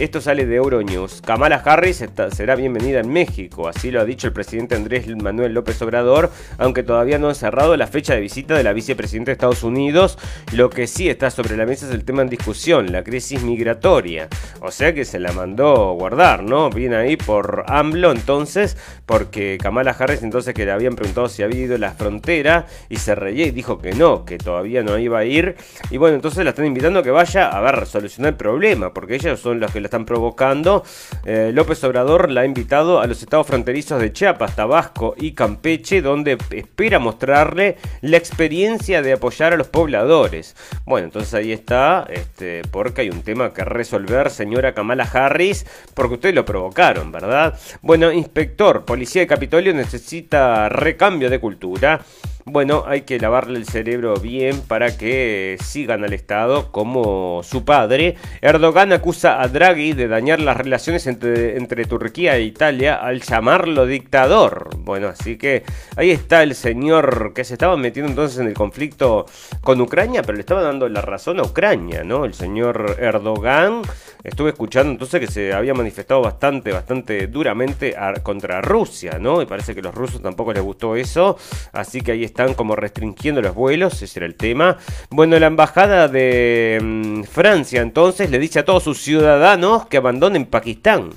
esto 0.00 0.20
sale 0.20 0.44
de 0.44 0.56
Euronews. 0.56 1.22
Kamala 1.22 1.62
Harris 1.64 2.04
será 2.32 2.56
bienvenida 2.56 2.98
en 2.98 3.12
México, 3.12 3.68
así 3.68 3.92
lo 3.92 4.00
ha 4.00 4.04
dicho 4.04 4.26
el 4.26 4.32
presidente 4.32 4.74
Andrés 4.74 5.06
Manuel 5.16 5.54
López 5.54 5.80
Obrador, 5.82 6.32
aunque 6.58 6.82
todavía 6.82 7.18
no 7.18 7.28
ha 7.28 7.34
cerrado 7.34 7.76
la 7.76 7.86
fecha 7.86 8.14
de 8.14 8.20
visita 8.20 8.56
de 8.56 8.64
la 8.64 8.72
vicepresidenta 8.72 9.30
de 9.30 9.34
Estados 9.34 9.62
Unidos. 9.62 10.18
Lo 10.52 10.68
que 10.68 10.88
sí 10.88 11.08
está 11.08 11.30
sobre 11.30 11.56
la 11.56 11.64
mesa 11.64 11.86
es 11.86 11.92
el 11.92 12.04
tema 12.04 12.22
en 12.22 12.28
discusión, 12.28 12.90
la 12.90 13.04
crisis 13.04 13.42
migratoria. 13.42 14.28
O 14.60 14.72
sea 14.72 14.92
que 14.94 15.04
se 15.04 15.20
la 15.20 15.30
mandó 15.30 15.92
guardar, 15.92 16.42
¿no? 16.42 16.70
Viene 16.70 16.96
ahí 16.96 17.16
por 17.16 17.64
AMLO 17.68 18.10
entonces, 18.10 18.76
porque 19.06 19.58
Kamala 19.62 19.92
Harris 19.96 20.24
entonces 20.24 20.54
que 20.54 20.64
le 20.64 20.72
habían 20.72 20.96
preguntado 20.96 21.28
si 21.28 21.44
había 21.44 21.60
ido 21.60 21.76
a 21.76 21.78
la 21.78 21.92
frontera 21.92 22.66
y 22.88 22.96
se 22.96 23.14
reía 23.14 23.46
y 23.46 23.52
dijo 23.52 23.78
que 23.78 23.92
no, 23.92 24.24
que 24.24 24.38
todavía 24.38 24.82
no 24.82 24.98
iba 24.98 25.20
a 25.20 25.24
ir. 25.24 25.54
Y 25.90 25.98
bueno, 25.98 26.16
entonces 26.16 26.42
la 26.42 26.50
están 26.50 26.66
invitando 26.66 26.98
a 26.98 27.02
que 27.04 27.12
vaya 27.12 27.48
a 27.48 27.60
ver, 27.60 27.86
solucionar 27.86 28.32
el 28.32 28.36
problema, 28.36 28.92
porque 28.92 29.14
ellos 29.14 29.38
son 29.38 29.60
los 29.60 29.70
que 29.70 29.83
la 29.84 29.88
están 29.88 30.06
provocando. 30.06 30.82
Eh, 31.24 31.50
López 31.54 31.84
Obrador 31.84 32.30
la 32.30 32.40
ha 32.40 32.46
invitado 32.46 33.00
a 33.00 33.06
los 33.06 33.22
estados 33.22 33.46
fronterizos 33.46 34.00
de 34.00 34.12
Chiapas, 34.12 34.56
Tabasco 34.56 35.14
y 35.16 35.32
Campeche, 35.32 36.00
donde 36.00 36.38
espera 36.50 36.98
mostrarle 36.98 37.76
la 38.00 38.16
experiencia 38.16 39.02
de 39.02 39.12
apoyar 39.12 39.52
a 39.52 39.56
los 39.56 39.68
pobladores. 39.68 40.56
Bueno, 40.86 41.06
entonces 41.06 41.34
ahí 41.34 41.52
está, 41.52 42.06
este, 42.08 42.62
porque 42.70 43.02
hay 43.02 43.10
un 43.10 43.22
tema 43.22 43.52
que 43.52 43.62
resolver, 43.64 44.30
señora 44.30 44.72
Kamala 44.72 45.04
Harris, 45.04 45.66
porque 45.92 46.14
ustedes 46.14 46.34
lo 46.34 46.46
provocaron, 46.46 47.12
¿verdad? 47.12 47.58
Bueno, 47.82 48.10
inspector, 48.10 48.86
policía 48.86 49.20
de 49.20 49.26
Capitolio 49.26 49.74
necesita 49.74 50.70
recambio 50.70 51.28
de 51.28 51.38
cultura. 51.38 52.00
Bueno, 52.46 52.84
hay 52.86 53.02
que 53.02 53.18
lavarle 53.18 53.58
el 53.58 53.64
cerebro 53.64 54.16
bien 54.16 54.60
para 54.60 54.98
que 54.98 55.56
sigan 55.64 56.04
al 56.04 56.12
Estado 56.12 56.72
como 56.72 57.42
su 57.42 57.64
padre. 57.64 58.16
Erdogan 58.42 58.92
acusa 58.92 59.40
a 59.40 59.48
Draghi 59.48 59.94
de 59.94 60.08
dañar 60.08 60.40
las 60.40 60.58
relaciones 60.58 61.06
entre, 61.06 61.84
Turquía 61.86 62.36
e 62.36 62.42
Italia 62.42 62.96
al 62.96 63.22
llamarlo 63.22 63.86
dictador. 63.86 64.68
Bueno, 64.76 65.08
así 65.08 65.38
que 65.38 65.62
ahí 65.96 66.10
está 66.10 66.42
el 66.42 66.54
señor 66.54 67.32
que 67.34 67.44
se 67.44 67.54
estaba 67.54 67.78
metiendo 67.78 68.10
entonces 68.10 68.38
en 68.38 68.48
el 68.48 68.54
conflicto 68.54 69.24
con 69.62 69.80
Ucrania, 69.80 70.20
pero 70.20 70.34
le 70.34 70.40
estaba 70.40 70.60
dando 70.60 70.86
la 70.90 71.00
razón 71.00 71.40
a 71.40 71.44
Ucrania, 71.44 72.04
¿no? 72.04 72.26
El 72.26 72.34
señor 72.34 72.96
Erdogan. 73.00 73.80
Estuve 74.24 74.50
escuchando 74.50 74.90
entonces 74.92 75.20
que 75.20 75.26
se 75.26 75.52
había 75.52 75.74
manifestado 75.74 76.22
bastante, 76.22 76.72
bastante 76.72 77.26
duramente 77.26 77.94
contra 78.22 78.60
Rusia, 78.60 79.18
¿no? 79.18 79.42
Y 79.42 79.46
parece 79.46 79.74
que 79.74 79.82
los 79.82 79.94
rusos 79.94 80.22
tampoco 80.22 80.52
les 80.52 80.62
gustó 80.62 80.96
eso. 80.96 81.36
Así 81.72 82.00
que 82.00 82.12
ahí 82.12 82.24
está 82.24 82.34
están 82.34 82.54
como 82.54 82.74
restringiendo 82.74 83.40
los 83.40 83.54
vuelos, 83.54 84.02
ese 84.02 84.18
era 84.18 84.26
el 84.26 84.34
tema. 84.34 84.76
Bueno, 85.08 85.38
la 85.38 85.46
embajada 85.46 86.08
de 86.08 86.80
mm, 86.82 87.22
Francia 87.22 87.80
entonces 87.80 88.28
le 88.28 88.40
dice 88.40 88.58
a 88.58 88.64
todos 88.64 88.82
sus 88.82 89.00
ciudadanos 89.00 89.86
que 89.86 89.98
abandonen 89.98 90.46
Pakistán. 90.46 91.10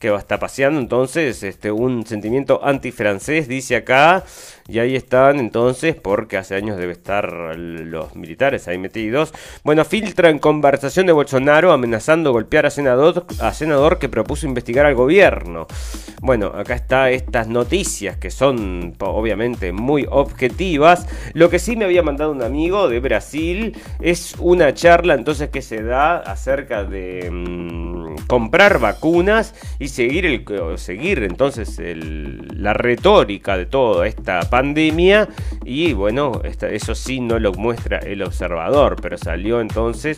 Que 0.00 0.12
está 0.14 0.38
paseando 0.38 0.80
entonces 0.80 1.42
este, 1.42 1.70
un 1.70 2.06
sentimiento 2.06 2.64
antifrancés, 2.64 3.46
dice 3.46 3.76
acá. 3.76 4.24
Y 4.66 4.78
ahí 4.78 4.94
están 4.94 5.40
entonces, 5.40 5.96
porque 5.96 6.36
hace 6.36 6.54
años 6.54 6.78
debe 6.78 6.92
estar 6.92 7.32
los 7.56 8.14
militares 8.14 8.68
ahí 8.68 8.78
metidos. 8.78 9.34
Bueno, 9.64 9.84
filtran 9.84 10.38
conversación 10.38 11.06
de 11.06 11.12
Bolsonaro 11.12 11.72
amenazando 11.72 12.30
golpear 12.30 12.66
a 12.66 12.70
senador, 12.70 13.26
a 13.40 13.52
senador 13.52 13.98
que 13.98 14.08
propuso 14.08 14.46
investigar 14.46 14.86
al 14.86 14.94
gobierno. 14.94 15.66
Bueno, 16.22 16.52
acá 16.54 16.74
está 16.74 17.10
estas 17.10 17.48
noticias 17.48 18.16
que 18.16 18.30
son 18.30 18.94
obviamente 19.00 19.72
muy 19.72 20.06
objetivas. 20.08 21.08
Lo 21.34 21.50
que 21.50 21.58
sí 21.58 21.74
me 21.74 21.84
había 21.84 22.04
mandado 22.04 22.30
un 22.30 22.42
amigo 22.42 22.88
de 22.88 23.00
Brasil 23.00 23.76
es 24.00 24.36
una 24.38 24.72
charla 24.72 25.14
entonces 25.14 25.50
que 25.50 25.62
se 25.62 25.82
da 25.82 26.18
acerca 26.18 26.84
de 26.84 27.28
mm, 27.28 28.26
comprar 28.28 28.78
vacunas 28.78 29.52
y 29.80 29.89
seguir, 29.90 30.26
el, 30.26 30.44
seguir 30.78 31.22
entonces 31.22 31.78
la 31.78 32.72
retórica 32.72 33.56
de 33.56 33.66
toda 33.66 34.06
esta 34.06 34.40
pandemia 34.48 35.28
y 35.64 35.92
bueno, 35.92 36.40
eso 36.44 36.94
sí 36.94 37.20
no 37.20 37.38
lo 37.38 37.52
muestra 37.52 37.98
el 37.98 38.22
observador, 38.22 38.96
pero 39.00 39.18
salió 39.18 39.60
entonces 39.60 40.16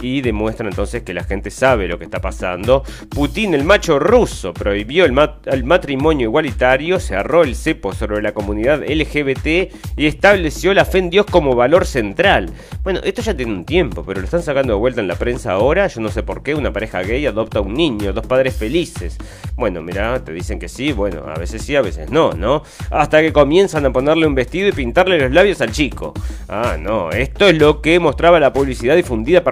y 0.00 0.20
demuestra 0.20 0.68
entonces 0.68 1.02
que 1.02 1.14
la 1.14 1.24
gente 1.24 1.50
sabe 1.50 1.88
lo 1.88 1.98
que 1.98 2.04
está 2.04 2.20
pasando. 2.20 2.82
Putin, 3.08 3.54
el 3.54 3.64
macho 3.64 3.98
ruso, 3.98 4.52
prohibió 4.52 5.04
el, 5.04 5.64
matrimonio 5.64 6.28
igualitario, 6.28 7.00
cerró 7.00 7.42
el 7.42 7.56
cepo 7.56 7.92
sobre 7.92 8.22
la 8.22 8.32
comunidad 8.32 8.82
LGBT 8.82 9.72
y 9.96 10.06
estableció 10.06 10.74
la 10.74 10.84
fe 10.84 10.98
en 10.98 11.10
Dios 11.10 11.26
como 11.26 11.54
valor 11.54 11.86
central. 11.86 12.50
Bueno, 12.82 13.00
esto 13.04 13.22
ya 13.22 13.36
tiene 13.36 13.52
un 13.52 13.64
tiempo, 13.64 14.04
pero 14.06 14.20
lo 14.20 14.24
están 14.24 14.42
sacando 14.42 14.72
de 14.72 14.78
vuelta 14.78 15.00
en 15.00 15.08
la 15.08 15.16
prensa 15.16 15.52
ahora. 15.52 15.86
Yo 15.86 16.00
no 16.00 16.08
sé 16.10 16.22
por 16.22 16.42
qué 16.42 16.54
una 16.54 16.72
pareja 16.72 17.02
gay 17.02 17.26
adopta 17.26 17.60
un 17.60 17.74
niño, 17.74 18.12
dos 18.12 18.26
padres 18.26 18.54
felices. 18.54 19.18
Bueno, 19.56 19.82
mira, 19.82 20.24
te 20.24 20.32
dicen 20.32 20.58
que 20.58 20.68
sí, 20.68 20.92
bueno, 20.92 21.24
a 21.26 21.38
veces 21.38 21.62
sí, 21.62 21.76
a 21.76 21.82
veces 21.82 22.10
no, 22.10 22.32
¿no? 22.32 22.62
Hasta 22.90 23.20
que 23.20 23.32
comienzan 23.32 23.84
a 23.86 23.92
ponerle 23.92 24.26
un 24.26 24.34
vestido 24.34 24.68
y 24.68 24.72
pintarle 24.72 25.18
los 25.18 25.32
labios 25.32 25.60
al 25.60 25.72
chico. 25.72 26.14
Ah, 26.48 26.76
no, 26.78 27.10
esto 27.10 27.48
es 27.48 27.58
lo 27.58 27.80
que 27.80 28.00
mostraba 28.00 28.40
la 28.40 28.52
publicidad 28.52 28.96
difundida 28.96 29.44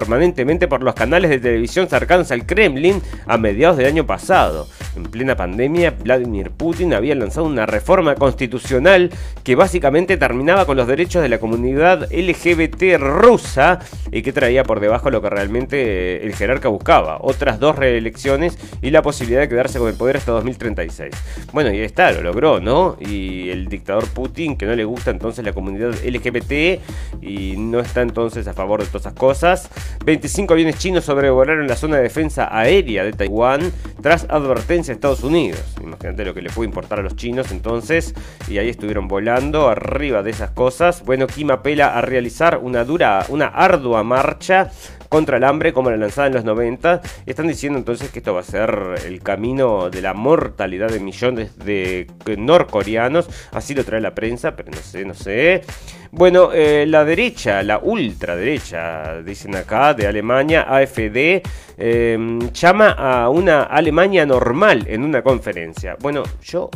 por 0.67 0.83
los 0.83 0.93
canales 0.93 1.29
de 1.29 1.39
televisión 1.39 1.89
cercanos 1.89 2.31
al 2.31 2.45
Kremlin 2.45 3.01
a 3.25 3.37
mediados 3.37 3.77
del 3.77 3.87
año 3.87 4.05
pasado. 4.05 4.67
En 4.95 5.03
plena 5.03 5.35
pandemia, 5.35 5.91
Vladimir 5.91 6.51
Putin 6.51 6.93
había 6.93 7.15
lanzado 7.15 7.45
una 7.45 7.65
reforma 7.65 8.15
constitucional 8.15 9.11
que 9.43 9.55
básicamente 9.55 10.17
terminaba 10.17 10.65
con 10.65 10.77
los 10.77 10.87
derechos 10.87 11.21
de 11.21 11.29
la 11.29 11.39
comunidad 11.39 12.11
LGBT 12.11 12.97
rusa 12.97 13.79
y 14.11 14.21
que 14.21 14.33
traía 14.33 14.63
por 14.63 14.79
debajo 14.79 15.09
lo 15.11 15.21
que 15.21 15.29
realmente 15.29 16.25
el 16.25 16.33
jerarca 16.33 16.69
buscaba, 16.69 17.19
otras 17.21 17.59
dos 17.59 17.75
reelecciones 17.75 18.57
y 18.81 18.89
la 18.89 19.01
posibilidad 19.01 19.41
de 19.41 19.49
quedarse 19.49 19.79
con 19.79 19.89
el 19.89 19.95
poder 19.95 20.17
hasta 20.17 20.31
2036. 20.31 21.13
Bueno, 21.53 21.71
y 21.71 21.77
ahí 21.77 21.83
está, 21.83 22.11
lo 22.11 22.21
logró, 22.21 22.59
¿no? 22.59 22.97
Y 22.99 23.49
el 23.49 23.67
dictador 23.67 24.07
Putin, 24.09 24.57
que 24.57 24.65
no 24.65 24.75
le 24.75 24.85
gusta 24.85 25.11
entonces 25.11 25.45
la 25.45 25.53
comunidad 25.53 25.93
LGBT 26.03 26.81
y 27.21 27.55
no 27.57 27.79
está 27.79 28.01
entonces 28.01 28.47
a 28.47 28.53
favor 28.53 28.81
de 28.81 28.87
todas 28.87 29.03
esas 29.03 29.13
cosas, 29.13 29.69
25 30.03 30.53
aviones 30.53 30.77
chinos 30.77 31.05
sobrevolaron 31.05 31.67
la 31.67 31.75
zona 31.75 31.97
de 31.97 32.03
defensa 32.03 32.49
aérea 32.51 33.03
de 33.03 33.13
Taiwán 33.13 33.71
tras 34.01 34.25
advertencia 34.29 34.78
Estados 34.87 35.23
Unidos. 35.23 35.61
Imagínate 35.81 36.23
lo 36.23 36.33
que 36.33 36.41
le 36.41 36.49
puede 36.49 36.69
importar 36.69 36.99
a 36.99 37.03
los 37.03 37.15
chinos 37.15 37.51
entonces. 37.51 38.13
Y 38.47 38.57
ahí 38.59 38.69
estuvieron 38.69 39.07
volando 39.07 39.67
arriba 39.67 40.23
de 40.23 40.31
esas 40.31 40.51
cosas. 40.51 41.03
Bueno, 41.03 41.27
Kim 41.27 41.51
apela 41.51 41.97
a 41.97 42.01
realizar 42.01 42.59
una 42.61 42.85
dura, 42.85 43.25
una 43.29 43.47
ardua 43.47 44.03
marcha 44.03 44.71
contra 45.09 45.37
el 45.37 45.43
hambre 45.43 45.73
como 45.73 45.89
la 45.89 45.97
lanzada 45.97 46.27
en 46.27 46.33
los 46.33 46.45
90. 46.45 47.01
Están 47.25 47.47
diciendo 47.47 47.77
entonces 47.77 48.09
que 48.11 48.19
esto 48.19 48.33
va 48.33 48.41
a 48.41 48.43
ser 48.43 48.95
el 49.05 49.21
camino 49.21 49.89
de 49.89 50.01
la 50.01 50.13
mortalidad 50.13 50.89
de 50.89 50.99
millones 50.99 51.57
de 51.57 52.07
norcoreanos. 52.37 53.27
Así 53.51 53.73
lo 53.73 53.83
trae 53.83 53.99
la 53.99 54.15
prensa, 54.15 54.55
pero 54.55 54.71
no 54.71 54.77
sé, 54.77 55.05
no 55.05 55.13
sé. 55.13 55.63
Bueno, 56.11 56.51
eh, 56.53 56.85
la 56.87 57.05
derecha, 57.05 57.61
la 57.61 57.79
ultraderecha, 57.79 59.21
dicen 59.21 59.55
acá, 59.55 59.93
de 59.93 60.07
Alemania, 60.07 60.65
AFD, 60.67 61.43
em, 61.77 62.51
llama 62.51 62.91
a 62.91 63.29
una 63.29 63.63
Alemania 63.63 64.25
normal 64.25 64.85
en 64.87 65.03
una 65.03 65.21
conferencia. 65.21 65.95
Bueno, 65.99 66.23
yo 66.41 66.71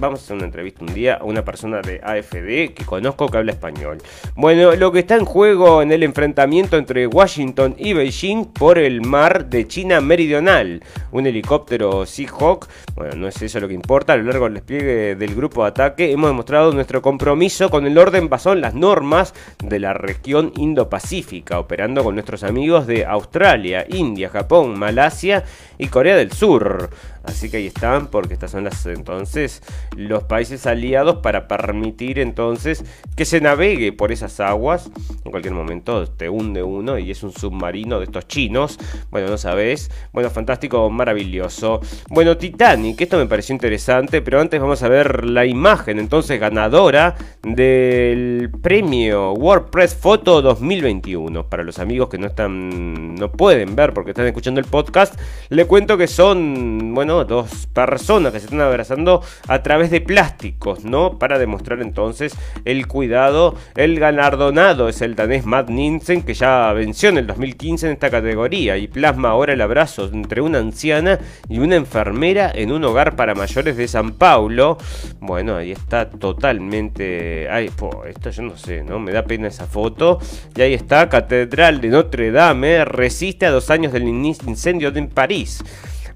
vamos 0.00 0.20
a 0.20 0.22
hacer 0.24 0.36
una 0.36 0.46
entrevista 0.46 0.82
un 0.82 0.94
día 0.94 1.14
a 1.16 1.24
una 1.24 1.44
persona 1.44 1.80
de 1.82 2.00
AFD 2.02 2.74
que 2.74 2.84
conozco 2.86 3.28
que 3.28 3.38
habla 3.38 3.52
español. 3.52 3.98
Bueno, 4.34 4.74
lo 4.74 4.90
que 4.90 5.00
está 5.00 5.16
en 5.16 5.26
juego 5.26 5.82
en 5.82 5.92
el 5.92 6.02
enfrentamiento 6.02 6.76
entre 6.76 7.06
Washington 7.06 7.74
y 7.78 7.92
Beijing 7.92 8.46
por 8.46 8.78
el 8.78 9.02
mar 9.02 9.46
de 9.46 9.68
China 9.68 10.00
Meridional. 10.00 10.82
Un 11.12 11.26
helicóptero 11.26 12.06
Seahawk, 12.06 12.66
bueno, 12.94 13.14
no 13.16 13.28
es 13.28 13.40
eso 13.42 13.60
lo 13.60 13.68
que 13.68 13.74
importa, 13.74 14.14
a 14.14 14.16
lo 14.16 14.24
largo 14.24 14.46
del 14.46 14.54
despliegue 14.54 15.14
del 15.16 15.34
grupo 15.34 15.62
de 15.62 15.68
ataque 15.68 16.10
hemos 16.10 16.30
demostrado 16.30 16.72
nuestro 16.72 17.02
compromiso 17.02 17.70
con 17.70 17.86
el 17.86 17.98
orden 17.98 18.28
basado 18.28 18.54
en 18.54 18.62
las 18.62 18.74
normas 18.74 19.34
de 19.62 19.78
la 19.78 19.92
región 19.92 20.52
Indo-Pacífica, 20.56 21.58
operando 21.58 22.02
con 22.02 22.14
nuestros 22.14 22.42
amigos 22.42 22.86
de 22.86 23.04
Australia, 23.04 23.84
India, 23.88 24.30
Japón, 24.30 24.78
Malasia 24.78 25.44
y 25.78 25.88
Corea 25.88 26.16
del 26.16 26.32
Sur. 26.32 26.90
Así 27.24 27.50
que 27.50 27.58
ahí 27.58 27.66
están, 27.66 28.08
porque 28.08 28.34
estas 28.34 28.50
son 28.50 28.64
las 28.64 28.84
entonces 28.86 29.62
los 29.96 30.24
países 30.24 30.66
aliados 30.66 31.16
para 31.16 31.48
permitir 31.48 32.18
entonces 32.18 32.84
que 33.16 33.24
se 33.24 33.40
navegue 33.40 33.92
por 33.92 34.12
esas 34.12 34.40
aguas. 34.40 34.90
En 35.24 35.30
cualquier 35.30 35.54
momento 35.54 36.06
te 36.08 36.28
hunde 36.28 36.62
uno 36.62 36.98
y 36.98 37.10
es 37.10 37.22
un 37.22 37.32
submarino 37.32 37.98
de 37.98 38.06
estos 38.06 38.26
chinos. 38.26 38.78
Bueno, 39.10 39.28
no 39.28 39.38
sabes. 39.38 39.90
Bueno, 40.12 40.30
fantástico, 40.30 40.88
maravilloso. 40.90 41.80
Bueno, 42.08 42.36
Titanic, 42.36 43.00
esto 43.00 43.18
me 43.18 43.26
pareció 43.26 43.54
interesante, 43.54 44.22
pero 44.22 44.40
antes 44.40 44.60
vamos 44.60 44.82
a 44.82 44.88
ver 44.88 45.24
la 45.24 45.44
imagen 45.44 45.98
entonces 45.98 46.40
ganadora 46.40 47.16
del 47.42 48.50
premio 48.62 49.32
WordPress 49.32 49.94
Photo 49.94 50.42
2021. 50.42 51.48
Para 51.48 51.64
los 51.64 51.78
amigos 51.78 52.08
que 52.08 52.18
no 52.18 52.26
están, 52.26 53.14
no 53.14 53.30
pueden 53.30 53.76
ver 53.76 53.92
porque 53.92 54.10
están 54.10 54.26
escuchando 54.26 54.60
el 54.60 54.66
podcast, 54.66 55.18
le 55.48 55.66
cuento 55.66 55.98
que 55.98 56.06
son, 56.06 56.94
bueno, 56.94 57.09
Dos 57.10 57.66
personas 57.66 58.32
que 58.32 58.38
se 58.38 58.46
están 58.46 58.60
abrazando 58.60 59.22
a 59.48 59.62
través 59.62 59.90
de 59.90 60.00
plásticos, 60.00 60.84
¿no? 60.84 61.18
Para 61.18 61.38
demostrar 61.38 61.82
entonces 61.82 62.34
el 62.64 62.86
cuidado. 62.86 63.56
El 63.74 63.98
galardonado 63.98 64.88
es 64.88 65.02
el 65.02 65.16
danés 65.16 65.44
Matt 65.44 65.70
Nielsen, 65.70 66.22
que 66.22 66.34
ya 66.34 66.72
venció 66.72 67.08
en 67.08 67.18
el 67.18 67.26
2015 67.26 67.86
en 67.86 67.92
esta 67.92 68.10
categoría 68.10 68.76
y 68.76 68.86
plasma 68.88 69.30
ahora 69.30 69.52
el 69.52 69.60
abrazo 69.60 70.08
entre 70.12 70.40
una 70.40 70.58
anciana 70.58 71.18
y 71.48 71.58
una 71.58 71.76
enfermera 71.76 72.50
en 72.54 72.70
un 72.70 72.84
hogar 72.84 73.16
para 73.16 73.34
mayores 73.34 73.76
de 73.76 73.88
San 73.88 74.12
Paulo. 74.12 74.78
Bueno, 75.18 75.56
ahí 75.56 75.72
está 75.72 76.08
totalmente... 76.08 77.48
Ay, 77.50 77.70
esto 78.06 78.30
yo 78.30 78.42
no 78.42 78.56
sé, 78.56 78.82
¿no? 78.84 78.98
Me 78.98 79.12
da 79.12 79.24
pena 79.24 79.48
esa 79.48 79.66
foto. 79.66 80.18
Y 80.54 80.62
ahí 80.62 80.74
está, 80.74 81.08
Catedral 81.08 81.80
de 81.80 81.88
Notre 81.88 82.30
Dame 82.30 82.84
resiste 82.84 83.46
a 83.46 83.50
dos 83.50 83.70
años 83.70 83.92
del 83.92 84.06
incendio 84.08 84.92
en 84.94 85.08
París. 85.08 85.62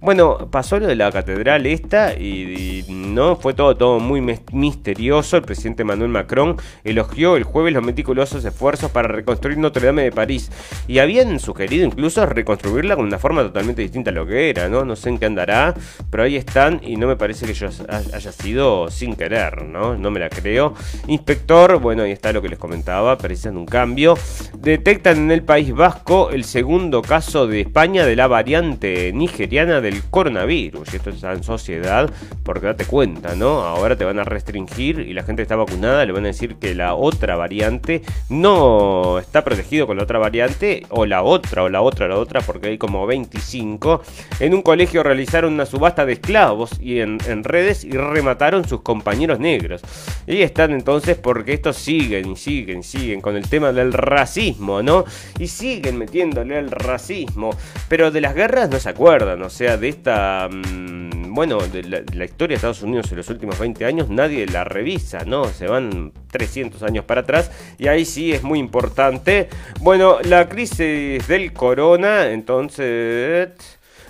Bueno, 0.05 0.51
pasó 0.51 0.79
lo 0.79 0.87
de 0.87 0.97
la 0.97 1.11
catedral 1.11 1.65
esta 1.65 2.13
y, 2.13 2.85
no 2.91 3.37
fue 3.37 3.55
todo, 3.55 3.75
todo 3.75 4.01
muy 4.01 4.21
misterioso. 4.53 5.39
El 5.39 5.45
presidente 5.45 5.83
Manuel 5.83 6.11
Macron 6.11 6.57
elogió 6.85 7.37
el 7.37 7.45
jueves 7.45 7.73
los 7.73 7.83
meticulosos 7.83 8.45
esfuerzos 8.45 8.91
para 8.91 9.09
reconstruir 9.09 9.57
Notre 9.57 9.87
Dame 9.87 10.03
de 10.03 10.13
París 10.13 10.51
y 10.89 10.99
habían 10.99 11.41
sugerido 11.41 11.87
incluso 11.87 12.27
reconstruirla 12.27 12.97
con 12.97 13.07
una 13.07 13.19
forma 13.19 13.41
totalmente 13.41 13.81
distinta 13.81 14.11
a 14.11 14.13
lo 14.13 14.27
que 14.27 14.51
era, 14.51 14.69
¿no? 14.69 14.85
No 14.85 14.95
sé 14.95 15.09
en 15.09 15.17
qué 15.17 15.25
andará, 15.25 15.73
pero 16.11 16.25
ahí 16.25 16.37
están 16.37 16.83
y 16.83 16.97
no 16.97 17.07
me 17.07 17.17
parece 17.17 17.47
que 17.47 17.55
yo 17.55 17.69
haya 17.89 18.33
sido 18.33 18.91
sin 18.91 19.17
querer, 19.17 19.63
¿no? 19.63 19.97
No 19.97 20.11
me 20.11 20.21
la 20.21 20.29
creo. 20.29 20.75
Inspector, 21.07 21.79
bueno, 21.79 22.03
ahí 22.03 22.13
está 22.13 22.31
lo 22.31 22.43
que 22.43 22.51
les 22.51 22.59
comentaba, 22.59 23.17
precisan 23.17 23.57
un 23.57 23.65
cambio. 23.65 24.19
Detectan 24.59 25.17
en 25.17 25.31
el 25.31 25.43
País 25.43 25.73
Vasco 25.73 26.29
el 26.31 26.45
segundo 26.45 27.01
caso 27.01 27.47
de 27.47 27.63
España 27.63 28.05
de 28.05 28.17
la 28.17 28.27
variante 28.27 29.11
nigeriana 29.15 29.81
del 29.81 29.94
coronavirus. 30.11 30.93
Y 30.93 30.97
esto 30.97 31.11
está 31.11 31.33
en 31.33 31.43
sociedad, 31.43 32.11
porque 32.43 32.67
date 32.67 32.85
cuenta, 32.85 33.35
¿no? 33.35 33.63
Ahora 33.63 33.97
te 33.97 34.05
van 34.05 34.19
a 34.19 34.25
restringir 34.25 35.01
y 35.01 35.13
la 35.13 35.23
gente 35.23 35.43
está 35.43 35.57
vacunada, 35.57 36.05
le 36.05 36.13
van 36.13 36.25
a 36.25 36.29
decir 36.29 36.57
que 36.57 36.75
la 36.75 36.95
otra 36.95 37.37
variante 37.37 38.03
no 38.29 39.19
está 39.19 39.45
protegido 39.45 39.87
con 39.87 39.97
la 39.97 40.05
otra 40.05 40.19
variante, 40.19 40.85
o 40.91 41.07
la 41.07 41.23
otra, 41.23 41.63
o 41.63 41.69
la 41.69 41.83
otra, 41.83 42.09
la 42.09 42.17
otra, 42.17 42.41
porque 42.41 42.69
hay 42.69 42.79
como 42.79 43.07
25. 43.07 44.03
En 44.41 44.55
un 44.55 44.63
colegio 44.63 45.03
realizaron 45.03 45.53
una 45.53 45.67
subasta 45.67 46.07
de 46.07 46.15
esclavos 46.15 46.79
y 46.81 47.01
en, 47.01 47.19
redes 47.45 47.85
y 47.85 47.91
remataron 47.91 48.67
sus 48.67 48.83
compañeros 48.83 49.39
negros. 49.39 49.83
Y 50.27 50.43
están 50.43 50.73
entonces 50.73 51.17
porque 51.17 51.53
estos 51.53 51.77
siguen 51.77 52.33
y 52.33 52.37
siguen, 52.37 52.83
siguen 52.83 53.21
con 53.21 53.37
el 53.37 53.49
tema 53.49 53.73
del 53.73 53.93
racismo, 53.93 54.83
¿no? 54.83 55.05
Y 55.39 55.49
siguen 55.49 55.99
metiéndole 55.99 56.59
al 56.59 56.71
racismo. 56.71 57.51
Pero 57.89 58.11
de 58.11 58.21
las 58.21 58.35
guerras 58.35 58.71
no 58.71 58.79
se 58.79 58.89
acuerdan, 58.89 59.43
o 59.43 59.51
sea, 59.51 59.77
esta, 59.89 60.49
mm, 60.51 61.35
bueno, 61.35 61.59
de 61.59 61.83
la, 61.83 62.25
historia 62.25 62.55
de 62.55 62.57
Estados 62.57 62.83
Unidos 62.83 63.11
en 63.11 63.19
los 63.19 63.29
últimos 63.31 63.59
20 63.59 63.85
años, 63.85 64.09
nadie 64.09 64.47
la 64.47 64.65
revisa, 64.65 65.25
¿no? 65.25 65.47
Se 65.47 65.67
van 65.67 66.13
300 66.31 66.83
años 66.83 67.05
para 67.05 67.23
atrás 67.23 67.51
y 67.79 67.89
ahí 67.89 68.05
sí 68.05 68.33
es 68.33 68.43
muy 68.43 68.59
importante. 68.59 69.49
Bueno, 69.81 70.19
la 70.23 70.49
crisis 70.49 71.27
del 71.29 71.53
corona, 71.53 72.31
entonces... 72.31 73.51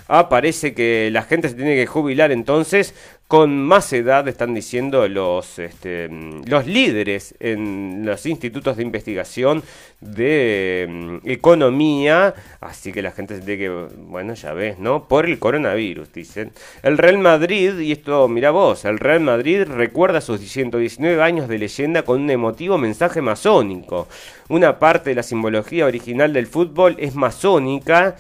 Aparece 0.07 0.75
que 0.75 1.09
la 1.11 1.23
gente 1.23 1.49
se 1.49 1.55
tiene 1.55 1.75
que 1.77 1.87
jubilar 1.87 2.31
entonces 2.31 2.95
con 3.35 3.65
más 3.65 3.93
edad, 3.93 4.29
están 4.29 4.55
diciendo 4.55 5.09
los, 5.09 5.59
este, 5.59 6.09
los 6.47 6.69
líderes 6.69 7.35
en 7.41 8.07
los 8.07 8.27
institutos 8.27 8.77
de 8.77 8.85
investigación 8.85 9.65
de 10.01 10.87
mm, 10.89 11.29
economía, 11.29 12.33
así 12.61 12.93
que 12.93 13.03
la 13.03 13.11
gente 13.11 13.43
se 13.43 13.59
que, 13.59 13.69
bueno, 13.69 14.35
ya 14.35 14.53
ves, 14.53 14.79
¿no? 14.79 15.09
Por 15.09 15.27
el 15.27 15.41
coronavirus, 15.41 16.13
dicen. 16.13 16.53
El 16.85 16.97
Real 16.97 17.19
Madrid, 17.19 17.77
y 17.81 17.91
esto, 17.91 18.29
mira 18.29 18.53
vos, 18.53 18.85
el 18.85 19.01
Real 19.01 19.19
Madrid 19.19 19.65
recuerda 19.65 20.21
sus 20.21 20.39
119 20.39 21.21
años 21.21 21.49
de 21.49 21.59
leyenda 21.59 22.05
con 22.05 22.23
un 22.23 22.31
emotivo 22.31 22.79
mensaje 22.79 23.21
masónico. 23.21 24.07
Una 24.49 24.79
parte 24.79 25.11
de 25.11 25.17
la 25.17 25.25
simbología 25.25 25.87
original 25.87 26.33
del 26.33 26.47
fútbol 26.47 26.95
es 27.01 27.17
masónica 27.17 28.15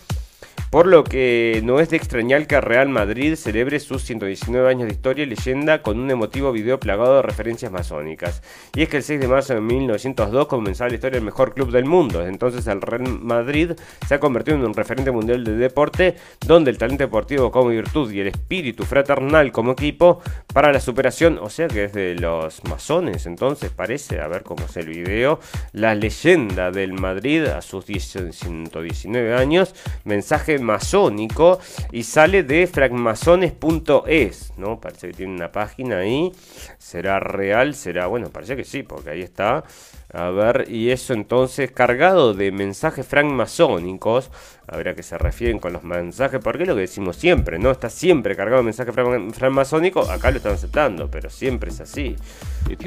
por 0.75 0.89
lo 0.89 1.05
que 1.05 1.61
no 1.63 1.79
es 1.79 1.91
de 1.91 1.97
extrañar 1.97 2.49
que 2.49 2.61
Real 2.61 2.89
Madrid 2.89 3.37
celebre 3.37 3.79
sus 3.79 4.03
119 4.03 4.69
años 4.69 4.89
de 4.89 4.95
historia 4.95 5.23
y 5.23 5.29
leyenda 5.29 5.83
con 5.83 6.01
un 6.01 6.11
emotivo 6.11 6.51
video 6.51 6.81
plagado 6.81 7.15
de 7.15 7.23
referencias 7.23 7.71
masónicas. 7.71 8.43
Y 8.75 8.83
es 8.83 8.89
que 8.89 8.97
el 8.97 9.05
6 9.05 9.21
de 9.21 9.29
marzo 9.29 9.55
de 9.55 9.61
1902 9.61 10.49
comenzaba 10.49 10.89
la 10.89 10.97
historia 10.97 11.19
del 11.19 11.25
mejor 11.25 11.55
club 11.55 11.71
del 11.71 11.85
mundo. 11.85 12.27
Entonces 12.27 12.67
el 12.67 12.81
Real 12.81 13.09
Madrid 13.21 13.75
se 14.05 14.17
ha 14.17 14.19
convertido 14.19 14.57
en 14.57 14.65
un 14.65 14.75
referente 14.75 15.13
mundial 15.13 15.45
de 15.45 15.53
deporte 15.53 16.17
donde 16.45 16.73
el 16.73 16.79
talento 16.79 17.05
deportivo 17.05 17.53
como 17.53 17.69
virtud 17.69 18.11
y 18.11 18.19
el 18.19 18.27
espíritu 18.27 18.83
fraternal 18.83 19.53
como 19.53 19.71
equipo 19.71 20.23
para 20.53 20.73
la 20.73 20.81
superación, 20.81 21.39
o 21.41 21.51
sea 21.51 21.69
que 21.69 21.85
es 21.85 21.93
de 21.93 22.17
los 22.17 22.65
masones, 22.65 23.27
entonces 23.27 23.71
parece, 23.71 24.21
a 24.21 24.27
ver 24.27 24.43
cómo 24.43 24.65
es 24.65 24.77
el 24.77 24.89
video, 24.89 25.39
la 25.73 25.95
leyenda 25.95 26.73
del 26.73 26.95
Madrid 26.95 27.45
a 27.45 27.63
sus 27.63 27.85
119 27.85 29.35
años, 29.35 29.73
mensaje 30.03 30.64
masónico 30.65 31.61
y 31.93 32.03
sale 32.03 32.43
de 32.43 32.67
francmasones.es, 32.67 34.53
¿no? 34.57 34.81
Parece 34.81 35.09
que 35.09 35.13
tiene 35.15 35.35
una 35.35 35.53
página 35.53 35.99
ahí. 35.99 36.33
¿Será 36.79 37.21
real? 37.21 37.75
¿Será? 37.75 38.07
Bueno, 38.07 38.31
parece 38.31 38.57
que 38.57 38.65
sí, 38.65 38.83
porque 38.83 39.11
ahí 39.11 39.23
está. 39.23 39.65
A 40.13 40.31
ver, 40.31 40.67
y 40.69 40.91
eso 40.91 41.13
entonces 41.13 41.73
cargado 41.73 42.35
de 42.35 42.53
mensajes 42.53 43.07
francmasónicos. 43.07 44.31
A 44.69 44.83
qué 44.83 45.03
se 45.03 45.19
refieren 45.19 45.59
con 45.59 45.73
los 45.73 45.83
mensajes, 45.83 46.41
porque 46.43 46.63
es 46.63 46.69
lo 46.69 46.75
que 46.75 46.83
decimos 46.83 47.17
siempre, 47.17 47.59
¿no? 47.59 47.71
Está 47.71 47.91
siempre 47.91 48.37
cargado 48.37 48.59
de 48.59 48.65
mensajes 48.65 48.95
francmasónicos. 48.95 50.09
Acá 50.09 50.31
lo 50.31 50.39
están 50.39 50.55
aceptando, 50.55 51.11
pero 51.11 51.31
siempre 51.31 51.71
es 51.71 51.81
así. 51.81 52.17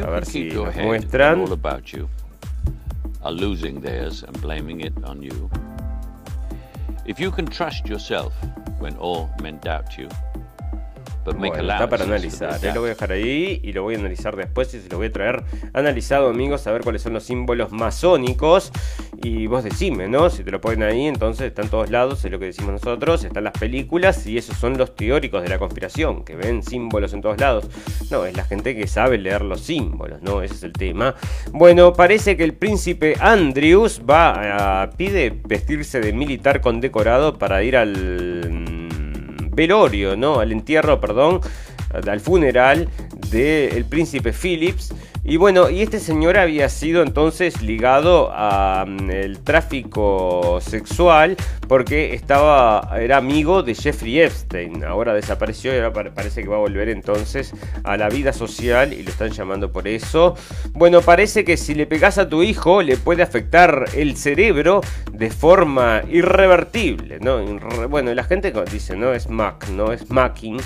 A 0.04 0.10
ver 0.10 0.26
si 0.26 0.46
nos 0.46 0.76
muestran. 0.76 1.46
losing 3.30 3.82
theirs 3.82 4.24
and 4.24 4.40
blaming 4.42 4.82
it 4.82 4.94
on 5.04 5.22
you. 5.22 5.50
Bueno, 11.36 11.74
está 11.74 11.90
para 11.90 12.06
analizar. 12.06 12.64
¿eh? 12.64 12.72
Lo 12.74 12.82
voy 12.82 12.90
a 12.90 12.94
dejar 12.94 13.12
ahí 13.12 13.60
y 13.64 13.74
lo 13.74 13.84
voy 13.84 13.96
a 13.96 14.00
analizar 14.00 14.36
después 14.36 14.74
y 14.74 14.80
se 14.80 14.90
lo 14.90 14.98
voy 14.98 15.08
a 15.08 15.12
traer 15.12 15.44
analizado, 15.74 16.30
amigos, 16.30 16.66
a 16.68 16.72
ver 16.72 16.84
cuáles 16.84 17.02
son 17.02 17.14
los 17.14 17.24
símbolos 17.24 17.72
masónicos. 17.72 18.72
Y 19.24 19.48
vos 19.48 19.64
decime, 19.64 20.08
¿no? 20.08 20.30
Si 20.30 20.44
te 20.44 20.52
lo 20.52 20.62
ponen 20.62 20.84
ahí, 20.84 21.08
entonces 21.08 21.48
está 21.48 21.64
en 21.64 21.70
todos 21.70 21.90
lados, 21.90 22.24
es 22.24 22.32
lo 22.32 22.38
que 22.38 22.46
decimos 22.46 22.74
nosotros, 22.74 23.24
están 23.24 23.44
las 23.44 23.58
películas 23.58 24.28
y 24.28 24.38
esos 24.38 24.58
son 24.58 24.78
los 24.78 24.96
teóricos 24.96 25.42
de 25.42 25.50
la 25.50 25.58
conspiración, 25.58 26.24
que 26.24 26.36
ven 26.36 26.62
símbolos 26.62 27.14
en 27.14 27.22
todos 27.22 27.40
lados. 27.40 27.66
No, 28.12 28.26
es 28.26 28.38
la 28.38 28.44
gente 28.44 28.76
que 28.76 28.86
sabe 28.86 29.18
leer 29.18 29.42
los 29.42 29.62
símbolos, 29.62 30.22
¿no? 30.22 30.44
Ese 30.44 30.54
es 30.54 30.64
el 30.64 30.74
tema. 30.74 31.16
Bueno, 31.52 31.94
parece 31.94 32.38
que 32.38 32.44
el 32.44 32.54
príncipe 32.54 33.16
Andrews 33.20 34.02
va 34.08 34.90
pide 34.98 35.34
vestirse 35.46 36.00
de 36.00 36.14
militar 36.14 36.62
condecorado 36.62 37.38
para 37.38 37.64
ir 37.64 37.76
al 37.76 38.88
velorio, 39.52 40.16
¿no? 40.16 40.40
Al 40.40 40.52
entierro, 40.52 41.02
perdón, 41.02 41.42
al 42.08 42.20
funeral 42.20 42.88
del 43.32 43.86
príncipe 43.86 44.32
Phillips. 44.32 44.94
Y 45.30 45.36
bueno, 45.36 45.70
y 45.70 45.82
este 45.82 46.00
señor 46.00 46.38
había 46.38 46.70
sido 46.70 47.04
entonces 47.04 47.62
ligado 47.62 48.32
al 48.34 48.88
mm, 48.88 49.44
tráfico 49.44 50.60
sexual 50.62 51.36
porque 51.68 52.14
estaba 52.14 52.98
era 52.98 53.18
amigo 53.18 53.62
de 53.62 53.76
Jeffrey 53.76 54.22
Epstein. 54.22 54.86
Ahora 54.86 55.14
desapareció 55.14 55.74
y 55.76 55.80
ahora 55.80 56.14
parece 56.14 56.44
que 56.44 56.48
va 56.48 56.56
a 56.56 56.60
volver 56.60 56.88
entonces 56.88 57.52
a 57.84 57.98
la 57.98 58.08
vida 58.08 58.32
social 58.32 58.94
y 58.94 59.04
lo 59.04 59.10
están 59.10 59.32
llamando 59.32 59.70
por 59.70 59.90
eso. 59.90 60.36
Bueno, 60.72 61.02
parece 61.02 61.44
que 61.44 61.58
si 61.58 61.76
le 61.76 61.88
pegas 61.88 62.18
a 62.18 62.30
tu 62.30 62.42
hijo 62.42 62.82
le 62.82 62.96
puede 62.96 63.22
afectar 63.22 63.84
el 63.98 64.16
cerebro 64.16 64.80
de 65.12 65.30
forma 65.30 66.04
irrevertible, 66.10 67.20
¿no? 67.20 67.44
Bueno, 67.90 68.14
la 68.14 68.24
gente 68.24 68.54
dice, 68.72 68.96
no 68.96 69.12
es 69.12 69.30
Mac, 69.30 69.68
no 69.72 69.92
es 69.92 70.10
Macking. 70.10 70.62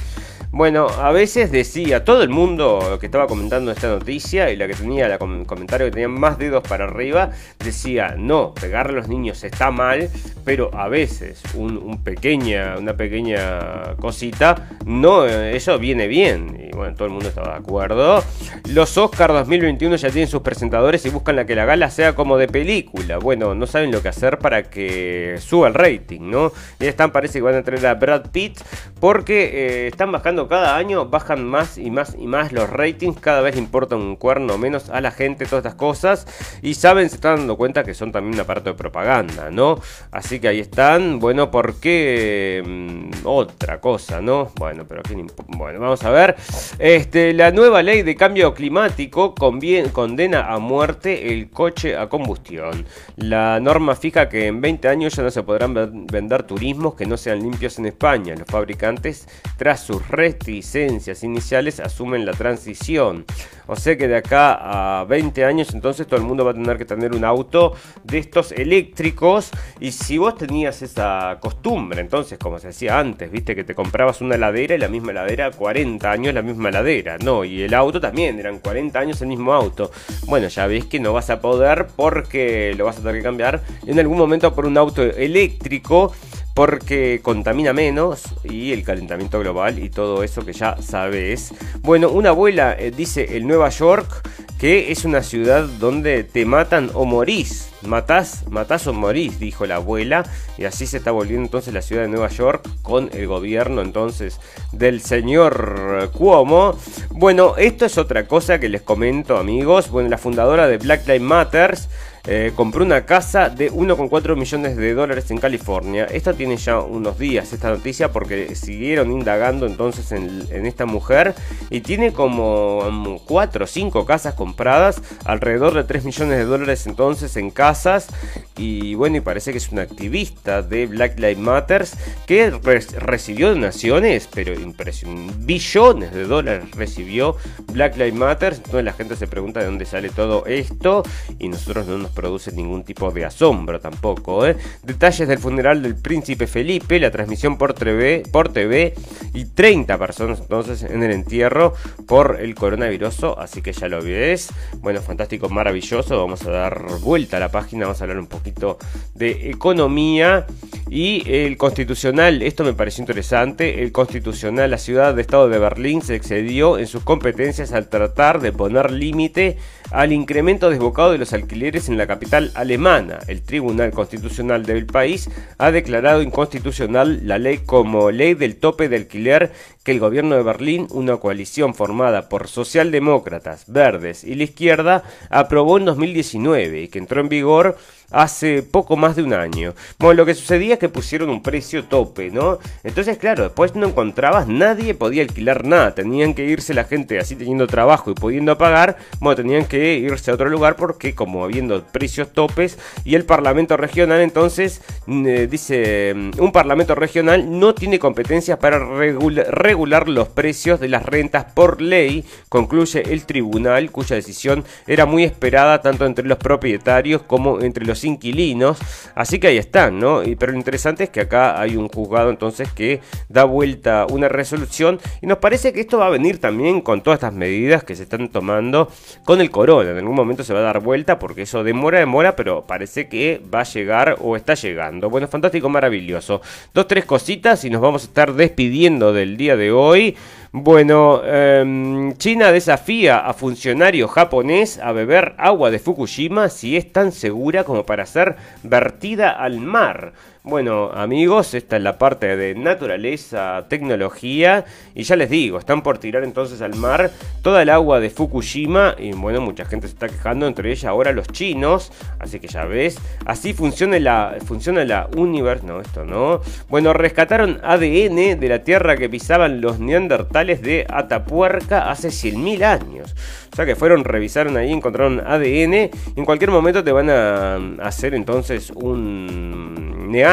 Bueno, 0.54 0.88
a 0.88 1.14
veces 1.14 1.50
decía 1.50 2.04
todo 2.04 2.24
el 2.24 2.30
mundo 2.30 2.98
que 3.00 3.06
estaba 3.06 3.26
comentando 3.26 3.72
esta 3.72 3.88
noticia 3.88 4.52
y 4.52 4.58
la 4.58 4.68
que 4.68 4.74
tenía 4.74 5.08
el 5.08 5.18
comentario 5.18 5.88
que 5.88 5.92
tenía 5.92 6.10
más 6.10 6.38
dedos 6.38 6.62
para 6.68 6.84
arriba, 6.84 7.30
decía, 7.64 8.16
no, 8.18 8.54
pegar 8.54 8.90
a 8.90 8.92
los 8.92 9.08
niños 9.08 9.46
está 9.46 9.72
mal, 9.72 10.10
pero 10.44 10.70
a 10.74 10.90
veces 10.90 11.42
un, 11.56 12.04
pequeña, 12.04 12.76
una 12.78 12.98
pequeña 12.98 13.96
cosita, 13.96 14.68
no, 14.86 15.26
eso 15.26 15.80
viene 15.80 16.08
bien. 16.08 16.70
Y 16.70 16.76
bueno, 16.76 16.96
todo 16.96 17.06
el 17.06 17.14
mundo 17.14 17.30
estaba 17.30 17.54
de 17.54 17.60
acuerdo. 17.60 18.22
Los 18.68 18.98
Oscars 18.98 19.34
2021 19.34 19.96
ya 19.96 20.10
tienen 20.10 20.28
sus 20.28 20.42
presentadores 20.42 21.06
y 21.06 21.10
buscan 21.12 21.38
la 21.38 21.46
que 21.46 21.56
la 21.56 21.64
gala 21.64 21.90
sea 21.90 22.14
como 22.14 22.38
de 22.38 22.50
película. 22.50 23.20
Bueno, 23.20 23.56
no 23.56 23.68
saben 23.68 23.90
lo 23.90 24.02
que 24.02 24.10
hacer 24.10 24.38
para 24.38 24.64
que 24.64 25.38
suba 25.40 25.70
el 25.70 25.76
rating, 25.76 26.30
¿no? 26.30 26.52
Y 26.78 26.88
están, 26.88 27.12
parece 27.12 27.40
que 27.40 27.44
van 27.44 27.56
a 27.56 27.64
traer 27.64 27.88
a 27.88 27.94
Brad 27.94 28.32
Pitt 28.32 28.60
porque 29.00 29.86
eh, 29.86 29.88
están 29.88 30.12
bajando 30.12 30.41
cada 30.48 30.78
año 30.78 31.06
bajan 31.06 31.46
más 31.46 31.78
y 31.78 31.92
más 31.92 32.16
y 32.18 32.28
más 32.28 32.52
los 32.52 32.70
ratings, 32.70 33.20
cada 33.20 33.42
vez 33.42 33.58
importa 33.58 33.96
un 33.96 34.16
cuerno 34.16 34.58
menos 34.58 34.90
a 34.90 35.02
la 35.02 35.12
gente 35.12 35.46
todas 35.46 35.66
estas 35.66 35.76
cosas 35.76 36.28
y 36.62 36.74
saben, 36.76 37.10
se 37.10 37.16
están 37.16 37.38
dando 37.38 37.58
cuenta 37.58 37.84
que 37.84 37.94
son 37.94 38.12
también 38.12 38.36
un 38.36 38.42
aparato 38.42 38.70
de 38.70 38.76
propaganda, 38.76 39.50
¿no? 39.52 39.80
Así 40.12 40.40
que 40.40 40.48
ahí 40.48 40.60
están, 40.60 41.20
bueno, 41.20 41.52
¿por 41.52 41.80
qué? 41.80 42.64
Mm, 42.66 43.26
otra 43.26 43.80
cosa, 43.80 44.22
¿no? 44.22 44.52
Bueno, 44.58 44.86
pero 44.88 45.02
aquí 45.02 45.16
bueno, 45.48 45.80
vamos 45.80 46.04
a 46.04 46.10
ver. 46.10 46.36
Este, 46.80 47.34
la 47.34 47.52
nueva 47.52 47.82
ley 47.84 48.04
de 48.04 48.16
cambio 48.16 48.54
climático 48.54 49.36
condena 49.36 50.54
a 50.54 50.60
muerte 50.60 51.34
el 51.34 51.50
coche 51.50 51.98
a 51.98 52.10
combustión. 52.10 52.86
La 53.16 53.60
norma 53.60 53.96
fija 53.96 54.30
que 54.30 54.48
en 54.48 54.62
20 54.62 54.88
años 54.88 55.16
ya 55.16 55.24
no 55.24 55.32
se 55.32 55.44
podrán 55.44 55.74
vender 56.08 56.44
turismos 56.44 56.96
que 56.96 57.06
no 57.06 57.18
sean 57.18 57.40
limpios 57.40 57.80
en 57.80 57.88
España. 57.88 58.36
Los 58.36 58.48
fabricantes, 58.48 59.28
tras 59.58 59.82
sus 59.82 60.08
redes 60.08 60.31
licencias 60.46 61.24
iniciales 61.24 61.80
asumen 61.80 62.26
la 62.26 62.34
transición. 62.34 63.26
O 63.68 63.76
sea 63.76 63.96
que 63.96 64.08
de 64.08 64.18
acá 64.18 65.00
a 65.00 65.06
20 65.06 65.46
años 65.46 65.74
entonces 65.74 66.06
todo 66.06 66.20
el 66.20 66.26
mundo 66.26 66.44
va 66.44 66.52
a 66.52 66.54
tener 66.54 66.78
que 66.78 66.86
tener 66.86 67.14
un 67.16 67.24
auto 67.24 67.74
de 68.04 68.18
estos 68.18 68.52
eléctricos. 68.52 69.52
Y 69.80 69.92
si 69.92 70.18
vos 70.18 70.36
tenías 70.36 70.82
esa 70.82 71.38
costumbre, 71.40 72.02
entonces 72.02 72.38
como 72.38 72.60
se 72.60 72.68
decía 72.68 73.00
antes, 73.00 73.32
viste 73.32 73.56
que 73.56 73.64
te 73.64 73.76
comprabas 73.76 74.22
una 74.22 74.36
heladera 74.36 74.76
y 74.76 74.78
la 74.78 74.88
misma 74.88 75.12
heladera 75.12 75.52
40 75.52 76.12
años 76.12 76.34
la 76.34 76.42
misma 76.42 76.70
heladera. 76.70 77.18
No, 77.20 77.44
y 77.46 77.62
el 77.62 77.74
auto 77.74 78.02
también, 78.02 78.40
eran 78.40 78.60
40 78.60 79.00
años 79.00 79.22
el 79.22 79.28
mismo 79.28 79.54
auto. 79.54 79.92
Bueno, 80.26 80.48
ya 80.48 80.68
ves 80.68 80.86
que 80.86 81.00
no 81.00 81.14
vas 81.14 81.30
a 81.30 81.40
poder 81.40 81.88
porque 81.96 82.74
lo 82.78 82.86
vas 82.86 82.98
a 82.98 83.00
tener 83.00 83.16
que 83.16 83.24
cambiar 83.24 83.62
en 83.86 84.00
algún 84.00 84.18
momento 84.18 84.54
por 84.54 84.66
un 84.66 84.78
auto 84.78 85.02
eléctrico 85.02 86.12
porque 86.54 87.22
contamina 87.24 87.74
menos 87.74 88.24
y 88.44 88.74
el 88.74 88.84
calentamiento 88.84 89.40
global 89.40 89.80
y 89.80 89.90
todo 89.90 90.24
eso 90.24 90.46
que 90.46 90.54
ya 90.54 90.78
sabes. 90.82 91.54
Bueno, 91.80 92.10
una 92.10 92.30
abuela 92.30 92.76
eh, 92.78 92.92
dice 92.92 93.38
en 93.38 93.48
Nueva 93.48 93.70
York 93.70 94.28
que 94.60 94.92
es 94.92 95.06
una 95.06 95.24
ciudad 95.24 95.64
donde 95.80 96.24
te 96.24 96.46
matan 96.46 96.92
o 96.94 97.06
morís. 97.06 97.70
Matás, 97.82 98.44
matás 98.48 98.86
o 98.86 98.94
morís, 98.94 99.40
dijo 99.40 99.66
la 99.66 99.78
abuela. 99.78 100.24
Y 100.56 100.66
así 100.66 100.86
se 100.86 100.98
está 100.98 101.10
volviendo 101.10 101.46
entonces 101.46 101.74
la 101.74 101.82
ciudad 101.82 102.04
de 102.04 102.10
Nueva 102.10 102.28
York 102.28 102.70
con 102.84 103.10
el 103.12 103.26
gobierno 103.26 103.82
entonces 103.82 104.40
del 104.72 105.02
señor 105.02 106.12
Cuomo. 106.14 106.78
Bueno, 107.10 107.56
esto 107.58 107.86
es 107.86 107.98
otra 107.98 108.28
cosa 108.28 108.60
que 108.60 108.70
les 108.70 108.84
comento 108.84 109.38
amigos. 109.38 109.90
Bueno, 109.90 110.10
la 110.10 110.20
fundadora 110.20 110.68
de 110.68 110.78
Black 110.78 111.08
Lives 111.08 111.22
Matters 111.22 111.90
eh, 112.28 112.52
compró 112.56 112.86
una 112.86 113.06
casa 113.06 113.50
de 113.50 113.72
1,4 113.72 114.36
millones 114.36 114.78
de 114.78 114.94
dólares 114.94 115.32
en 115.32 115.40
California. 115.40 116.06
Esto 116.06 116.34
tiene 116.36 116.58
ya 116.58 116.80
unos 116.80 117.18
días, 117.18 117.52
esta 117.52 117.70
noticia, 117.70 118.12
porque 118.12 118.56
siguieron 118.56 119.12
indagando 119.12 119.66
entonces 119.66 120.12
en, 120.12 120.66
esta 120.66 120.86
mujer 120.86 121.34
y 121.70 121.82
tiene 121.82 122.14
como 122.14 123.20
4 123.26 123.64
o 123.66 123.68
5 123.68 124.06
casas 124.06 124.36
compradas, 124.36 125.02
alrededor 125.26 125.74
de 125.74 125.84
3 125.84 126.06
millones 126.06 126.38
de 126.38 126.46
dólares 126.46 126.86
entonces 126.86 127.36
en 127.38 127.50
casas. 127.50 128.08
Y 128.56 128.94
bueno, 128.94 129.18
y 129.18 129.22
parece 129.22 129.52
que 129.52 129.58
es 129.58 129.72
una 129.72 129.82
activista 129.82 130.62
de 130.62 130.86
Black 130.86 131.18
Lives 131.18 131.40
Matter 131.40 131.88
que 132.28 132.52
recibió 132.52 133.50
donaciones, 133.50 134.30
pero 134.32 134.54
impresionante, 134.54 135.34
billones 135.40 136.14
de 136.14 136.26
dólares 136.26 136.70
recibió 136.76 137.36
Black 137.74 137.98
Lives 137.98 138.14
Matter. 138.14 138.54
Entonces 138.54 138.84
la 138.84 138.94
gente 138.94 139.16
se 139.16 139.28
pregunta 139.28 139.62
de 139.62 139.66
dónde 139.66 139.86
sale 139.86 140.10
todo 140.10 140.46
esto 140.46 141.04
y 141.40 141.48
nosotros 141.48 141.88
no 141.88 141.98
nos 141.98 142.11
produce 142.12 142.52
ningún 142.52 142.84
tipo 142.84 143.12
de 143.12 143.26
asombro 143.26 143.80
tampoco. 143.80 144.46
¿eh? 144.46 144.58
Detalles 144.84 145.28
del 145.28 145.40
funeral 145.40 145.82
del 145.82 145.96
príncipe 145.96 146.48
Felipe, 146.48 147.00
la 147.00 147.12
transmisión 147.12 147.58
por 147.58 147.74
TV, 147.74 148.24
por 148.32 148.50
TV 148.50 148.94
y 149.34 149.46
30 149.46 149.98
personas 149.98 150.40
entonces 150.40 150.84
en 150.84 151.04
el 151.04 151.12
entierro 151.12 151.74
por 152.08 152.40
el 152.40 152.56
coronavirus, 152.56 153.24
así 153.38 153.62
que 153.62 153.74
ya 153.74 153.88
lo 153.88 154.02
ves. 154.02 154.50
Bueno, 154.80 155.02
fantástico, 155.02 155.50
maravilloso. 155.50 156.18
Vamos 156.18 156.46
a 156.46 156.52
dar 156.52 156.86
vuelta 157.02 157.38
a 157.38 157.40
la 157.40 157.50
página, 157.50 157.86
vamos 157.86 158.02
a 158.02 158.04
hablar 158.04 158.20
un 158.20 158.28
poquito 158.28 158.78
de 159.16 159.50
economía 159.50 160.46
y 160.90 161.24
el 161.32 161.58
constitucional. 161.58 162.42
Esto 162.42 162.64
me 162.64 162.74
pareció 162.74 163.02
interesante. 163.02 163.82
El 163.82 163.92
constitucional, 163.92 164.72
la 164.72 164.78
ciudad 164.78 165.16
de 165.16 165.22
Estado 165.22 165.50
de 165.50 165.60
Berlín 165.60 166.02
se 166.02 166.16
excedió 166.16 166.78
en 166.78 166.88
sus 166.88 167.04
competencias 167.04 167.72
al 167.72 167.88
tratar 167.90 168.42
de 168.42 168.52
poner 168.52 168.92
límite 168.92 169.58
al 169.92 170.14
incremento 170.14 170.70
desbocado 170.70 171.12
de 171.12 171.18
los 171.18 171.34
alquileres 171.34 171.90
en 171.90 171.98
la 171.98 172.01
capital 172.08 172.52
alemana. 172.56 173.20
El 173.28 173.42
Tribunal 173.42 173.92
Constitucional 173.92 174.66
del 174.66 174.86
país 174.86 175.30
ha 175.58 175.72
declarado 175.72 176.22
inconstitucional 176.22 177.28
la 177.28 177.38
ley 177.38 177.60
como 177.60 178.12
ley 178.12 178.34
del 178.34 178.58
tope 178.58 178.90
de 178.90 178.98
alquiler 178.98 179.52
que 179.84 179.92
el 179.92 180.00
gobierno 180.00 180.36
de 180.36 180.44
Berlín, 180.44 180.88
una 180.92 181.18
coalición 181.18 181.74
formada 181.74 182.30
por 182.30 182.48
socialdemócratas, 182.48 183.66
verdes 183.68 184.24
y 184.24 184.36
la 184.36 184.44
izquierda, 184.44 185.04
aprobó 185.30 185.78
en 185.78 185.86
2019 185.86 186.84
y 186.84 186.88
que 186.88 187.00
entró 187.00 187.22
en 187.22 187.30
vigor 187.30 187.78
hace 188.12 188.64
poco 188.64 188.98
más 188.98 189.16
de 189.16 189.24
un 189.24 189.34
año. 189.34 189.74
Bueno, 190.00 190.18
lo 190.18 190.26
que 190.26 190.34
sucedía 190.34 190.74
es 190.74 190.80
que 190.80 190.90
pusieron 190.90 191.30
un 191.30 191.42
precio 191.42 191.86
tope, 191.86 192.30
¿no? 192.30 192.60
Entonces, 192.84 193.18
claro, 193.18 193.44
después 193.44 193.76
no 193.76 193.88
encontrabas, 193.88 194.48
nadie 194.48 194.94
podía 194.94 195.24
alquilar 195.24 195.66
nada, 195.66 195.96
tenían 195.96 196.34
que 196.34 196.46
irse 196.46 196.74
la 196.74 196.84
gente 196.84 197.20
así 197.20 197.36
teniendo 197.36 197.68
trabajo 197.68 198.12
y 198.12 198.14
pudiendo 198.14 198.58
pagar, 198.58 198.98
bueno, 199.20 199.36
tenían 199.36 199.66
que 199.66 199.96
irse 199.96 200.32
a 200.32 200.34
otro 200.34 200.50
lugar 200.50 200.76
porque 200.76 201.16
como 201.16 201.44
habiendo 201.44 201.84
precios 201.84 202.32
topes 202.34 202.78
y 203.04 203.16
el 203.16 203.26
Parlamento 203.26 203.78
regional 203.78 204.22
entonces 204.22 204.82
mm, 205.06 205.28
eh, 205.28 205.48
dice, 205.48 206.14
mm, 206.16 206.32
un 206.40 206.52
Parlamento 206.52 206.96
regional 206.96 207.60
no 207.60 207.74
tiene 207.74 208.00
competencias 208.00 208.58
para 208.58 208.80
regular 208.80 210.10
los 210.10 210.28
precios 210.30 210.80
de 210.80 210.88
las 210.88 211.06
rentas 211.06 211.46
por 211.54 211.82
ley, 211.82 212.26
concluye 212.50 213.04
el 213.12 213.26
tribunal 213.26 213.92
cuya 213.92 214.16
decisión 214.16 214.64
era 214.88 215.06
muy 215.06 215.24
esperada 215.24 215.82
tanto 215.82 216.06
entre 216.06 216.26
los 216.26 216.38
propietarios 216.38 217.22
como 217.24 217.62
entre 217.62 217.86
los 217.86 218.01
inquilinos. 218.04 218.78
Así 219.16 219.40
que 219.40 219.48
ahí 219.48 219.58
están, 219.58 220.00
¿no? 220.00 220.24
Y, 220.24 220.36
pero 220.36 220.52
lo 220.52 220.58
interesante 220.58 221.06
es 221.06 221.10
que 221.10 221.22
acá 221.22 221.60
hay 221.60 221.76
un 221.76 221.88
juzgado 221.90 222.30
entonces 222.30 222.72
que 222.72 223.02
da 223.30 223.44
vuelta 223.44 224.06
una 224.10 224.28
resolución 224.30 225.00
y 225.22 225.28
nos 225.28 225.40
parece 225.40 225.74
que 225.74 225.82
esto 225.82 225.98
va 225.98 226.08
a 226.08 226.10
venir 226.10 226.40
también 226.40 226.82
con 226.82 227.02
todas 227.02 227.18
estas 227.18 227.34
medidas 227.34 227.84
que 227.84 227.96
se 227.96 228.04
están 228.04 228.30
tomando 228.30 228.90
con 229.26 229.42
el 229.42 229.50
corona. 229.50 229.92
En 229.92 229.98
algún 229.98 230.16
momento 230.16 230.44
se 230.44 230.54
va 230.54 230.60
a 230.60 230.64
dar 230.64 230.80
vuelta 230.80 231.20
porque 231.20 231.44
eso 231.44 231.64
demora, 231.64 232.00
demora, 232.00 232.36
pero 232.36 232.66
parece 232.66 233.08
que 233.08 233.42
va 233.54 233.62
a 233.62 233.64
llegar 233.64 234.18
o 234.20 234.36
está 234.36 234.54
llegando. 234.54 235.10
Bueno, 235.10 235.28
fantástico, 235.28 235.70
maravilloso. 235.70 236.42
Dos, 236.74 236.88
tres 236.88 237.06
cositas 237.06 237.64
y 237.66 237.70
nos 237.70 237.82
vamos 237.82 238.04
a 238.04 238.08
estar 238.08 238.34
despidiendo 238.34 239.14
del 239.14 239.38
día 239.38 239.56
de 239.56 239.72
hoy. 239.72 240.16
Bueno, 240.54 241.22
em, 241.24 242.12
China 242.18 242.52
desafía 242.52 243.20
a 243.20 243.34
funcionario 243.34 244.10
japonés 244.10 244.80
a 244.80 244.92
beber 244.92 245.34
agua 245.38 245.72
de 245.72 245.80
Fukushima 245.80 246.50
si 246.50 246.76
es 246.76 246.92
tan 246.92 247.14
segura 247.14 247.64
como 247.64 247.86
para 247.86 248.06
ser 248.06 248.36
vertida 248.62 249.32
al 249.32 249.62
mar. 249.62 250.12
Bueno, 250.44 250.90
amigos, 250.92 251.54
esta 251.54 251.78
es 251.78 251.84
la 251.84 252.00
parte 252.00 252.36
de 252.36 252.56
naturaleza, 252.56 253.68
tecnología. 253.70 254.66
Y 254.96 255.04
ya 255.04 255.16
les 255.16 255.30
digo, 255.30 255.60
están 255.60 255.84
por 255.84 256.00
tirar 256.00 256.24
entonces 256.24 256.64
al 256.64 256.74
mar 256.74 257.12
toda 257.44 257.62
el 257.62 257.70
agua 257.70 258.00
de 258.00 258.10
Fukushima. 258.10 258.96
Y 258.98 259.12
bueno, 259.12 259.40
mucha 259.40 259.66
gente 259.66 259.88
se 259.88 259.94
está 259.94 260.08
quejando, 260.08 260.48
entre 260.48 260.72
ellas 260.72 260.86
ahora 260.86 261.12
los 261.12 261.28
chinos. 261.28 261.92
Así 262.18 262.40
que 262.40 262.48
ya 262.48 262.66
ves, 262.66 262.98
así 263.28 263.54
funciona 263.54 264.00
la, 264.00 264.38
funciona. 264.44 264.84
No, 264.84 265.80
esto 265.80 266.06
no. 266.06 266.42
Bueno, 266.70 266.92
rescataron 266.94 267.60
ADN 267.64 268.40
de 268.40 268.48
la 268.50 268.64
tierra 268.64 268.98
que 268.98 269.10
pisaban 269.10 269.62
los 269.62 269.80
neandertales 269.80 270.64
de 270.64 270.88
Atapuerca 270.90 271.92
hace 271.92 272.08
100.000 272.08 272.64
años. 272.64 273.16
O 273.54 273.56
sea 273.56 273.68
que 273.68 273.76
fueron, 273.76 274.06
revisaron 274.06 274.58
ahí, 274.58 274.72
encontraron 274.72 275.20
ADN. 275.20 275.92
en 276.16 276.26
cualquier 276.26 276.50
momento 276.50 276.84
te 276.84 276.92
van 276.92 277.12
a 277.12 277.58
hacer 277.84 278.16
entonces 278.16 278.72
un 278.72 279.92
Neandertal 280.12 280.31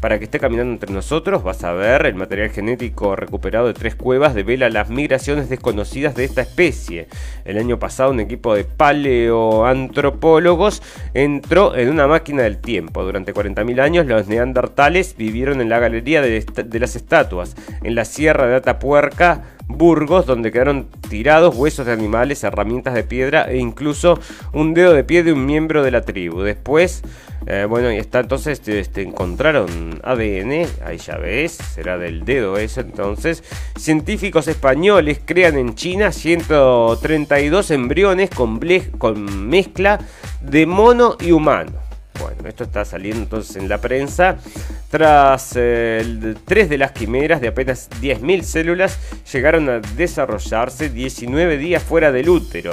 para 0.00 0.18
que 0.18 0.26
esté 0.26 0.38
caminando 0.38 0.74
entre 0.74 0.92
nosotros. 0.92 1.42
Vas 1.42 1.64
a 1.64 1.72
ver 1.72 2.06
el 2.06 2.14
material 2.14 2.50
genético 2.50 3.16
recuperado 3.16 3.66
de 3.66 3.74
tres 3.74 3.96
cuevas 3.96 4.32
devela 4.32 4.68
las 4.68 4.90
migraciones 4.90 5.48
desconocidas 5.48 6.14
de 6.14 6.22
esta 6.24 6.42
especie. 6.42 7.08
El 7.44 7.58
año 7.58 7.80
pasado 7.80 8.12
un 8.12 8.20
equipo 8.20 8.54
de 8.54 8.62
paleoantropólogos 8.62 10.84
entró 11.14 11.74
en 11.74 11.90
una 11.90 12.06
máquina 12.06 12.44
del 12.44 12.58
tiempo. 12.58 13.02
Durante 13.02 13.34
40.000 13.34 13.80
años 13.80 14.06
los 14.06 14.28
neandertales 14.28 15.16
vivieron 15.16 15.60
en 15.60 15.68
la 15.68 15.80
galería 15.80 16.22
de, 16.22 16.46
de 16.64 16.78
las 16.78 16.94
estatuas, 16.94 17.56
en 17.82 17.96
la 17.96 18.04
sierra 18.04 18.46
de 18.46 18.54
Atapuerca, 18.54 19.42
Burgos, 19.76 20.26
donde 20.26 20.50
quedaron 20.50 20.86
tirados 21.08 21.54
huesos 21.54 21.86
de 21.86 21.92
animales, 21.92 22.44
herramientas 22.44 22.94
de 22.94 23.04
piedra 23.04 23.50
e 23.50 23.58
incluso 23.58 24.18
un 24.52 24.74
dedo 24.74 24.92
de 24.92 25.04
pie 25.04 25.22
de 25.22 25.32
un 25.32 25.44
miembro 25.46 25.82
de 25.82 25.90
la 25.90 26.02
tribu. 26.02 26.42
Después, 26.42 27.02
eh, 27.46 27.66
bueno, 27.68 27.92
y 27.92 27.96
está 27.96 28.20
entonces, 28.20 28.58
este, 28.58 28.78
este, 28.78 29.02
encontraron 29.02 30.00
ADN, 30.02 30.66
ahí 30.84 30.98
ya 30.98 31.16
ves, 31.16 31.52
será 31.52 31.98
del 31.98 32.24
dedo 32.24 32.56
eso 32.56 32.80
entonces. 32.80 33.42
Científicos 33.76 34.48
españoles 34.48 35.20
crean 35.24 35.58
en 35.58 35.74
China 35.74 36.12
132 36.12 37.70
embriones 37.70 38.30
con, 38.30 38.60
con 38.98 39.48
mezcla 39.48 39.98
de 40.40 40.66
mono 40.66 41.16
y 41.20 41.32
humano. 41.32 41.91
Bueno, 42.22 42.48
esto 42.48 42.64
está 42.64 42.84
saliendo 42.84 43.24
entonces 43.24 43.56
en 43.56 43.68
la 43.68 43.78
prensa. 43.78 44.36
Tras 44.90 45.54
eh, 45.56 46.34
tres 46.44 46.68
de 46.68 46.78
las 46.78 46.92
quimeras 46.92 47.40
de 47.40 47.48
apenas 47.48 47.90
10.000 48.00 48.42
células, 48.42 48.98
llegaron 49.32 49.68
a 49.68 49.80
desarrollarse 49.80 50.88
19 50.88 51.56
días 51.56 51.82
fuera 51.82 52.12
del 52.12 52.28
útero. 52.28 52.72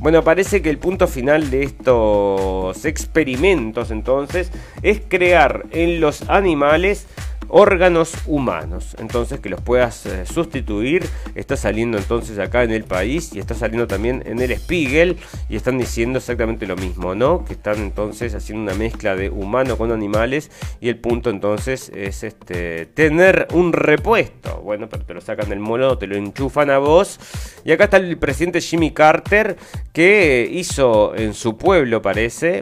Bueno, 0.00 0.22
parece 0.22 0.62
que 0.62 0.70
el 0.70 0.78
punto 0.78 1.06
final 1.06 1.50
de 1.50 1.62
estos 1.62 2.84
experimentos 2.84 3.90
entonces 3.90 4.50
es 4.82 5.00
crear 5.08 5.64
en 5.70 6.00
los 6.00 6.28
animales 6.28 7.06
órganos 7.50 8.14
humanos. 8.26 8.96
Entonces 8.98 9.40
que 9.40 9.48
los 9.48 9.60
puedas 9.60 10.06
eh, 10.06 10.24
sustituir. 10.26 11.04
Está 11.34 11.56
saliendo 11.56 11.98
entonces 11.98 12.38
acá 12.38 12.62
en 12.62 12.70
el 12.70 12.84
país 12.84 13.32
y 13.34 13.38
está 13.38 13.54
saliendo 13.54 13.86
también 13.86 14.22
en 14.26 14.40
el 14.40 14.56
Spiegel 14.56 15.16
y 15.48 15.56
están 15.56 15.78
diciendo 15.78 16.18
exactamente 16.18 16.66
lo 16.66 16.76
mismo, 16.76 17.14
¿no? 17.14 17.44
Que 17.44 17.52
están 17.54 17.78
entonces 17.78 18.34
haciendo 18.34 18.62
una 18.62 18.74
mezcla 18.74 19.16
de 19.16 19.30
humano 19.30 19.76
con 19.76 19.92
animales 19.92 20.50
y 20.80 20.88
el 20.88 20.98
punto 20.98 21.30
entonces 21.30 21.90
es 21.94 22.22
este 22.22 22.86
tener 22.86 23.48
un 23.52 23.72
repuesto. 23.72 24.60
Bueno, 24.62 24.88
pero 24.88 25.04
te 25.04 25.14
lo 25.14 25.20
sacan 25.20 25.48
del 25.48 25.60
mono, 25.60 25.98
te 25.98 26.06
lo 26.06 26.16
enchufan 26.16 26.70
a 26.70 26.78
vos. 26.78 27.18
Y 27.64 27.72
acá 27.72 27.84
está 27.84 27.96
el 27.96 28.18
presidente 28.18 28.60
Jimmy 28.60 28.92
Carter 28.92 29.56
que 29.92 30.48
hizo 30.50 31.14
en 31.16 31.34
su 31.34 31.56
pueblo, 31.56 32.02
parece, 32.02 32.60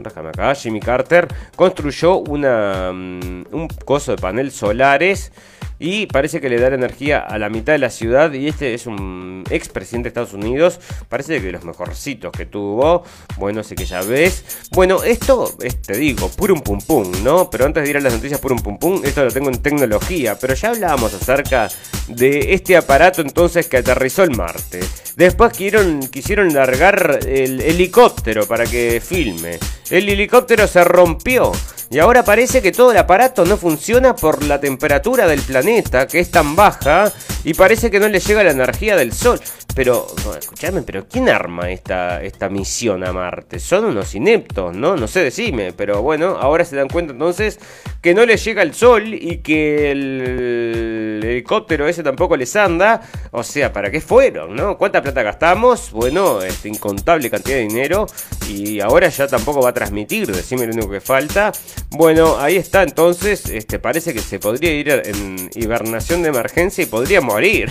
déjame 0.00 0.30
acá, 0.30 0.54
Jimmy 0.54 0.80
Carter 0.80 1.28
construyó 1.54 2.18
una, 2.18 2.92
mm, 2.92 3.46
un 3.52 3.68
coso 3.84 4.12
de 4.12 4.18
panel 4.18 4.50
solares 4.50 5.32
y 5.78 6.06
parece 6.06 6.40
que 6.40 6.48
le 6.48 6.58
da 6.58 6.68
energía 6.68 7.20
a 7.20 7.38
la 7.38 7.48
mitad 7.48 7.72
de 7.72 7.78
la 7.78 7.90
ciudad 7.90 8.32
y 8.32 8.48
este 8.48 8.74
es 8.74 8.86
un 8.86 9.44
ex 9.50 9.68
presidente 9.68 10.04
de 10.04 10.08
Estados 10.08 10.32
Unidos, 10.32 10.80
parece 11.08 11.40
que 11.40 11.52
los 11.52 11.64
mejorcitos 11.64 12.32
que 12.32 12.46
tuvo, 12.46 13.04
bueno, 13.36 13.62
sé 13.62 13.74
que 13.74 13.84
ya 13.84 14.02
ves. 14.02 14.66
Bueno, 14.72 15.02
esto 15.02 15.54
es, 15.60 15.82
te 15.82 15.96
digo, 15.96 16.28
purum 16.30 16.60
pum 16.60 16.78
pum, 16.80 17.10
¿no? 17.22 17.50
Pero 17.50 17.66
antes 17.66 17.84
de 17.84 17.90
ir 17.90 17.96
a 17.96 18.00
las 18.00 18.14
noticias 18.14 18.40
purum 18.40 18.58
pum 18.58 18.78
pum, 18.78 19.00
esto 19.04 19.24
lo 19.24 19.30
tengo 19.30 19.48
en 19.48 19.62
tecnología, 19.62 20.38
pero 20.38 20.54
ya 20.54 20.70
hablábamos 20.70 21.14
acerca 21.14 21.68
de 22.08 22.54
este 22.54 22.76
aparato 22.76 23.20
entonces 23.20 23.66
que 23.68 23.78
aterrizó 23.78 24.24
en 24.24 24.36
Marte. 24.36 24.80
Después 25.16 25.52
quisieron, 25.52 26.00
quisieron 26.08 26.52
largar 26.52 27.20
el 27.26 27.60
helicóptero 27.60 28.46
para 28.46 28.64
que 28.64 29.00
filme. 29.00 29.58
El 29.90 30.08
helicóptero 30.08 30.66
se 30.66 30.84
rompió. 30.84 31.52
Y 31.90 31.98
ahora 31.98 32.24
parece 32.24 32.60
que 32.62 32.72
todo 32.72 32.90
el 32.90 32.98
aparato 32.98 33.44
no 33.44 33.56
funciona 33.56 34.16
por 34.16 34.42
la 34.42 34.60
temperatura 34.60 35.26
del 35.28 35.40
planeta, 35.40 36.06
que 36.06 36.18
es 36.18 36.30
tan 36.30 36.56
baja, 36.56 37.12
y 37.44 37.54
parece 37.54 37.90
que 37.90 38.00
no 38.00 38.08
le 38.08 38.18
llega 38.18 38.42
la 38.42 38.50
energía 38.50 38.96
del 38.96 39.12
Sol. 39.12 39.40
Pero, 39.76 40.06
escúchame, 40.38 40.80
pero 40.80 41.06
¿quién 41.06 41.28
arma 41.28 41.70
esta, 41.70 42.22
esta 42.22 42.48
misión 42.48 43.04
a 43.04 43.12
Marte? 43.12 43.58
Son 43.58 43.84
unos 43.84 44.14
ineptos, 44.14 44.74
¿no? 44.74 44.96
No 44.96 45.06
sé, 45.06 45.20
decime, 45.20 45.74
pero 45.74 46.00
bueno, 46.00 46.38
ahora 46.40 46.64
se 46.64 46.76
dan 46.76 46.88
cuenta 46.88 47.12
entonces 47.12 47.60
que 48.00 48.14
no 48.14 48.24
les 48.24 48.42
llega 48.42 48.62
el 48.62 48.72
Sol 48.72 49.12
y 49.12 49.38
que 49.38 49.90
el 49.90 51.20
helicóptero 51.22 51.86
ese 51.86 52.02
tampoco 52.02 52.38
les 52.38 52.56
anda. 52.56 53.02
O 53.32 53.42
sea, 53.42 53.70
¿para 53.70 53.90
qué 53.90 54.00
fueron, 54.00 54.56
no? 54.56 54.78
¿Cuánta 54.78 55.02
plata 55.02 55.22
gastamos? 55.22 55.90
Bueno, 55.92 56.40
este, 56.40 56.70
incontable 56.70 57.28
cantidad 57.28 57.56
de 57.56 57.68
dinero 57.68 58.06
y 58.48 58.80
ahora 58.80 59.08
ya 59.08 59.26
tampoco 59.26 59.60
va 59.60 59.70
a 59.70 59.74
transmitir, 59.74 60.26
decime 60.32 60.66
lo 60.66 60.72
único 60.72 60.90
que 60.90 61.02
falta. 61.02 61.52
Bueno, 61.90 62.38
ahí 62.38 62.56
está 62.56 62.82
entonces, 62.82 63.46
este, 63.46 63.78
parece 63.78 64.12
que 64.12 64.20
se 64.20 64.38
podría 64.38 64.72
ir 64.72 64.88
en 64.90 65.50
hibernación 65.54 66.22
de 66.22 66.28
emergencia 66.28 66.82
y 66.82 66.86
podría 66.86 67.20
morir. 67.20 67.70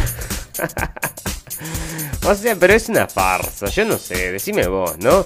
o 2.28 2.36
sea, 2.36 2.56
pero 2.56 2.74
es 2.74 2.90
una 2.90 3.08
farsa, 3.08 3.68
yo 3.68 3.86
no 3.86 3.98
sé, 3.98 4.32
decime 4.32 4.68
vos, 4.68 4.98
¿no? 5.00 5.26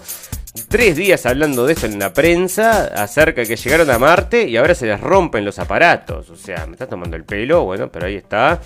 Tres 0.68 0.96
días 0.96 1.26
hablando 1.26 1.66
de 1.66 1.74
esto 1.74 1.86
en 1.86 2.00
la 2.00 2.14
prensa, 2.14 2.86
acerca 2.86 3.42
de 3.42 3.48
que 3.48 3.56
llegaron 3.56 3.90
a 3.90 4.00
Marte 4.00 4.48
y 4.48 4.58
ahora 4.58 4.76
se 4.76 4.88
les 4.88 5.00
rompen 5.00 5.46
los 5.46 5.60
aparatos. 5.60 6.30
O 6.30 6.36
sea, 6.36 6.66
me 6.66 6.74
está 6.74 6.88
tomando 6.88 7.16
el 7.16 7.24
pelo, 7.24 7.64
bueno, 7.66 7.90
pero 7.92 8.08
ahí 8.08 8.16
está. 8.16 8.60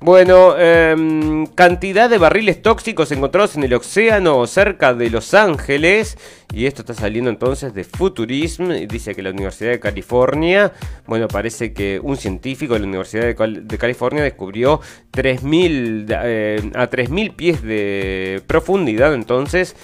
Bueno, 0.00 0.58
em, 0.58 1.46
cantidad 1.48 2.08
de 2.08 2.16
barriles 2.18 2.62
tóxicos 2.62 3.12
encontrados 3.12 3.56
en 3.56 3.64
el 3.64 3.74
océano 3.74 4.46
cerca 4.46 4.94
de 4.94 5.10
Los 5.10 5.34
Ángeles. 5.34 6.16
Y 6.52 6.66
esto 6.66 6.82
está 6.82 6.94
saliendo 6.94 7.30
entonces 7.30 7.74
de 7.74 7.84
Futurism. 7.84 8.70
Dice 8.88 9.14
que 9.14 9.22
la 9.22 9.30
Universidad 9.30 9.70
de 9.70 9.78
California, 9.78 10.72
bueno, 11.06 11.28
parece 11.28 11.72
que 11.72 12.00
un 12.02 12.16
científico 12.16 12.74
de 12.74 12.80
la 12.80 12.86
Universidad 12.86 13.24
de, 13.24 13.78
California 13.78 14.22
descubrió 14.22 14.80
3.000, 15.12 16.06
eh, 16.24 16.70
a 16.74 16.88
3.000 16.88 17.36
pies 17.36 17.62
de 17.62 18.42
profundidad 18.46 19.14
entonces 19.14 19.76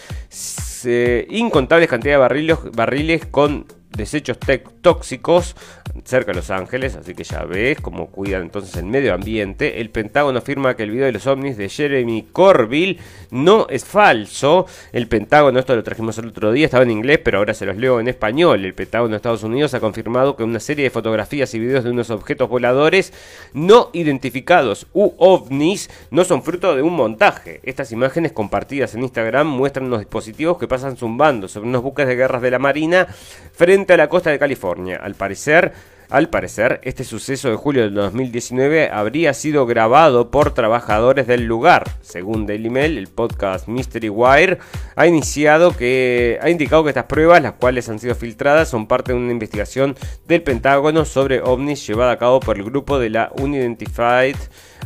incontables 1.31 1.89
cantidades 1.89 2.17
de 2.17 2.21
barriles, 2.21 2.59
barriles 2.75 3.27
con 3.27 3.67
desechos 3.97 4.39
tóxicos 4.81 5.57
cerca 6.05 6.33
de 6.33 6.37
Los 6.37 6.51
Ángeles, 6.51 6.95
así 6.95 7.15
que 7.15 7.25
ya 7.25 7.45
ves 7.45 7.81
cómo 7.81 8.09
cuidan 8.09 8.43
entonces 8.43 8.77
el 8.77 8.85
medio 8.85 9.15
ambiente. 9.15 9.81
El 9.81 9.91
Pentágono 9.91 10.39
afirma 10.39 10.77
que 10.77 10.83
el 10.83 10.91
video 10.91 11.07
de 11.07 11.13
los 11.13 11.27
ovnis 11.27 11.57
de 11.57 11.69
Jeremy 11.69 12.29
Corbyn 12.33 12.99
no 13.31 13.67
es 13.69 13.85
falso. 13.85 14.67
El 14.93 15.09
Pentágono, 15.09 15.59
esto 15.59 15.75
lo 15.75 15.83
trajimos 15.83 16.19
el 16.19 16.29
otro 16.29 16.53
día, 16.53 16.67
estaba 16.67 16.85
en 16.85 16.91
inglés, 16.91 17.21
pero 17.23 17.39
ahora 17.39 17.55
se 17.55 17.67
los 17.67 17.77
leo 17.77 18.01
en 18.01 18.09
español. 18.09 18.65
El 18.65 18.75
Pentágono 18.75 19.11
de 19.11 19.17
Estados 19.17 19.43
Unidos 19.43 19.75
ha 19.75 19.81
confirmado 19.81 20.37
que 20.37 20.45
una 20.45 20.61
serie 20.61 20.85
de 20.85 20.91
fotografías 20.91 21.55
y 21.55 21.59
videos 21.59 21.85
de 21.85 21.91
unos 21.91 22.11
objetos 22.11 22.49
voladores 22.49 23.13
no 23.53 23.91
identificados 23.93 24.87
u 24.93 25.13
ovnis 25.19 25.91
no 26.11 26.25
son 26.25 26.43
fruto 26.43 26.77
de 26.77 26.83
un 26.83 26.95
montaje. 26.95 27.61
Estas 27.63 27.93
imágenes 27.93 28.33
compartidas 28.33 28.95
en 28.95 29.03
Instagram 29.03 29.47
muestran 29.47 29.87
unos 29.87 30.01
dispositivos 30.01 30.59
que 30.59 30.69
pasan 30.69 30.97
zumbando 30.97 31.49
sobre 31.49 31.69
unos 31.69 31.83
buques 31.83 32.07
de 32.07 32.17
guerras 32.17 32.43
de 32.43 32.51
la 32.51 32.59
Marina 32.59 33.07
frente 33.53 33.86
a 33.95 33.97
la 33.97 34.09
costa 34.09 34.31
de 34.31 34.39
California. 34.39 35.01
Al 35.03 35.15
parecer, 35.15 35.73
al 36.09 36.29
parecer, 36.29 36.81
este 36.85 37.03
suceso 37.03 37.51
de 37.51 37.57
julio 37.57 37.83
del 37.83 37.95
2019 37.95 38.91
habría 38.93 39.35
sido 39.35 39.67
grabado 39.67 40.31
por 40.31 40.55
trabajadores 40.55 41.27
del 41.27 41.47
lugar. 41.47 41.91
Según 42.01 42.47
Daily 42.47 42.71
Mail, 42.71 42.97
el 42.97 43.09
podcast 43.09 43.67
Mystery 43.67 44.09
Wire 44.09 44.59
ha 44.95 45.07
iniciado 45.09 45.77
que 45.77 46.39
ha 46.41 46.49
indicado 46.49 46.85
que 46.85 46.91
estas 46.91 47.07
pruebas, 47.07 47.43
las 47.43 47.55
cuales 47.55 47.89
han 47.89 47.99
sido 47.99 48.15
filtradas, 48.15 48.69
son 48.69 48.87
parte 48.87 49.13
de 49.13 49.19
una 49.19 49.33
investigación 49.33 49.97
del 50.29 50.43
Pentágono 50.43 51.05
sobre 51.05 51.41
ovnis 51.41 51.85
llevada 51.85 52.13
a 52.13 52.19
cabo 52.19 52.39
por 52.39 52.57
el 52.57 52.65
grupo 52.65 53.01
de 53.01 53.11
la 53.11 53.33
Unidentified 53.37 54.37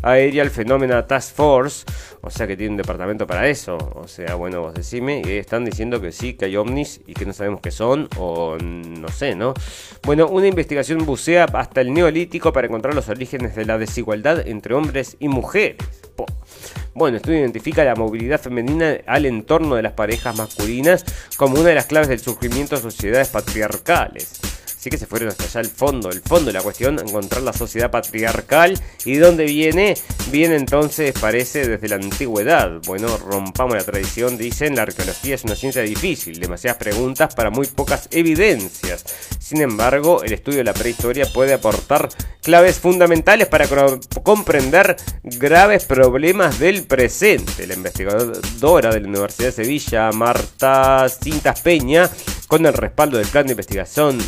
Aerial 0.03 0.51
Phenomena 0.51 1.07
Task 1.07 1.35
Force, 1.35 1.85
o 2.21 2.31
sea 2.31 2.47
que 2.47 2.57
tiene 2.57 2.73
un 2.73 2.77
departamento 2.77 3.27
para 3.27 3.49
eso, 3.49 3.77
o 3.95 4.09
sea, 4.09 4.35
bueno, 4.35 4.61
vos 4.63 4.75
decime, 4.75 5.23
y 5.25 5.33
están 5.33 5.65
diciendo 5.65 6.01
que 6.01 6.13
sí, 6.13 6.35
que 6.35 6.47
hay 6.47 6.57
ovnis 6.57 7.01
y 7.07 7.15
que 7.15 7.27
no 7.27 7.33
sabemos 7.33 7.61
qué 7.61 7.71
son, 7.71 8.09
o 8.17 8.57
no 8.59 9.09
sé, 9.09 9.35
¿no? 9.35 9.55
Bueno, 10.03 10.27
una 10.29 10.47
investigación 10.47 11.05
bucea 11.05 11.45
hasta 11.45 11.81
el 11.81 11.93
neolítico 11.93 12.53
para 12.53 12.67
encontrar 12.67 12.95
los 12.95 13.09
orígenes 13.09 13.55
de 13.55 13.65
la 13.65 13.79
desigualdad 13.79 14.47
entre 14.47 14.75
hombres 14.75 15.17
y 15.21 15.29
mujeres. 15.29 15.79
Bueno, 16.95 17.17
esto 17.17 17.33
identifica 17.33 17.85
la 17.85 17.95
movilidad 17.95 18.41
femenina 18.41 18.99
al 19.07 19.25
entorno 19.25 19.77
de 19.77 19.83
las 19.83 19.93
parejas 19.93 20.37
masculinas 20.37 21.05
como 21.37 21.61
una 21.61 21.71
de 21.71 21.75
las 21.77 21.87
claves 21.87 22.09
del 22.09 22.19
surgimiento 22.19 22.77
de 22.77 22.83
sociedades 22.83 23.29
patriarcales. 23.29 24.41
Así 24.81 24.89
que 24.89 24.97
se 24.97 25.05
fueron 25.05 25.29
hasta 25.29 25.45
allá 25.45 25.61
al 25.61 25.67
fondo, 25.67 26.09
el 26.09 26.23
fondo 26.23 26.47
de 26.47 26.55
la 26.55 26.63
cuestión, 26.63 26.99
encontrar 26.99 27.43
la 27.43 27.53
sociedad 27.53 27.91
patriarcal 27.91 28.81
y 29.05 29.13
de 29.13 29.21
dónde 29.21 29.45
viene, 29.45 29.95
viene 30.33 30.57
entonces, 30.57 31.13
parece, 31.21 31.69
desde 31.69 31.87
la 31.87 31.97
antigüedad. 31.97 32.81
Bueno, 32.87 33.15
rompamos 33.19 33.77
la 33.77 33.85
tradición, 33.85 34.39
dicen, 34.39 34.77
la 34.77 34.85
arqueología 34.85 35.35
es 35.35 35.45
una 35.45 35.55
ciencia 35.55 35.83
difícil, 35.83 36.41
demasiadas 36.41 36.79
preguntas 36.79 37.35
para 37.35 37.51
muy 37.51 37.67
pocas 37.67 38.09
evidencias. 38.11 39.05
Sin 39.39 39.61
embargo, 39.61 40.23
el 40.23 40.33
estudio 40.33 40.61
de 40.61 40.65
la 40.65 40.73
prehistoria 40.73 41.27
puede 41.31 41.53
aportar 41.53 42.09
claves 42.43 42.79
fundamentales 42.79 43.49
para 43.49 43.67
comprender 44.23 44.97
graves 45.23 45.85
problemas 45.85 46.59
del 46.59 46.85
presente. 46.85 47.67
La 47.67 47.75
investigadora 47.75 48.95
de 48.95 49.01
la 49.01 49.09
Universidad 49.09 49.49
de 49.49 49.53
Sevilla, 49.53 50.11
Marta 50.13 51.07
Cintas 51.11 51.61
Peña, 51.61 52.09
con 52.51 52.67
el 52.67 52.75
respaldo 52.75 53.17
del 53.17 53.29
plan 53.29 53.47
de 53.47 53.53
investigación 53.53 54.19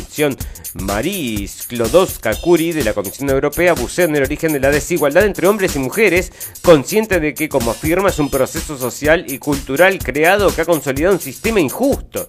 Marie 0.75 1.45
Sklodowska-Curie 1.45 2.73
de 2.73 2.85
la 2.85 2.93
Comisión 2.93 3.29
Europea, 3.29 3.73
bucea 3.73 4.05
en 4.05 4.15
el 4.15 4.23
origen 4.23 4.53
de 4.53 4.61
la 4.61 4.71
desigualdad 4.71 5.25
entre 5.25 5.45
hombres 5.45 5.75
y 5.75 5.79
mujeres, 5.79 6.31
consciente 6.61 7.19
de 7.19 7.33
que, 7.33 7.49
como 7.49 7.71
afirma, 7.71 8.07
es 8.07 8.19
un 8.19 8.29
proceso 8.29 8.77
social 8.77 9.25
y 9.27 9.39
cultural 9.39 9.99
creado 9.99 10.55
que 10.55 10.61
ha 10.61 10.65
consolidado 10.65 11.15
un 11.15 11.19
sistema 11.19 11.59
injusto. 11.59 12.25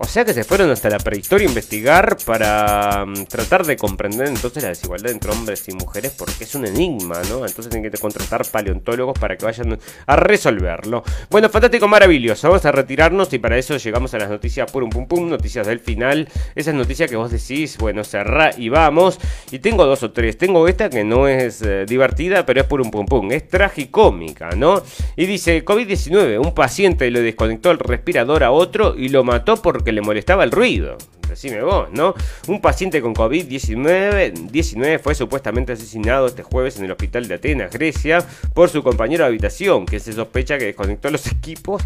O 0.00 0.06
sea 0.06 0.24
que 0.24 0.32
se 0.32 0.44
fueron 0.44 0.70
hasta 0.70 0.88
la 0.88 0.98
prehistoria 0.98 1.46
a 1.46 1.50
investigar 1.50 2.18
para 2.24 3.04
mm, 3.04 3.24
tratar 3.24 3.66
de 3.66 3.76
comprender 3.76 4.28
entonces 4.28 4.62
la 4.62 4.68
desigualdad 4.68 5.10
entre 5.10 5.32
hombres 5.32 5.68
y 5.68 5.72
mujeres 5.72 6.14
porque 6.16 6.44
es 6.44 6.54
un 6.54 6.66
enigma, 6.66 7.20
¿no? 7.28 7.44
Entonces 7.44 7.68
tienen 7.68 7.90
que 7.90 7.98
contratar 7.98 8.46
paleontólogos 8.46 9.18
para 9.18 9.36
que 9.36 9.44
vayan 9.44 9.76
a 10.06 10.16
resolverlo. 10.16 11.02
Bueno, 11.30 11.48
fantástico, 11.48 11.88
maravilloso. 11.88 12.48
Vamos 12.48 12.64
a 12.64 12.70
retirarnos 12.70 13.32
y 13.32 13.40
para 13.40 13.58
eso 13.58 13.76
llegamos 13.76 14.14
a 14.14 14.18
las 14.18 14.30
noticias 14.30 14.70
pum 14.70 14.88
pum 14.88 15.08
pum, 15.08 15.27
noticias 15.28 15.66
del 15.66 15.80
final. 15.80 16.28
Esas 16.54 16.74
noticias 16.74 17.10
que 17.10 17.16
vos 17.16 17.30
decís, 17.30 17.78
bueno, 17.78 18.04
cerrá 18.04 18.50
y 18.56 18.68
vamos. 18.68 19.18
Y 19.50 19.58
tengo 19.58 19.84
dos 19.86 20.02
o 20.02 20.10
tres. 20.12 20.38
Tengo 20.38 20.68
esta 20.68 20.90
que 20.90 21.04
no 21.04 21.28
es 21.28 21.62
eh, 21.62 21.86
divertida, 21.86 22.44
pero 22.44 22.60
es 22.60 22.66
pum 22.66 22.90
pum 22.90 23.06
pum. 23.06 23.32
Es 23.32 23.48
tragicómica, 23.48 24.50
¿no? 24.50 24.82
Y 25.16 25.26
dice, 25.26 25.64
COVID-19, 25.64 26.38
un 26.44 26.54
paciente 26.54 27.10
le 27.10 27.22
desconectó 27.22 27.70
el 27.70 27.78
respirador 27.78 28.44
a 28.44 28.50
otro 28.50 28.94
y 28.96 29.08
lo 29.08 29.24
mató 29.24 29.56
porque 29.62 29.78
que 29.88 29.92
le 29.92 30.02
molestaba 30.02 30.44
el 30.44 30.50
ruido 30.50 30.98
decime 31.28 31.62
vos, 31.62 31.88
¿no? 31.92 32.14
Un 32.46 32.60
paciente 32.60 33.00
con 33.00 33.14
COVID-19 33.14 34.98
fue 35.00 35.14
supuestamente 35.14 35.72
asesinado 35.72 36.26
este 36.26 36.42
jueves 36.42 36.78
en 36.78 36.84
el 36.84 36.92
hospital 36.92 37.28
de 37.28 37.34
Atenas, 37.34 37.72
Grecia, 37.72 38.24
por 38.54 38.68
su 38.68 38.82
compañero 38.82 39.24
de 39.24 39.28
habitación, 39.28 39.86
que 39.86 40.00
se 40.00 40.12
sospecha 40.12 40.58
que 40.58 40.66
desconectó 40.66 41.10
los 41.10 41.26
equipos 41.32 41.82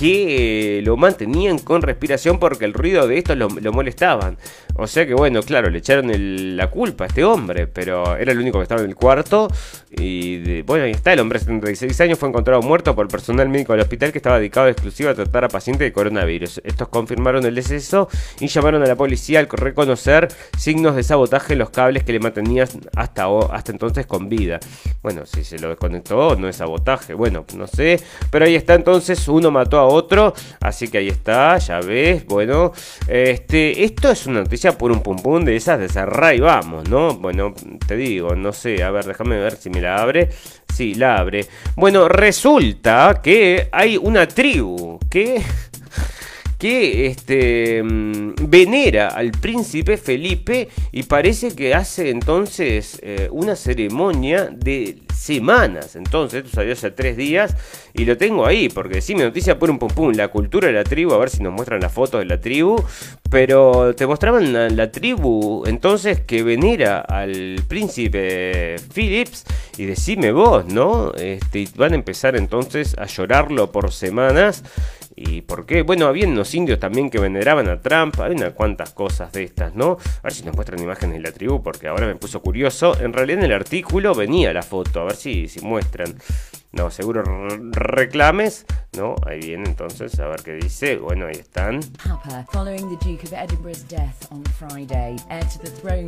que 0.00 0.78
eh, 0.78 0.82
lo 0.82 0.96
mantenían 0.96 1.58
con 1.58 1.82
respiración 1.82 2.38
porque 2.38 2.64
el 2.64 2.72
ruido 2.72 3.06
de 3.06 3.18
estos 3.18 3.36
lo, 3.36 3.48
molestaban. 3.50 4.38
O 4.74 4.86
sea 4.86 5.06
que 5.06 5.12
bueno, 5.12 5.42
claro, 5.42 5.68
le 5.68 5.78
echaron 5.78 6.56
la 6.56 6.70
culpa 6.70 7.04
a 7.04 7.06
este 7.08 7.22
hombre, 7.22 7.66
pero 7.66 8.16
era 8.16 8.32
el 8.32 8.38
único 8.38 8.58
que 8.58 8.62
estaba 8.62 8.80
en 8.80 8.88
el 8.88 8.94
cuarto. 8.94 9.48
Y 9.90 10.62
bueno, 10.62 10.84
ahí 10.84 10.92
está, 10.92 11.12
el 11.12 11.20
hombre 11.20 11.38
de 11.38 11.44
76 11.44 12.00
años 12.00 12.18
fue 12.18 12.30
encontrado 12.30 12.62
muerto 12.62 12.94
por 12.94 13.08
personal 13.08 13.50
médico 13.50 13.74
del 13.74 13.82
hospital 13.82 14.10
que 14.12 14.18
estaba 14.18 14.38
dedicado 14.38 14.68
exclusivo 14.68 15.10
a 15.10 15.14
tratar 15.14 15.44
a 15.44 15.48
pacientes 15.48 15.86
de 15.86 15.92
coronavirus. 15.92 16.62
Estos 16.64 16.88
confirmaron 16.88 17.44
el 17.44 17.54
deceso 17.54 18.08
y 18.40 18.46
llamaron 18.46 18.79
a 18.82 18.86
la 18.86 18.96
policía 18.96 19.38
al 19.40 19.48
reconocer 19.48 20.28
signos 20.58 20.96
de 20.96 21.02
sabotaje 21.02 21.54
en 21.54 21.58
los 21.58 21.70
cables 21.70 22.04
que 22.04 22.12
le 22.12 22.20
mantenían 22.20 22.68
hasta, 22.96 23.26
hasta 23.52 23.72
entonces 23.72 24.06
con 24.06 24.28
vida. 24.28 24.60
Bueno, 25.02 25.26
si 25.26 25.44
se 25.44 25.58
lo 25.58 25.68
desconectó, 25.68 26.36
no 26.36 26.48
es 26.48 26.56
sabotaje. 26.56 27.14
Bueno, 27.14 27.44
no 27.56 27.66
sé. 27.66 28.00
Pero 28.30 28.44
ahí 28.44 28.54
está 28.54 28.74
entonces, 28.74 29.26
uno 29.28 29.50
mató 29.50 29.78
a 29.78 29.84
otro. 29.86 30.34
Así 30.60 30.88
que 30.88 30.98
ahí 30.98 31.08
está, 31.08 31.58
ya 31.58 31.80
ves. 31.80 32.24
Bueno, 32.26 32.72
este, 33.08 33.84
esto 33.84 34.10
es 34.10 34.26
una 34.26 34.40
noticia 34.40 34.76
por 34.76 34.92
un 34.92 35.02
pum 35.02 35.16
pum 35.16 35.44
de 35.44 35.56
esas 35.56 35.78
de 35.78 35.88
cerrar 35.88 36.34
y 36.34 36.40
vamos, 36.40 36.88
¿no? 36.88 37.14
Bueno, 37.14 37.54
te 37.86 37.96
digo, 37.96 38.34
no 38.34 38.52
sé. 38.52 38.82
A 38.82 38.90
ver, 38.90 39.04
déjame 39.04 39.38
ver 39.38 39.56
si 39.56 39.70
me 39.70 39.80
la 39.80 39.96
abre. 39.96 40.30
Sí, 40.74 40.94
la 40.94 41.18
abre. 41.18 41.46
Bueno, 41.76 42.08
resulta 42.08 43.20
que 43.22 43.68
hay 43.72 43.96
una 43.96 44.26
tribu 44.26 44.98
que 45.10 45.42
que 46.60 47.06
este, 47.06 47.82
mm, 47.82 48.34
venera 48.42 49.08
al 49.08 49.32
príncipe 49.32 49.96
Felipe 49.96 50.68
y 50.92 51.04
parece 51.04 51.56
que 51.56 51.74
hace 51.74 52.10
entonces 52.10 53.00
eh, 53.02 53.28
una 53.32 53.56
ceremonia 53.56 54.50
de 54.52 54.98
semanas. 55.16 55.96
Entonces, 55.96 56.44
esto 56.44 56.56
salió 56.56 56.74
hace 56.74 56.90
tres 56.90 57.16
días 57.16 57.56
y 57.94 58.04
lo 58.04 58.16
tengo 58.16 58.46
ahí, 58.46 58.68
porque 58.68 59.00
sí, 59.00 59.14
me 59.14 59.24
noticia 59.24 59.58
por 59.58 59.70
un 59.70 59.78
pum 59.78 59.88
pum, 59.88 60.12
la 60.12 60.28
cultura 60.28 60.68
de 60.68 60.74
la 60.74 60.84
tribu, 60.84 61.12
a 61.14 61.18
ver 61.18 61.30
si 61.30 61.42
nos 61.42 61.52
muestran 61.52 61.80
las 61.80 61.92
fotos 61.92 62.20
de 62.20 62.26
la 62.26 62.40
tribu, 62.40 62.76
pero 63.30 63.94
te 63.94 64.06
mostraban 64.06 64.52
la, 64.52 64.68
la 64.68 64.90
tribu 64.92 65.64
entonces 65.66 66.20
que 66.20 66.42
venera 66.42 67.00
al 67.00 67.56
príncipe 67.68 68.76
Philips 68.92 69.44
y 69.78 69.86
decime 69.86 70.32
vos, 70.32 70.66
¿no? 70.66 71.14
Este, 71.14 71.66
van 71.76 71.92
a 71.92 71.96
empezar 71.96 72.36
entonces 72.36 72.96
a 72.98 73.06
llorarlo 73.06 73.72
por 73.72 73.92
semanas. 73.92 74.62
¿Y 75.22 75.42
por 75.42 75.66
qué? 75.66 75.82
Bueno, 75.82 76.06
había 76.06 76.26
unos 76.26 76.54
indios 76.54 76.80
también 76.80 77.10
que 77.10 77.18
veneraban 77.18 77.68
a 77.68 77.78
Trump. 77.78 78.18
Hay 78.20 78.32
unas 78.32 78.54
cuantas 78.54 78.94
cosas 78.94 79.30
de 79.32 79.42
estas, 79.42 79.74
¿no? 79.74 79.98
A 80.20 80.22
ver 80.22 80.32
si 80.32 80.42
nos 80.44 80.54
muestran 80.54 80.80
imágenes 80.80 81.16
de 81.16 81.22
la 81.28 81.30
tribu, 81.30 81.62
porque 81.62 81.88
ahora 81.88 82.06
me 82.06 82.14
puso 82.14 82.40
curioso. 82.40 82.98
En 82.98 83.12
realidad 83.12 83.40
en 83.40 83.44
el 83.44 83.52
artículo 83.52 84.14
venía 84.14 84.50
la 84.54 84.62
foto, 84.62 85.02
a 85.02 85.04
ver 85.04 85.16
si, 85.16 85.46
si 85.46 85.60
muestran. 85.60 86.14
No, 86.72 86.90
seguro 86.90 87.22
reclames. 87.72 88.64
No, 88.96 89.16
ahí 89.26 89.40
viene 89.40 89.68
entonces, 89.68 90.18
a 90.20 90.26
ver 90.26 90.42
qué 90.42 90.54
dice. 90.54 90.96
Bueno, 90.96 91.26
ahí 91.26 91.38
están. 91.38 91.80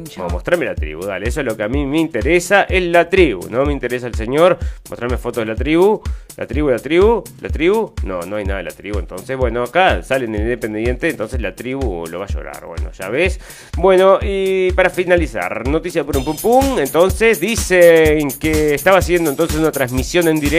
Charles 0.04 0.32
mostrame 0.32 0.64
la 0.66 0.74
tribu, 0.74 1.04
dale. 1.04 1.28
Eso 1.28 1.40
es 1.40 1.46
lo 1.46 1.56
que 1.56 1.64
a 1.64 1.68
mí 1.68 1.84
me 1.84 1.98
interesa, 1.98 2.62
es 2.62 2.82
la 2.84 3.08
tribu. 3.08 3.48
No 3.50 3.64
me 3.64 3.72
interesa 3.72 4.06
el 4.06 4.14
señor. 4.14 4.58
Mostrame 4.88 5.16
fotos 5.16 5.42
de 5.42 5.46
la 5.46 5.56
tribu. 5.56 6.00
La 6.36 6.46
tribu, 6.46 6.70
la 6.70 6.78
tribu, 6.78 7.24
la 7.40 7.48
tribu. 7.48 7.92
No, 8.04 8.22
no 8.22 8.36
hay 8.36 8.44
nada 8.44 8.58
de 8.58 8.64
la 8.64 8.70
tribu. 8.70 8.98
Entonces, 8.98 9.36
bueno, 9.36 9.64
acá 9.64 10.02
salen 10.02 10.34
en 10.34 10.42
Independiente. 10.42 11.08
Entonces 11.08 11.40
la 11.40 11.54
tribu 11.54 12.06
lo 12.06 12.20
va 12.20 12.26
a 12.26 12.28
llorar. 12.28 12.66
Bueno, 12.66 12.90
ya 12.92 13.08
ves. 13.08 13.40
Bueno, 13.76 14.18
y 14.22 14.72
para 14.72 14.90
finalizar, 14.90 15.68
noticia 15.68 16.04
por 16.04 16.16
un 16.16 16.24
pum 16.24 16.36
pum. 16.36 16.78
Entonces 16.78 17.40
dicen 17.40 18.30
que 18.38 18.74
estaba 18.74 18.98
haciendo 18.98 19.30
entonces 19.30 19.58
una 19.58 19.72
transmisión 19.72 20.28
en 20.28 20.36
directo. 20.36 20.51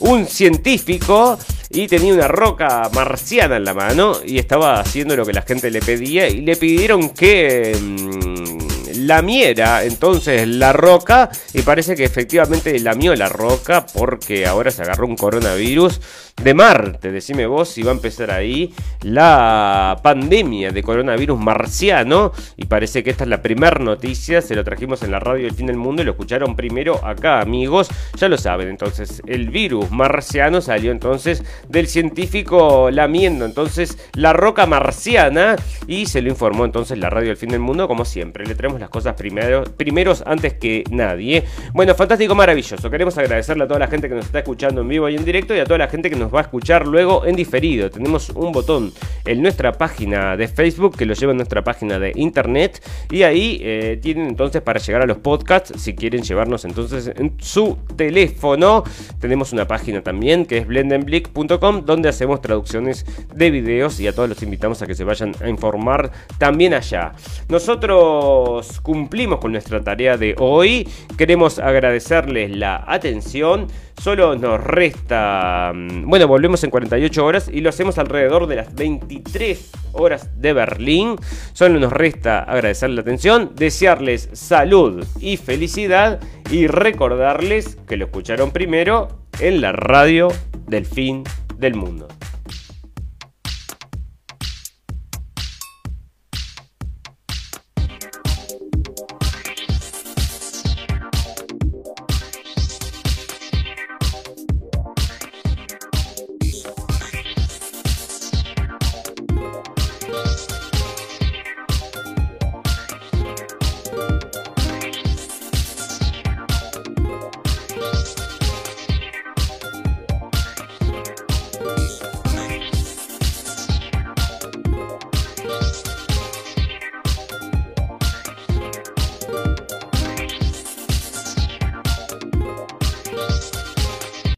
Un 0.00 0.26
científico 0.26 1.38
y 1.70 1.88
tenía 1.88 2.14
una 2.14 2.28
roca 2.28 2.88
marciana 2.94 3.56
en 3.56 3.64
la 3.64 3.74
mano 3.74 4.16
y 4.24 4.38
estaba 4.38 4.80
haciendo 4.80 5.16
lo 5.16 5.24
que 5.24 5.32
la 5.32 5.42
gente 5.42 5.70
le 5.70 5.80
pedía 5.80 6.28
y 6.28 6.40
le 6.40 6.56
pidieron 6.56 7.10
que 7.10 7.76
mm, 7.80 9.06
lamiera 9.06 9.84
entonces 9.84 10.46
la 10.46 10.72
roca 10.72 11.30
y 11.52 11.62
parece 11.62 11.94
que 11.96 12.04
efectivamente 12.04 12.78
lamió 12.80 13.14
la 13.14 13.28
roca 13.28 13.86
porque 13.86 14.46
ahora 14.46 14.70
se 14.70 14.82
agarró 14.82 15.06
un 15.06 15.16
coronavirus 15.16 16.00
de 16.42 16.54
Marte. 16.54 17.12
Decime 17.12 17.46
vos 17.46 17.68
si 17.68 17.82
va 17.82 17.90
a 17.90 17.94
empezar 17.94 18.30
ahí 18.30 18.72
la 19.02 19.98
pandemia 20.02 20.70
de 20.70 20.82
coronavirus 20.82 21.38
marciano. 21.38 22.32
Y 22.56 22.66
parece 22.66 23.02
que 23.02 23.10
esta 23.10 23.24
es 23.24 23.30
la 23.30 23.42
primera 23.42 23.78
noticia, 23.78 24.42
se 24.42 24.54
lo 24.54 24.64
trajimos 24.64 25.02
en 25.02 25.10
la 25.10 25.18
radio 25.18 25.46
El 25.46 25.54
Fin 25.54 25.66
del 25.66 25.76
Mundo 25.76 26.02
y 26.02 26.04
lo 26.04 26.12
escucharon 26.12 26.56
primero 26.56 27.04
acá 27.04 27.40
amigos, 27.40 27.88
ya 28.16 28.28
lo 28.28 28.38
saben 28.38 28.68
entonces 28.68 29.22
el 29.26 29.50
virus 29.50 29.90
marciano 29.90 30.60
salió 30.60 30.92
entonces 30.92 31.42
del 31.68 31.86
científico 31.86 32.90
lamiendo 32.90 33.44
entonces 33.44 33.98
la 34.14 34.32
roca 34.32 34.66
marciana 34.66 35.56
y 35.86 36.06
se 36.06 36.22
lo 36.22 36.28
informó 36.28 36.64
entonces 36.64 36.98
la 36.98 37.10
radio 37.10 37.30
El 37.30 37.36
Fin 37.36 37.50
del 37.50 37.60
Mundo 37.60 37.88
como 37.88 38.04
siempre, 38.04 38.46
le 38.46 38.54
traemos 38.54 38.80
las 38.80 38.90
cosas 38.90 39.14
primero, 39.14 39.64
primeros 39.64 40.22
antes 40.26 40.54
que 40.54 40.84
nadie. 40.90 41.44
Bueno, 41.72 41.94
fantástico, 41.94 42.34
maravilloso, 42.34 42.90
queremos 42.90 43.16
agradecerle 43.18 43.64
a 43.64 43.66
toda 43.66 43.80
la 43.80 43.88
gente 43.88 44.08
que 44.08 44.14
nos 44.14 44.26
está 44.26 44.38
escuchando 44.40 44.80
en 44.80 44.88
vivo 44.88 45.08
y 45.08 45.16
en 45.16 45.24
directo 45.24 45.54
y 45.54 45.60
a 45.60 45.64
toda 45.64 45.78
la 45.78 45.88
gente 45.88 46.10
que 46.10 46.16
nos 46.16 46.25
va 46.32 46.40
a 46.40 46.42
escuchar 46.42 46.86
luego 46.86 47.24
en 47.26 47.36
diferido. 47.36 47.90
Tenemos 47.90 48.30
un 48.30 48.52
botón 48.52 48.92
en 49.24 49.42
nuestra 49.42 49.72
página 49.72 50.36
de 50.36 50.48
Facebook 50.48 50.96
que 50.96 51.06
lo 51.06 51.14
lleva 51.14 51.32
a 51.32 51.34
nuestra 51.34 51.64
página 51.64 51.98
de 51.98 52.12
internet 52.14 52.82
y 53.10 53.22
ahí 53.22 53.58
eh, 53.62 53.98
tienen 54.00 54.28
entonces 54.28 54.62
para 54.62 54.80
llegar 54.80 55.02
a 55.02 55.06
los 55.06 55.18
podcasts 55.18 55.72
si 55.80 55.94
quieren 55.94 56.22
llevarnos 56.22 56.64
entonces 56.64 57.12
en 57.14 57.34
su 57.38 57.78
teléfono. 57.96 58.84
Tenemos 59.20 59.52
una 59.52 59.66
página 59.66 60.02
también 60.02 60.46
que 60.46 60.58
es 60.58 60.66
blendenblick.com 60.66 61.84
donde 61.84 62.08
hacemos 62.08 62.40
traducciones 62.40 63.06
de 63.34 63.50
videos 63.50 64.00
y 64.00 64.06
a 64.06 64.14
todos 64.14 64.28
los 64.28 64.42
invitamos 64.42 64.82
a 64.82 64.86
que 64.86 64.94
se 64.94 65.04
vayan 65.04 65.34
a 65.40 65.48
informar 65.48 66.10
también 66.38 66.74
allá. 66.74 67.12
Nosotros 67.48 68.80
cumplimos 68.80 69.38
con 69.40 69.52
nuestra 69.52 69.82
tarea 69.82 70.16
de 70.16 70.34
hoy. 70.38 70.88
Queremos 71.16 71.58
agradecerles 71.58 72.56
la 72.56 72.84
atención. 72.86 73.66
Solo 74.02 74.36
nos 74.36 74.62
resta... 74.62 75.72
mm, 75.74 76.08
Bueno, 76.08 76.28
volvemos 76.28 76.62
en 76.64 76.70
48 76.70 77.24
horas 77.24 77.50
y 77.52 77.60
lo 77.60 77.70
hacemos 77.70 77.98
alrededor 77.98 78.46
de 78.46 78.56
las 78.56 78.74
23 78.74 79.70
horas 79.92 80.40
de 80.40 80.52
Berlín. 80.52 81.16
Solo 81.52 81.80
nos 81.80 81.92
resta 81.92 82.40
agradecerles 82.40 82.96
la 82.96 83.02
atención, 83.02 83.52
desearles 83.54 84.28
salud 84.32 85.04
y 85.20 85.36
felicidad 85.36 86.20
y 86.50 86.66
recordarles 86.66 87.76
que 87.88 87.96
lo 87.96 88.04
escucharon 88.06 88.50
primero 88.50 89.08
en 89.40 89.60
la 89.60 89.72
radio 89.72 90.28
del 90.66 90.86
fin 90.86 91.24
del 91.58 91.74
mundo. 91.74 92.06